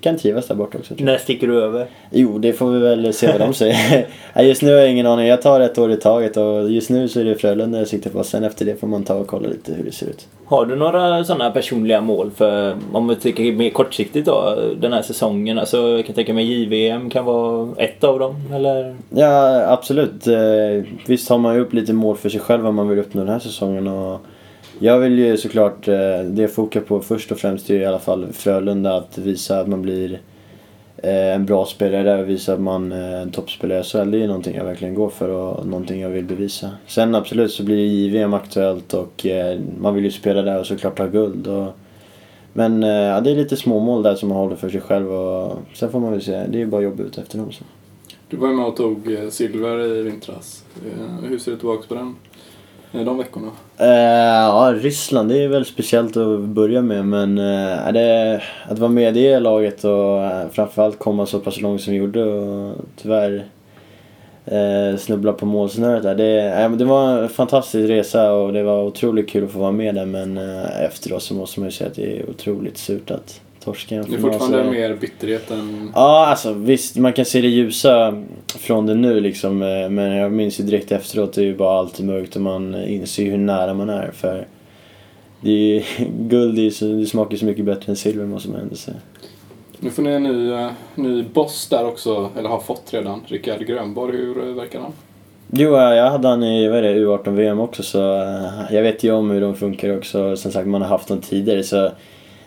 Kan 0.03 0.17
trivas 0.19 0.47
där 0.49 0.55
borta 0.55 0.79
också. 0.79 0.95
När 0.99 1.19
sticker 1.19 1.47
du 1.47 1.63
över? 1.63 1.87
Jo, 2.11 2.39
det 2.39 2.53
får 2.53 2.71
vi 2.71 2.79
väl 2.79 3.13
se 3.13 3.27
vad 3.33 3.41
de 3.41 3.55
säger. 3.55 4.07
Just 4.43 4.63
nu 4.63 4.71
har 4.73 4.79
jag 4.79 4.91
ingen 4.91 5.07
aning. 5.07 5.27
Jag 5.27 5.43
tar 5.43 5.61
ett 5.61 5.79
år 5.79 5.93
i 5.93 5.97
taget 5.97 6.37
och 6.37 6.71
just 6.71 6.91
nu 6.91 7.09
så 7.09 7.21
är 7.21 7.25
det 7.25 7.35
Frölunda 7.35 7.79
jag 7.79 7.89
siktar 7.89 8.11
på. 8.11 8.25
Sen 8.25 8.45
efter 8.45 8.65
det 8.65 8.81
får 8.81 8.87
man 8.87 9.05
ta 9.05 9.15
och 9.15 9.27
kolla 9.27 9.49
lite 9.49 9.73
hur 9.75 9.85
det 9.85 9.93
ser 9.93 10.07
ut. 10.07 10.27
Har 10.45 10.67
du 10.67 10.77
några 10.77 11.25
sådana 11.25 11.51
personliga 11.51 12.01
mål 12.01 12.31
för, 12.37 12.77
om 12.93 13.09
vi 13.09 13.17
tycker 13.17 13.53
mer 13.53 13.71
kortsiktigt 13.71 14.27
då, 14.27 14.59
den 14.81 14.93
här 14.93 15.03
säsongen? 15.03 15.59
Alltså 15.59 15.89
jag 15.89 16.07
kan 16.07 16.15
tänka 16.15 16.35
mig 16.35 16.45
JVM 16.53 17.11
kan 17.11 17.25
vara 17.25 17.69
ett 17.77 18.05
av 18.05 18.19
dem, 18.19 18.35
eller? 18.55 18.97
Ja, 19.11 19.65
absolut. 19.73 20.27
Eh, 20.27 20.85
Visst 21.07 21.29
har 21.31 21.39
man 21.39 21.55
ju 21.55 21.61
upp 21.61 21.73
lite 21.73 21.93
mål 21.93 22.17
för 22.17 22.29
sig 22.29 22.41
själv 22.41 22.63
vad 22.63 22.75
man 22.75 22.89
vill 22.89 22.99
uppnå 22.99 23.21
den 23.21 23.33
här 23.33 23.39
säsongen. 23.39 23.89
Och 23.89 24.21
jag 24.83 24.99
vill 24.99 25.19
ju 25.19 25.37
såklart, 25.37 25.89
eh, 25.89 25.95
det 26.25 26.43
jag 26.43 26.53
fokar 26.53 26.81
på 26.81 27.01
först 27.01 27.33
och 27.33 27.39
främst 27.39 27.71
är 27.71 27.75
i 27.75 27.85
alla 27.85 27.99
fall 27.99 28.27
Frölunda 28.33 28.97
att 28.97 29.19
visa 29.19 29.61
att 29.61 29.69
man 29.69 29.83
blir 29.83 30.21
eh, 30.97 31.35
en 31.35 31.47
bra 31.47 31.67
spelare 31.67 32.23
och 32.23 32.29
visa 32.29 32.53
att 32.53 32.61
man 32.61 32.93
är 32.93 33.23
en 33.23 33.31
toppspelare 33.31 33.81
i 33.81 33.83
SHL. 33.83 34.11
Det 34.11 34.23
är 34.23 34.27
någonting 34.27 34.57
jag 34.57 34.65
verkligen 34.65 34.95
går 34.95 35.09
för 35.09 35.29
och 35.29 35.67
någonting 35.67 36.01
jag 36.01 36.11
vill 36.11 36.25
bevisa. 36.25 36.71
Sen 36.87 37.15
absolut 37.15 37.53
så 37.53 37.63
blir 37.63 37.87
JVM 37.87 38.35
aktuellt 38.35 38.95
och 38.95 39.27
man 39.81 39.95
vill 39.95 40.05
ju 40.05 40.11
spela 40.11 40.43
där 40.43 40.61
och 40.61 40.67
såklart 40.67 40.97
ta 40.97 41.07
guld. 41.07 41.47
Och, 41.47 41.73
men 42.53 42.83
ja, 42.83 43.21
det 43.21 43.31
är 43.31 43.37
lite 43.37 43.57
småmål 43.57 44.03
där 44.03 44.15
som 44.15 44.29
man 44.29 44.39
håller 44.39 44.57
för 44.57 44.69
sig 44.69 44.81
själv 44.81 45.13
och 45.13 45.59
sen 45.75 45.91
får 45.91 46.01
man 46.01 46.13
väl 46.13 46.23
se. 46.23 46.33
Det 46.33 46.57
är 46.57 46.61
ju 46.61 46.67
bara 46.67 46.83
jobb 46.83 47.01
ut 47.01 47.19
efter 47.19 47.39
dem. 47.39 47.53
Så. 47.53 47.65
Du 48.29 48.37
var 48.37 48.49
ju 48.49 48.55
med 48.55 48.67
och 48.67 48.77
tog 48.77 49.17
silver 49.31 49.85
i 49.85 50.03
vintras. 50.03 50.65
Hur 51.29 51.39
ser 51.39 51.51
du 51.51 51.57
tillbaka 51.57 51.89
på 51.89 51.95
den? 51.95 52.15
De 52.93 53.19
veckorna? 53.19 53.51
Eh, 53.79 53.87
ja, 53.87 54.75
Ryssland, 54.77 55.29
det 55.29 55.39
är 55.39 55.49
väl 55.49 55.65
speciellt 55.65 56.17
att 56.17 56.41
börja 56.41 56.83
med 56.83 57.07
men 57.07 57.39
uh, 57.39 57.93
det, 57.93 58.43
att 58.69 58.79
vara 58.79 58.91
med 58.91 59.17
i 59.17 59.23
det 59.23 59.41
laget 59.41 59.85
och 59.85 60.19
uh, 60.19 60.49
framförallt 60.53 60.99
komma 60.99 61.27
så 61.27 61.41
pass 61.41 61.61
långt 61.61 61.81
som 61.81 61.93
vi 61.93 61.99
gjorde 61.99 62.25
och 62.25 62.77
tyvärr 62.97 63.45
uh, 64.53 64.97
snubbla 64.97 65.33
på 65.33 65.47
målsnöret 65.47 66.03
där. 66.03 66.15
Det, 66.15 66.63
eh, 66.63 66.71
det 66.71 66.85
var 66.85 67.23
en 67.23 67.29
fantastisk 67.29 67.89
resa 67.89 68.33
och 68.33 68.53
det 68.53 68.63
var 68.63 68.83
otroligt 68.83 69.31
kul 69.31 69.45
att 69.45 69.51
få 69.51 69.59
vara 69.59 69.73
med 69.73 69.95
där 69.95 70.07
men 70.07 70.39
uh, 70.39 70.83
efteråt 70.85 71.23
så 71.23 71.35
måste 71.35 71.61
man 71.61 71.69
ju 71.69 71.73
säga 71.73 71.91
att 71.91 71.97
det 71.97 72.19
är 72.19 72.31
otroligt 72.31 72.79
surt 72.79 73.11
att 73.11 73.41
torska 73.65 73.95
en 73.95 74.05
Det 74.11 74.17
är 74.17 74.21
fortfarande 74.21 74.65
så- 74.65 74.71
mer 74.71 74.95
bitterhet 74.95 75.51
än... 75.51 75.91
Ja, 75.95 76.27
alltså 76.27 76.53
visst, 76.53 76.97
man 76.97 77.13
kan 77.13 77.25
se 77.25 77.41
det 77.41 77.49
ljusa 77.49 78.23
från 78.59 78.87
det 78.87 78.95
nu 78.95 79.21
liksom. 79.21 79.63
eh, 79.63 79.89
Men 79.89 80.13
jag 80.17 80.33
minns 80.33 80.61
ju 80.61 80.65
direkt 80.65 80.93
efteråt, 80.93 81.33
det 81.33 81.41
är 81.41 81.45
ju 81.45 81.57
bara 81.57 81.79
allt 81.79 81.99
är 81.99 82.05
mörkt 82.05 82.37
och 82.37 82.43
man 82.43 82.75
inser 82.85 83.23
ju 83.23 83.31
hur 83.31 83.39
nära 83.39 83.75
man 83.75 83.91
är. 83.91 84.11
För 84.11 84.47
det 85.41 85.51
är 85.51 85.55
ju, 85.57 85.83
guld 86.29 86.59
är 86.59 86.71
så, 86.71 86.85
det 86.85 87.07
smakar 87.07 87.33
ju 87.33 87.39
så 87.39 87.45
mycket 87.45 87.65
bättre 87.65 87.93
än 87.93 87.97
silver 87.97 88.27
måste 88.27 88.51
man 88.51 88.61
ändå 88.61 88.75
säga. 88.77 88.97
Nu 89.81 89.91
får 89.91 90.03
ni 90.03 90.11
en 90.11 90.23
ny, 90.23 90.53
eh, 90.53 90.69
ny 90.95 91.23
boss 91.23 91.69
där 91.69 91.87
också, 91.87 92.31
eller 92.39 92.49
har 92.49 92.61
fått 92.61 92.95
redan. 92.95 93.21
Rickard 93.27 93.67
Grönborg, 93.67 94.17
hur 94.17 94.49
eh, 94.49 94.55
verkar 94.55 94.81
han? 94.81 94.93
Jo, 95.55 95.71
jag 95.77 96.11
hade 96.11 96.29
han 96.29 96.43
i 96.43 96.69
vad 96.69 96.79
är 96.79 96.83
det, 96.83 96.95
U18-VM 97.01 97.61
också 97.61 97.83
så 97.83 97.99
jag 98.71 98.83
vet 98.83 99.05
ju 99.05 99.13
om 99.13 99.31
hur 99.31 99.41
de 99.41 99.55
funkar 99.55 99.97
också. 99.97 100.37
Som 100.37 100.53
sagt, 100.53 100.67
man 100.69 100.83
har 100.83 100.89
haft 100.89 101.09
dem 101.09 101.21
tidigare 101.21 101.63
så 101.63 101.91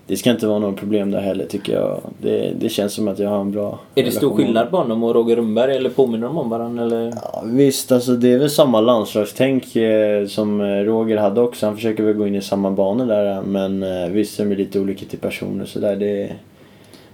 det 0.07 0.17
ska 0.17 0.31
inte 0.31 0.47
vara 0.47 0.59
något 0.59 0.79
problem 0.79 1.11
där 1.11 1.21
heller 1.21 1.45
tycker 1.45 1.73
jag. 1.73 2.01
Det, 2.21 2.53
det 2.59 2.69
känns 2.69 2.93
som 2.93 3.07
att 3.07 3.19
jag 3.19 3.29
har 3.29 3.41
en 3.41 3.51
bra 3.51 3.79
Är 3.95 4.03
det 4.03 4.11
stor 4.11 4.35
skillnad 4.35 4.69
på 4.69 4.77
honom 4.77 5.03
och 5.03 5.15
Roger 5.15 5.35
Rönnberg 5.35 5.75
eller 5.75 5.89
påminner 5.89 6.27
de 6.27 6.37
om 6.37 6.49
varandra 6.49 6.83
eller? 6.83 7.13
Ja, 7.23 7.43
visst, 7.45 7.91
alltså 7.91 8.11
det 8.11 8.33
är 8.33 8.37
väl 8.37 8.49
samma 8.49 8.81
landslagstänk 8.81 9.75
eh, 9.75 10.27
som 10.27 10.61
eh, 10.61 10.65
Roger 10.65 11.17
hade 11.17 11.41
också. 11.41 11.65
Han 11.65 11.75
försöker 11.75 12.03
väl 12.03 12.13
gå 12.13 12.27
in 12.27 12.35
i 12.35 12.41
samma 12.41 12.71
banor 12.71 13.05
där 13.05 13.41
men 13.41 13.83
eh, 13.83 14.09
visst 14.09 14.39
är 14.39 14.45
de 14.45 14.55
lite 14.55 14.79
olika 14.79 15.05
till 15.05 15.19
personer 15.19 15.65
så 15.65 15.79
där. 15.79 15.95
Det, 15.95 16.31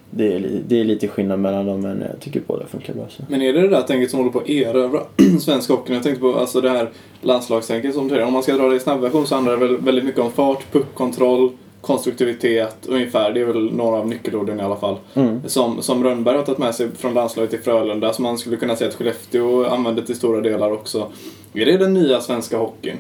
det, 0.09 0.33
är, 0.33 0.61
det 0.67 0.79
är 0.79 0.83
lite 0.83 1.07
skillnad 1.07 1.39
mellan 1.39 1.65
dem 1.65 1.81
men 1.81 2.03
jag 2.11 2.19
tycker 2.19 2.41
båda 2.47 2.65
funkar 2.65 2.93
bra. 2.93 3.05
Så. 3.09 3.23
Men 3.27 3.41
är 3.41 3.53
det 3.53 3.61
det 3.61 3.67
där 3.67 3.81
tänket 3.81 4.09
som 4.09 4.19
håller 4.19 4.31
på 4.31 4.39
att 4.39 4.49
erövra 4.49 4.99
svensk 5.41 5.69
hockey? 5.69 5.93
Jag 5.93 6.03
tänkte 6.03 6.21
på 6.21 6.35
alltså 6.35 6.61
det 6.61 6.69
här 6.69 6.89
landslagstänket 7.21 7.93
som 7.93 8.03
du 8.03 8.09
säger. 8.09 8.25
Om 8.25 8.33
man 8.33 8.43
ska 8.43 8.53
dra 8.53 8.69
det 8.69 8.75
i 8.75 8.79
snabbversion 8.79 9.27
så 9.27 9.35
handlar 9.35 9.57
det 9.57 9.67
väl 9.67 9.77
väldigt 9.77 10.05
mycket 10.05 10.21
om 10.21 10.31
fart, 10.31 10.71
puckkontroll, 10.71 11.49
konstruktivitet 11.81 12.75
ungefär. 12.87 13.31
Det 13.33 13.41
är 13.41 13.45
väl 13.45 13.73
några 13.73 13.97
av 13.97 14.07
nyckelorden 14.07 14.59
i 14.59 14.63
alla 14.63 14.75
fall. 14.75 14.95
Mm. 15.13 15.41
Som, 15.45 15.81
som 15.81 16.03
Rönnberg 16.03 16.37
har 16.37 16.43
tagit 16.43 16.59
med 16.59 16.75
sig 16.75 16.87
från 16.97 17.13
landslaget 17.13 17.49
till 17.49 17.59
Frölunda, 17.59 18.13
som 18.13 18.23
man 18.23 18.37
skulle 18.37 18.57
kunna 18.57 18.75
säga 18.75 18.89
att 18.89 18.95
Skellefteå 18.95 19.65
använder 19.65 20.01
till 20.01 20.15
stora 20.15 20.41
delar 20.41 20.71
också. 20.71 21.11
Är 21.53 21.65
det 21.65 21.77
den 21.77 21.93
nya 21.93 22.21
svenska 22.21 22.57
hockeyn? 22.57 22.97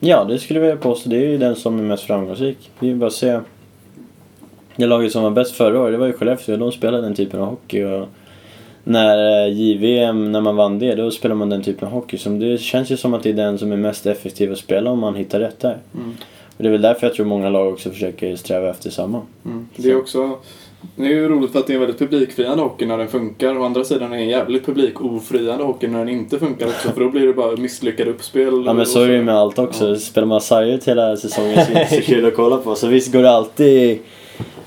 Ja, 0.00 0.24
det 0.24 0.38
skulle 0.38 0.58
jag 0.60 0.66
vilja 0.66 0.82
påstå. 0.82 1.10
Det 1.10 1.16
är 1.16 1.28
ju 1.28 1.38
den 1.38 1.56
som 1.56 1.78
är 1.78 1.82
mest 1.82 2.04
framgångsrik. 2.04 2.70
Vi 2.78 2.88
vill 2.88 2.96
bara 2.96 3.10
se. 3.10 3.40
Det 4.76 4.86
laget 4.86 5.12
som 5.12 5.22
var 5.22 5.30
bäst 5.30 5.56
förra 5.56 5.80
året, 5.80 5.94
det 5.94 5.98
var 5.98 6.06
ju 6.06 6.12
Skellefteå. 6.12 6.56
De 6.56 6.72
spelade 6.72 7.02
den 7.02 7.14
typen 7.14 7.40
av 7.40 7.46
hockey. 7.46 7.84
Och 7.84 8.08
när 8.84 9.46
eh, 9.46 9.52
JVM, 9.52 10.32
när 10.32 10.40
man 10.40 10.56
vann 10.56 10.78
det, 10.78 10.94
då 10.94 11.10
spelar 11.10 11.34
man 11.34 11.48
den 11.48 11.62
typen 11.62 11.88
av 11.88 11.94
hockey. 11.94 12.18
Som 12.18 12.38
det 12.38 12.60
känns 12.60 12.90
ju 12.90 12.96
som 12.96 13.14
att 13.14 13.22
det 13.22 13.30
är 13.30 13.34
den 13.34 13.58
som 13.58 13.72
är 13.72 13.76
mest 13.76 14.06
effektiv 14.06 14.52
att 14.52 14.58
spela 14.58 14.90
om 14.90 14.98
man 14.98 15.14
hittar 15.14 15.40
rätt 15.40 15.60
där. 15.60 15.78
Mm. 15.94 16.16
Och 16.58 16.64
det 16.64 16.68
är 16.68 16.72
väl 16.72 16.82
därför 16.82 17.06
jag 17.06 17.14
tror 17.14 17.26
många 17.26 17.48
lag 17.48 17.72
också 17.72 17.90
försöker 17.90 18.36
sträva 18.36 18.70
efter 18.70 18.90
samma. 18.90 19.22
Mm. 19.44 19.68
Det 19.76 19.90
är 19.90 19.98
också... 19.98 20.38
Det 20.96 21.04
är 21.04 21.10
ju 21.10 21.28
roligt 21.28 21.52
för 21.52 21.58
att 21.58 21.66
det 21.66 21.72
är 21.72 21.74
en 21.74 21.80
väldigt 21.80 21.98
publikfriande 21.98 22.62
hockey 22.62 22.86
när 22.86 22.98
den 22.98 23.08
funkar. 23.08 23.58
Å 23.58 23.64
andra 23.64 23.84
sidan 23.84 24.12
är 24.12 24.16
det 24.16 24.22
en 24.22 24.28
jävligt 24.28 24.66
publikofriande 24.66 25.64
hockey 25.64 25.86
när 25.86 25.98
den 25.98 26.08
inte 26.08 26.38
funkar 26.38 26.66
också. 26.66 26.88
För 26.88 27.00
då 27.00 27.10
blir 27.10 27.26
det 27.26 27.32
bara 27.32 27.56
misslyckade 27.56 28.10
uppspel. 28.10 28.62
Ja 28.66 28.72
men 28.72 28.86
så 28.86 29.02
är 29.02 29.08
det 29.08 29.14
ju 29.14 29.22
med 29.22 29.34
allt 29.34 29.58
också. 29.58 29.96
Spelar 29.96 30.26
man 30.26 30.40
sargat 30.40 30.84
hela 30.84 31.16
säsongen 31.16 31.66
så 31.66 31.70
är 31.70 31.74
det 31.74 31.80
inte 31.80 31.94
så 31.94 32.02
kul 32.12 32.26
att 32.26 32.34
kolla 32.34 32.56
på. 32.56 32.74
Så 32.74 32.86
visst 32.86 33.12
går 33.12 33.22
det 33.22 33.30
alltid, 33.30 33.98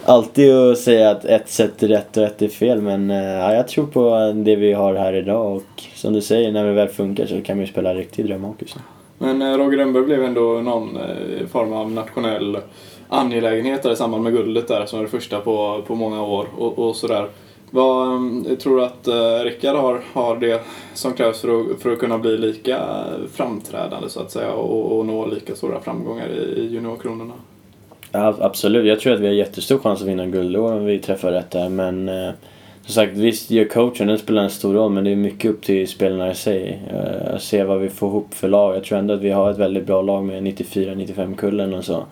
alltid 0.05 0.55
att 0.55 0.77
säga 0.77 1.11
att 1.11 1.25
ett 1.25 1.49
sätt 1.49 1.83
är 1.83 1.87
rätt 1.87 2.17
och 2.17 2.23
ett 2.23 2.41
är 2.41 2.47
fel. 2.47 2.81
Men 2.81 3.11
eh, 3.11 3.17
ja, 3.17 3.53
jag 3.53 3.67
tror 3.67 3.87
på 3.87 4.33
det 4.35 4.55
vi 4.55 4.73
har 4.73 4.95
här 4.95 5.13
idag 5.13 5.55
och 5.55 5.83
som 5.95 6.13
du 6.13 6.21
säger, 6.21 6.51
när 6.51 6.65
vi 6.65 6.73
väl 6.73 6.87
funkar 6.87 7.25
så 7.25 7.41
kan 7.41 7.59
vi 7.59 7.67
spela 7.67 7.93
riktig 7.93 8.25
drömhockey. 8.25 8.65
så. 8.67 8.79
Men 9.21 9.41
eh, 9.41 9.57
Roger 9.57 9.77
Rönnberg 9.77 10.03
blev 10.03 10.23
ändå 10.23 10.41
någon 10.41 10.97
eh, 10.97 11.47
form 11.47 11.73
av 11.73 11.91
nationell 11.91 12.57
angelägenhet 13.09 13.83
där 13.83 13.91
i 13.91 13.95
samband 13.95 14.23
med 14.23 14.33
guldet 14.33 14.67
där 14.67 14.85
som 14.85 14.99
var 14.99 15.03
det 15.03 15.11
första 15.11 15.39
på, 15.39 15.81
på 15.87 15.95
många 15.95 16.23
år 16.23 16.47
och, 16.57 16.79
och 16.79 16.95
sådär. 16.95 17.27
Vad 17.69 18.07
eh, 18.51 18.57
tror 18.57 18.77
du 18.77 18.83
att 18.83 19.07
eh, 19.07 19.43
Rickard 19.43 19.75
har, 19.75 20.01
har 20.13 20.37
det 20.37 20.61
som 20.93 21.13
krävs 21.13 21.41
för 21.41 21.61
att, 21.61 21.81
för 21.81 21.91
att 21.91 21.99
kunna 21.99 22.17
bli 22.17 22.37
lika 22.37 22.79
framträdande 23.33 24.09
så 24.09 24.19
att 24.19 24.31
säga 24.31 24.51
och, 24.51 24.97
och 24.97 25.05
nå 25.05 25.25
lika 25.25 25.55
stora 25.55 25.81
framgångar 25.81 26.27
i, 26.27 26.59
i 26.59 26.67
juniorkronorna? 26.67 27.33
Ja, 28.11 28.35
absolut, 28.39 28.85
jag 28.85 28.99
tror 28.99 29.13
att 29.13 29.19
vi 29.19 29.27
har 29.27 29.33
jättestor 29.33 29.77
chans 29.77 30.01
att 30.01 30.07
vinna 30.07 30.25
guld 30.25 30.57
om 30.57 30.85
vi 30.85 30.99
träffar 30.99 31.31
rätt 31.31 31.51
där. 31.51 31.69
Men 31.69 32.09
eh, 32.09 32.31
som 32.85 32.93
sagt, 32.93 33.17
visst 33.17 33.51
gör 33.51 33.65
coachen, 33.65 34.07
den 34.07 34.17
spelar 34.17 34.43
en 34.43 34.49
stor 34.49 34.73
roll 34.73 34.91
men 34.91 35.03
det 35.03 35.11
är 35.11 35.15
mycket 35.15 35.51
upp 35.51 35.63
till 35.63 35.87
spelarna 35.87 36.31
i 36.31 36.35
sig. 36.35 36.79
Eh, 36.93 37.35
att 37.35 37.41
se 37.41 37.63
vad 37.63 37.79
vi 37.79 37.89
får 37.89 38.09
ihop 38.09 38.33
för 38.33 38.47
lag. 38.47 38.75
Jag 38.75 38.83
tror 38.83 38.97
ändå 38.97 39.13
att 39.13 39.21
vi 39.21 39.29
har 39.29 39.51
ett 39.51 39.57
väldigt 39.57 39.85
bra 39.85 40.01
lag 40.01 40.23
med 40.23 40.43
94-95 40.43 41.35
kullen 41.35 41.73
och 41.73 41.85
så. 41.85 42.03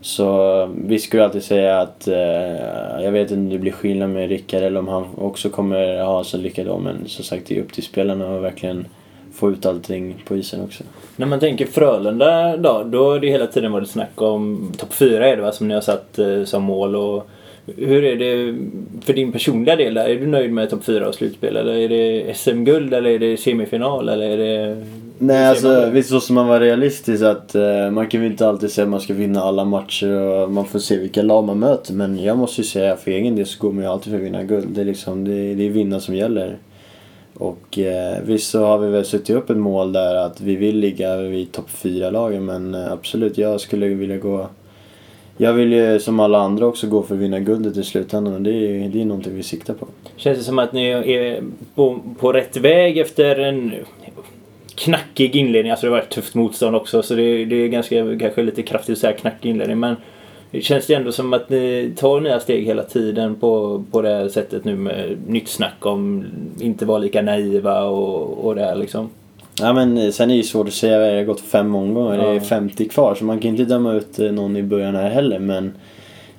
Så 0.00 0.60
eh, 0.62 0.68
vi 0.86 0.98
skulle 0.98 1.24
alltid 1.24 1.42
säga 1.42 1.80
att 1.80 2.08
eh, 2.08 3.02
jag 3.04 3.12
vet 3.12 3.30
inte 3.30 3.34
om 3.34 3.48
det 3.48 3.58
blir 3.58 3.72
skillnad 3.72 4.10
med 4.10 4.28
Rickard 4.28 4.62
eller 4.62 4.80
om 4.80 4.88
han 4.88 5.04
också 5.16 5.50
kommer 5.50 6.02
ha 6.02 6.24
så 6.24 6.36
lycka 6.36 6.64
då 6.64 6.78
men 6.78 7.08
som 7.08 7.24
sagt 7.24 7.46
det 7.46 7.56
är 7.56 7.62
upp 7.62 7.72
till 7.72 7.84
spelarna 7.84 8.36
att 8.36 8.42
verkligen 8.42 8.86
få 9.32 9.50
ut 9.50 9.66
allting 9.66 10.22
på 10.24 10.36
isen 10.36 10.64
också. 10.64 10.84
När 11.16 11.26
man 11.26 11.40
tänker 11.40 11.66
Frölunda 11.66 12.56
då, 12.56 12.82
då 12.84 13.10
har 13.10 13.18
det 13.18 13.30
hela 13.30 13.46
tiden 13.46 13.72
varit 13.72 13.88
snack 13.88 14.22
om 14.22 14.72
topp 14.78 14.92
4 14.94 15.28
är 15.28 15.36
det 15.36 15.42
va, 15.42 15.52
som 15.52 15.68
ni 15.68 15.74
har 15.74 15.80
satt 15.80 16.18
eh, 16.18 16.44
som 16.44 16.62
mål 16.62 16.96
och 16.96 17.28
hur 17.76 18.04
är 18.04 18.16
det 18.16 18.58
för 19.04 19.12
din 19.12 19.32
personliga 19.32 19.76
del 19.76 19.94
där? 19.94 20.08
Är 20.08 20.14
du 20.14 20.26
nöjd 20.26 20.52
med 20.52 20.70
topp 20.70 20.84
4 20.84 21.08
och 21.08 21.14
slutspel? 21.14 21.56
Eller 21.56 21.74
är 21.74 21.88
det 21.88 22.34
SM-guld 22.34 22.94
eller 22.94 23.10
är 23.10 23.18
det 23.18 23.36
semifinal? 23.36 24.08
Eller 24.08 24.30
är 24.30 24.38
det... 24.38 24.86
Nej 25.18 25.46
alltså 25.46 25.90
visst 25.90 26.12
måste 26.12 26.32
man 26.32 26.48
vara 26.48 26.60
realistisk 26.60 27.24
att 27.24 27.54
eh, 27.54 27.90
man 27.90 28.06
kan 28.06 28.20
ju 28.20 28.26
inte 28.26 28.48
alltid 28.48 28.70
säga 28.70 28.84
att 28.84 28.90
man 28.90 29.00
ska 29.00 29.14
vinna 29.14 29.42
alla 29.42 29.64
matcher 29.64 30.10
och 30.10 30.50
man 30.50 30.64
får 30.64 30.78
se 30.78 30.98
vilka 30.98 31.22
lag 31.22 31.44
man 31.44 31.58
möter. 31.58 31.92
Men 31.94 32.22
jag 32.22 32.38
måste 32.38 32.60
ju 32.60 32.64
säga 32.64 32.96
för 32.96 33.10
egen 33.10 33.36
del 33.36 33.46
så 33.46 33.62
går 33.62 33.72
man 33.72 33.84
ju 33.84 33.90
alltid 33.90 34.12
för 34.12 34.18
att 34.18 34.24
vinna 34.24 34.42
guld. 34.42 34.68
Det 34.68 34.80
är 34.80 34.84
liksom, 34.84 35.24
det, 35.24 35.54
det 35.54 35.66
är 35.66 35.70
vinna 35.70 36.00
som 36.00 36.14
gäller. 36.14 36.58
Och 37.34 37.78
eh, 37.78 38.18
visst 38.24 38.50
så 38.50 38.64
har 38.64 38.78
vi 38.78 38.88
väl 38.88 39.04
suttit 39.04 39.36
upp 39.36 39.50
ett 39.50 39.56
mål 39.56 39.92
där 39.92 40.14
att 40.14 40.40
vi 40.40 40.56
vill 40.56 40.78
ligga 40.78 41.16
vid 41.16 41.52
topp 41.52 41.68
4-lagen 41.82 42.44
men 42.44 42.74
eh, 42.74 42.92
absolut 42.92 43.38
jag 43.38 43.60
skulle 43.60 43.88
vilja 43.88 44.16
gå 44.16 44.48
jag 45.38 45.52
vill 45.52 45.72
ju 45.72 46.00
som 46.00 46.20
alla 46.20 46.38
andra 46.38 46.66
också 46.66 46.86
gå 46.86 47.02
för 47.02 47.14
att 47.14 47.20
vinna 47.20 47.40
guldet 47.40 47.76
i 47.76 47.82
slutändan 47.82 48.34
och 48.34 48.40
det 48.40 48.50
är, 48.50 48.88
det 48.88 49.00
är 49.00 49.04
någonting 49.04 49.34
vi 49.34 49.42
siktar 49.42 49.74
på. 49.74 49.86
Känns 50.16 50.38
det 50.38 50.44
som 50.44 50.58
att 50.58 50.72
ni 50.72 50.88
är 50.88 51.42
på, 51.74 52.00
på 52.18 52.32
rätt 52.32 52.56
väg 52.56 52.98
efter 52.98 53.38
en 53.38 53.72
knackig 54.74 55.36
inledning? 55.36 55.70
Alltså 55.70 55.86
det 55.86 55.92
har 55.92 55.98
varit 55.98 56.10
tufft 56.10 56.34
motstånd 56.34 56.76
också 56.76 57.02
så 57.02 57.14
det, 57.14 57.44
det 57.44 57.56
är 57.56 57.68
ganska, 57.68 58.18
kanske 58.18 58.42
lite 58.42 58.62
kraftigt 58.62 58.92
att 58.92 58.98
säga 58.98 59.12
knackig 59.12 59.50
inledning 59.50 59.78
men 59.78 59.96
det 60.50 60.60
känns 60.60 60.86
det 60.86 60.94
ändå 60.94 61.12
som 61.12 61.32
att 61.32 61.50
ni 61.50 61.92
tar 61.96 62.20
nya 62.20 62.40
steg 62.40 62.64
hela 62.64 62.82
tiden 62.82 63.34
på, 63.34 63.84
på 63.90 64.02
det 64.02 64.08
här 64.08 64.28
sättet 64.28 64.64
nu 64.64 64.76
med 64.76 65.16
nytt 65.26 65.48
snack 65.48 65.86
om 65.86 66.24
inte 66.60 66.86
vara 66.86 66.98
lika 66.98 67.22
naiva 67.22 67.82
och, 67.82 68.46
och 68.46 68.54
det 68.54 68.64
här 68.64 68.76
liksom. 68.76 69.10
Ja 69.60 69.72
men 69.72 69.98
eh, 69.98 70.10
sen 70.10 70.30
är 70.30 70.34
det 70.34 70.36
ju 70.36 70.42
svårt 70.42 70.68
att 70.68 70.74
säga, 70.74 70.98
det 70.98 71.16
har 71.16 71.24
gått 71.24 71.40
fem 71.40 71.74
omgångar, 71.74 72.18
det 72.18 72.24
är 72.24 72.34
Ja. 72.34 72.40
50 72.40 72.88
kvar 72.88 73.14
så 73.14 73.24
man 73.24 73.38
kan 73.38 73.50
inte 73.50 73.64
döma 73.64 73.92
ut 73.92 74.18
eh, 74.18 74.32
någon 74.32 74.56
i 74.56 74.62
början 74.62 74.94
här 74.94 75.10
heller 75.10 75.38
men 75.38 75.72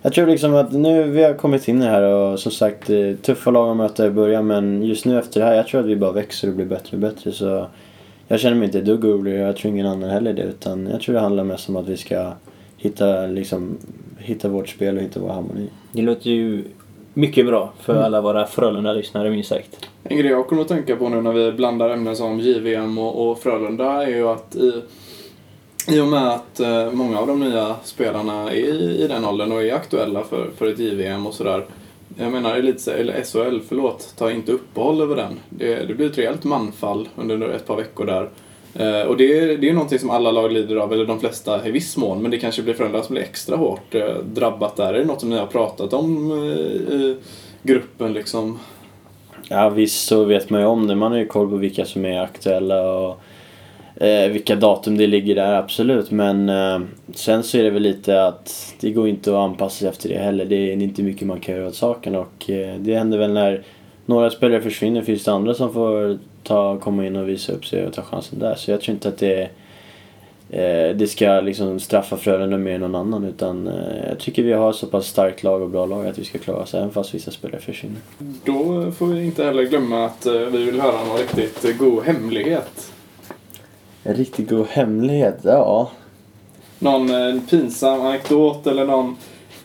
jag 0.01 0.13
tror 0.13 0.27
liksom 0.27 0.55
att 0.55 0.71
nu 0.73 1.03
vi 1.03 1.23
har 1.23 1.33
kommit 1.33 1.67
in 1.67 1.81
i 1.81 1.85
det 1.85 1.91
här 1.91 2.01
och 2.01 2.39
som 2.39 2.51
sagt 2.51 2.89
eh, 2.89 3.13
tuffa 3.21 3.51
lag 3.51 3.69
att 3.71 3.77
möta 3.77 4.07
i 4.07 4.09
början 4.09 4.47
men 4.47 4.83
just 4.83 5.05
nu 5.05 5.19
efter 5.19 5.39
det 5.39 5.45
här 5.45 5.53
jag 5.55 5.67
tror 5.67 5.81
att 5.81 5.87
vi 5.87 5.95
bara 5.95 6.11
växer 6.11 6.47
och 6.47 6.53
blir 6.53 6.65
bättre 6.65 6.97
och 6.97 7.01
bättre 7.01 7.31
så 7.31 7.67
jag 8.27 8.39
känner 8.39 8.57
mig 8.57 8.65
inte 8.65 8.79
ett 8.79 8.85
dugg 8.85 9.05
orolig 9.05 9.33
och 9.33 9.47
jag 9.47 9.55
tror 9.55 9.73
ingen 9.73 9.85
annan 9.85 10.09
heller 10.09 10.33
det 10.33 10.43
utan 10.43 10.87
jag 10.87 11.01
tror 11.01 11.15
det 11.15 11.21
handlar 11.21 11.43
mest 11.43 11.69
om 11.69 11.75
att 11.75 11.87
vi 11.87 11.97
ska 11.97 12.31
hitta 12.77 13.25
liksom 13.27 13.77
hitta 14.17 14.47
vårt 14.47 14.69
spel 14.69 14.97
och 14.97 15.03
hitta 15.03 15.19
vår 15.19 15.29
harmoni. 15.29 15.69
Det 15.91 16.01
låter 16.01 16.29
ju 16.29 16.63
mycket 17.19 17.45
bra 17.45 17.73
för 17.79 17.95
alla 17.95 18.21
våra 18.21 18.47
Frölunda-lyssnare 18.47 19.29
minst 19.29 19.49
sagt. 19.49 19.89
En 20.03 20.17
grej 20.17 20.31
jag 20.31 20.47
kommer 20.47 20.61
att 20.61 20.67
tänka 20.67 20.95
på 20.95 21.09
nu 21.09 21.21
när 21.21 21.33
vi 21.33 21.51
blandar 21.51 21.89
ämnen 21.89 22.15
som 22.15 22.39
JVM 22.39 22.97
och, 22.97 23.29
och 23.29 23.39
Frölunda 23.39 24.03
är 24.03 24.07
ju 24.09 24.27
att 24.27 24.55
i, 24.55 24.81
i 25.87 25.99
och 25.99 26.07
med 26.07 26.27
att 26.27 26.59
eh, 26.59 26.91
många 26.91 27.19
av 27.19 27.27
de 27.27 27.39
nya 27.39 27.75
spelarna 27.83 28.51
är 28.51 28.55
i, 28.55 29.03
i 29.03 29.07
den 29.07 29.25
åldern 29.25 29.51
och 29.51 29.63
är 29.63 29.73
aktuella 29.73 30.23
för, 30.23 30.49
för 30.57 30.67
ett 30.67 30.79
JVM 30.79 31.27
och 31.27 31.33
sådär. 31.33 31.65
Jag 32.17 32.31
menar 32.31 32.55
elitse, 32.55 32.93
eller 32.93 33.13
SHL, 33.13 33.59
förlåt, 33.67 34.13
ta 34.17 34.31
inte 34.31 34.51
uppehåll 34.51 35.01
över 35.01 35.15
den. 35.15 35.39
Det, 35.49 35.87
det 35.87 35.93
blir 35.93 36.09
ett 36.09 36.17
rejält 36.17 36.43
manfall 36.43 37.09
under 37.15 37.49
ett 37.49 37.67
par 37.67 37.75
veckor 37.75 38.05
där. 38.05 38.29
Eh, 38.75 39.01
och 39.01 39.17
det 39.17 39.39
är, 39.39 39.57
det 39.57 39.69
är 39.69 39.73
någonting 39.73 39.99
som 39.99 40.09
alla 40.09 40.31
lag 40.31 40.51
lider 40.51 40.75
av, 40.75 40.93
eller 40.93 41.05
de 41.05 41.19
flesta 41.19 41.67
i 41.67 41.71
viss 41.71 41.97
mån, 41.97 42.21
men 42.21 42.31
det 42.31 42.37
kanske 42.37 42.61
blir 42.61 42.73
Frölunda 42.73 43.03
som 43.03 43.13
blir 43.13 43.23
extra 43.23 43.55
hårt 43.55 43.95
eh, 43.95 44.15
drabbat 44.23 44.75
där. 44.75 44.93
Är 44.93 44.99
det 44.99 45.05
något 45.05 45.19
som 45.19 45.29
ni 45.29 45.37
har 45.37 45.45
pratat 45.45 45.93
om 45.93 46.31
eh, 46.31 46.95
i 46.95 47.17
gruppen 47.63 48.13
liksom? 48.13 48.59
Ja 49.49 49.69
visst 49.69 50.07
så 50.07 50.23
vet 50.23 50.49
man 50.49 50.61
ju 50.61 50.67
om 50.67 50.87
det. 50.87 50.95
Man 50.95 51.11
har 51.11 51.19
ju 51.19 51.25
koll 51.25 51.49
på 51.49 51.55
vilka 51.55 51.85
som 51.85 52.05
är 52.05 52.19
aktuella 52.19 52.91
och 52.91 53.21
eh, 54.03 54.29
vilka 54.29 54.55
datum 54.55 54.97
det 54.97 55.07
ligger 55.07 55.35
där, 55.35 55.53
absolut. 55.53 56.11
Men 56.11 56.49
eh, 56.49 56.79
sen 57.15 57.43
så 57.43 57.57
är 57.57 57.63
det 57.63 57.69
väl 57.69 57.81
lite 57.81 58.25
att 58.25 58.75
det 58.79 58.91
går 58.91 59.07
inte 59.07 59.31
att 59.31 59.37
anpassa 59.37 59.79
sig 59.79 59.87
efter 59.87 60.09
det 60.09 60.17
heller. 60.17 60.45
Det 60.45 60.55
är 60.55 60.73
inte 60.73 61.03
mycket 61.03 61.27
man 61.27 61.39
kan 61.39 61.55
göra 61.55 61.67
åt 61.67 61.75
saken 61.75 62.15
och 62.15 62.49
eh, 62.49 62.75
det 62.79 62.95
händer 62.95 63.17
väl 63.17 63.33
när 63.33 63.63
några 64.05 64.29
spelare 64.29 64.61
försvinner 64.61 65.01
finns 65.01 65.23
det 65.23 65.31
andra 65.31 65.53
som 65.53 65.73
får 65.73 66.19
ta, 66.43 66.77
komma 66.77 67.05
in 67.05 67.15
och 67.15 67.29
visa 67.29 67.53
upp 67.53 67.65
sig 67.65 67.85
och 67.85 67.93
ta 67.93 68.01
chansen 68.01 68.39
där. 68.39 68.55
Så 68.55 68.71
jag 68.71 68.81
tror 68.81 68.93
inte 68.93 69.09
att 69.09 69.17
det 69.17 69.41
eh, 70.49 70.95
det 70.95 71.09
ska 71.09 71.41
liksom 71.41 71.79
straffa 71.79 72.17
Frölunda 72.17 72.57
mer 72.57 72.75
än 72.75 72.81
någon 72.81 72.95
annan 72.95 73.23
utan 73.23 73.67
eh, 73.67 74.09
jag 74.09 74.19
tycker 74.19 74.43
vi 74.43 74.53
har 74.53 74.73
så 74.73 74.87
pass 74.87 75.07
starkt 75.07 75.43
lag 75.43 75.61
och 75.61 75.69
bra 75.69 75.85
lag 75.85 76.07
att 76.07 76.17
vi 76.17 76.25
ska 76.25 76.37
klara 76.37 76.57
oss 76.57 76.73
även 76.73 76.91
fast 76.91 77.13
vissa 77.13 77.31
spelare 77.31 77.61
försvinner. 77.61 77.99
Då 78.45 78.91
får 78.91 79.07
vi 79.07 79.25
inte 79.25 79.43
heller 79.43 79.63
glömma 79.63 80.05
att 80.05 80.25
eh, 80.25 80.33
vi 80.33 80.63
vill 80.63 80.81
höra 80.81 81.05
någon 81.05 81.17
riktigt 81.17 81.65
eh, 81.65 81.71
god 81.71 82.03
hemlighet. 82.03 82.91
En 84.03 84.15
riktigt 84.15 84.49
god 84.49 84.67
hemlighet, 84.67 85.39
ja. 85.43 85.91
Någon 86.79 87.09
eh, 87.09 87.41
pinsam 87.49 88.01
anekdot 88.01 88.67
eller 88.67 88.85
någon, 88.85 89.17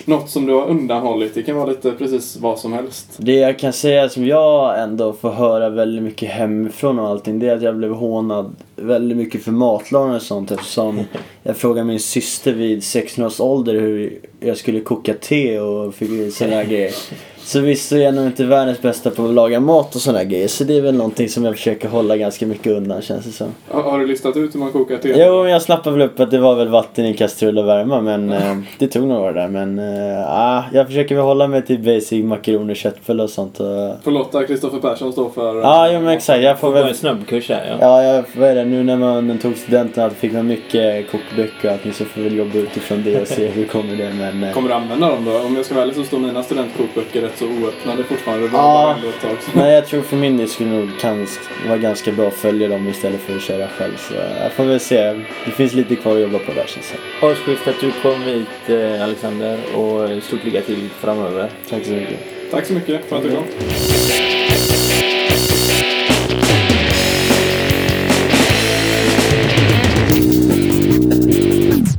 något 0.06 0.30
som 0.30 0.46
du 0.46 0.52
har 0.52 0.66
undanhållit. 0.66 1.34
Det 1.34 1.42
kan 1.42 1.56
vara 1.56 1.66
lite 1.66 1.92
precis 1.92 2.36
vad 2.36 2.58
som 2.58 2.72
helst. 2.72 3.08
Det 3.16 3.34
jag 3.34 3.58
kan 3.58 3.72
säga 3.72 4.08
som 4.08 4.26
jag 4.26 4.82
ändå 4.82 5.12
får 5.12 5.30
höra 5.30 5.68
väldigt 5.68 6.02
mycket 6.02 6.30
hemifrån 6.30 6.98
och 6.98 7.08
allting 7.08 7.38
det 7.38 7.48
är 7.48 7.56
att 7.56 7.62
jag 7.62 7.76
blev 7.76 7.92
hånad 7.92 8.56
väldigt 8.76 9.16
mycket 9.16 9.44
för 9.44 9.52
matlagning 9.52 10.16
och 10.16 10.22
sånt 10.22 10.50
eftersom 10.50 11.00
jag 11.42 11.56
frågade 11.56 11.86
min 11.86 12.00
syster 12.00 12.52
vid 12.52 12.84
16 12.84 13.24
års 13.24 13.40
ålder 13.40 13.74
hur 13.74 14.18
jag 14.40 14.56
skulle 14.56 14.80
koka 14.80 15.14
te 15.14 15.60
och 15.60 15.94
fick 15.94 16.34
sådana 16.34 16.64
grejer. 16.64 16.92
Så 17.44 17.60
visst 17.60 17.88
så 17.88 17.96
är 17.96 18.00
jag 18.00 18.14
nog 18.14 18.26
inte 18.26 18.44
världens 18.44 18.82
bästa 18.82 19.10
på 19.10 19.24
att 19.24 19.34
laga 19.34 19.60
mat 19.60 19.94
och 19.94 20.00
sådana 20.00 20.18
här 20.18 20.26
grejer 20.26 20.48
så 20.48 20.64
det 20.64 20.76
är 20.76 20.80
väl 20.80 20.94
någonting 20.94 21.28
som 21.28 21.44
jag 21.44 21.54
försöker 21.54 21.88
hålla 21.88 22.16
ganska 22.16 22.46
mycket 22.46 22.72
undan 22.72 23.02
känns 23.02 23.24
det 23.24 23.32
som. 23.32 23.46
Har, 23.68 23.82
har 23.82 23.98
du 23.98 24.06
listat 24.06 24.36
ut 24.36 24.54
hur 24.54 24.60
man 24.60 24.72
kokar 24.72 24.98
te? 24.98 25.14
Jo, 25.16 25.42
men 25.42 25.52
jag 25.52 25.62
snappade 25.62 25.96
väl 25.96 26.06
upp 26.08 26.20
att 26.20 26.30
det 26.30 26.38
var 26.38 26.54
väl 26.54 26.68
vatten 26.68 27.06
i 27.06 27.14
kastrull 27.14 27.58
och 27.58 27.68
värma 27.68 28.00
men 28.00 28.32
eh, 28.32 28.58
det 28.78 28.86
tog 28.86 29.08
några 29.08 29.22
år 29.22 29.32
där 29.32 29.48
men 29.48 29.78
eh, 29.78 30.24
ah, 30.28 30.64
jag 30.72 30.86
försöker 30.86 31.14
väl 31.14 31.24
hålla 31.24 31.48
mig 31.48 31.62
till 31.62 31.78
basic 31.78 32.24
makaroner, 32.24 32.74
köttbullar 32.74 33.24
och 33.24 33.30
sånt 33.30 33.60
och 33.60 34.04
Får 34.04 34.10
låta 34.10 34.44
Kristoffer 34.44 34.78
Persson 34.78 35.12
stå 35.12 35.30
för... 35.30 35.60
Ja, 35.60 35.90
jo 35.92 36.00
men 36.00 36.08
exakt. 36.08 36.42
Jag 36.42 36.58
får 36.58 36.72
väl... 36.72 36.88
en 36.88 36.94
snabbkurs 36.94 37.48
här 37.48 37.66
ja. 37.70 37.76
Ja, 37.80 38.02
jag, 38.02 38.24
vad 38.36 38.48
är 38.48 38.54
det? 38.54 38.64
Nu 38.64 38.82
när 38.84 38.96
man 38.96 39.38
tog 39.38 39.56
studenten 39.56 40.10
fick 40.10 40.32
man 40.32 40.46
mycket 40.46 41.10
kokböcker 41.10 41.68
och 41.68 41.72
allting 41.72 41.92
så 41.92 42.04
får 42.04 42.20
vi 42.20 42.28
väl 42.28 42.38
jobba 42.38 42.58
utifrån 42.58 43.02
det 43.04 43.20
och 43.20 43.28
se 43.28 43.46
hur 43.54 43.64
kommer 43.64 43.96
det. 43.96 44.12
Men, 44.18 44.44
eh, 44.44 44.52
Kommer 44.52 44.68
du 44.68 44.74
använda 44.74 45.08
dem 45.08 45.24
då? 45.24 45.38
Om 45.38 45.56
jag 45.56 45.64
ska 45.64 45.80
ärlig 45.80 45.94
så 45.94 46.04
står 46.04 46.18
mina 46.18 46.42
studentkokböcker 46.42 47.33
rätt 47.34 47.38
så 47.38 47.46
oöppnade 47.46 48.04
fortfarande. 48.04 48.48
Ja. 48.52 48.96
nej, 49.54 49.74
jag 49.74 49.86
tror 49.86 50.02
för 50.02 50.16
min 50.16 50.36
del 50.36 50.48
skulle 50.48 50.70
nog 50.70 50.98
kan 51.00 51.26
vara 51.68 51.78
ganska 51.78 52.12
bra 52.12 52.28
att 52.28 52.34
följa 52.34 52.68
dem 52.68 52.88
istället 52.88 53.20
för 53.20 53.36
att 53.36 53.42
köra 53.42 53.68
själv. 53.68 53.96
Så 53.96 54.14
jag 54.14 54.52
får 54.52 54.64
väl 54.64 54.80
se. 54.80 55.12
Det 55.44 55.50
finns 55.50 55.72
lite 55.72 55.96
kvar 55.96 56.14
att 56.14 56.20
jobba 56.20 56.38
på 56.38 56.52
där 56.52 56.66
känns 56.66 56.92
det 57.64 57.70
att 57.70 57.80
du 57.80 57.92
kom 58.02 58.22
hit 58.22 58.48
eh, 58.68 59.02
Alexander 59.02 59.58
och 59.76 60.22
stort 60.22 60.44
lycka 60.44 60.60
till 60.60 60.88
framöver. 60.90 61.50
Tack 61.70 61.84
så 61.84 61.92
mycket. 61.92 62.18
Tack 62.50 62.66
så 62.66 62.72
mycket 62.72 63.04
för 63.04 63.16
att 63.16 63.22
du 63.22 63.30
kom. 63.30 63.44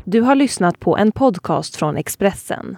Du 0.05 0.21
har 0.21 0.35
lyssnat 0.35 0.79
på 0.79 0.97
en 0.97 1.11
podcast 1.11 1.75
från 1.75 1.97
Expressen. 1.97 2.77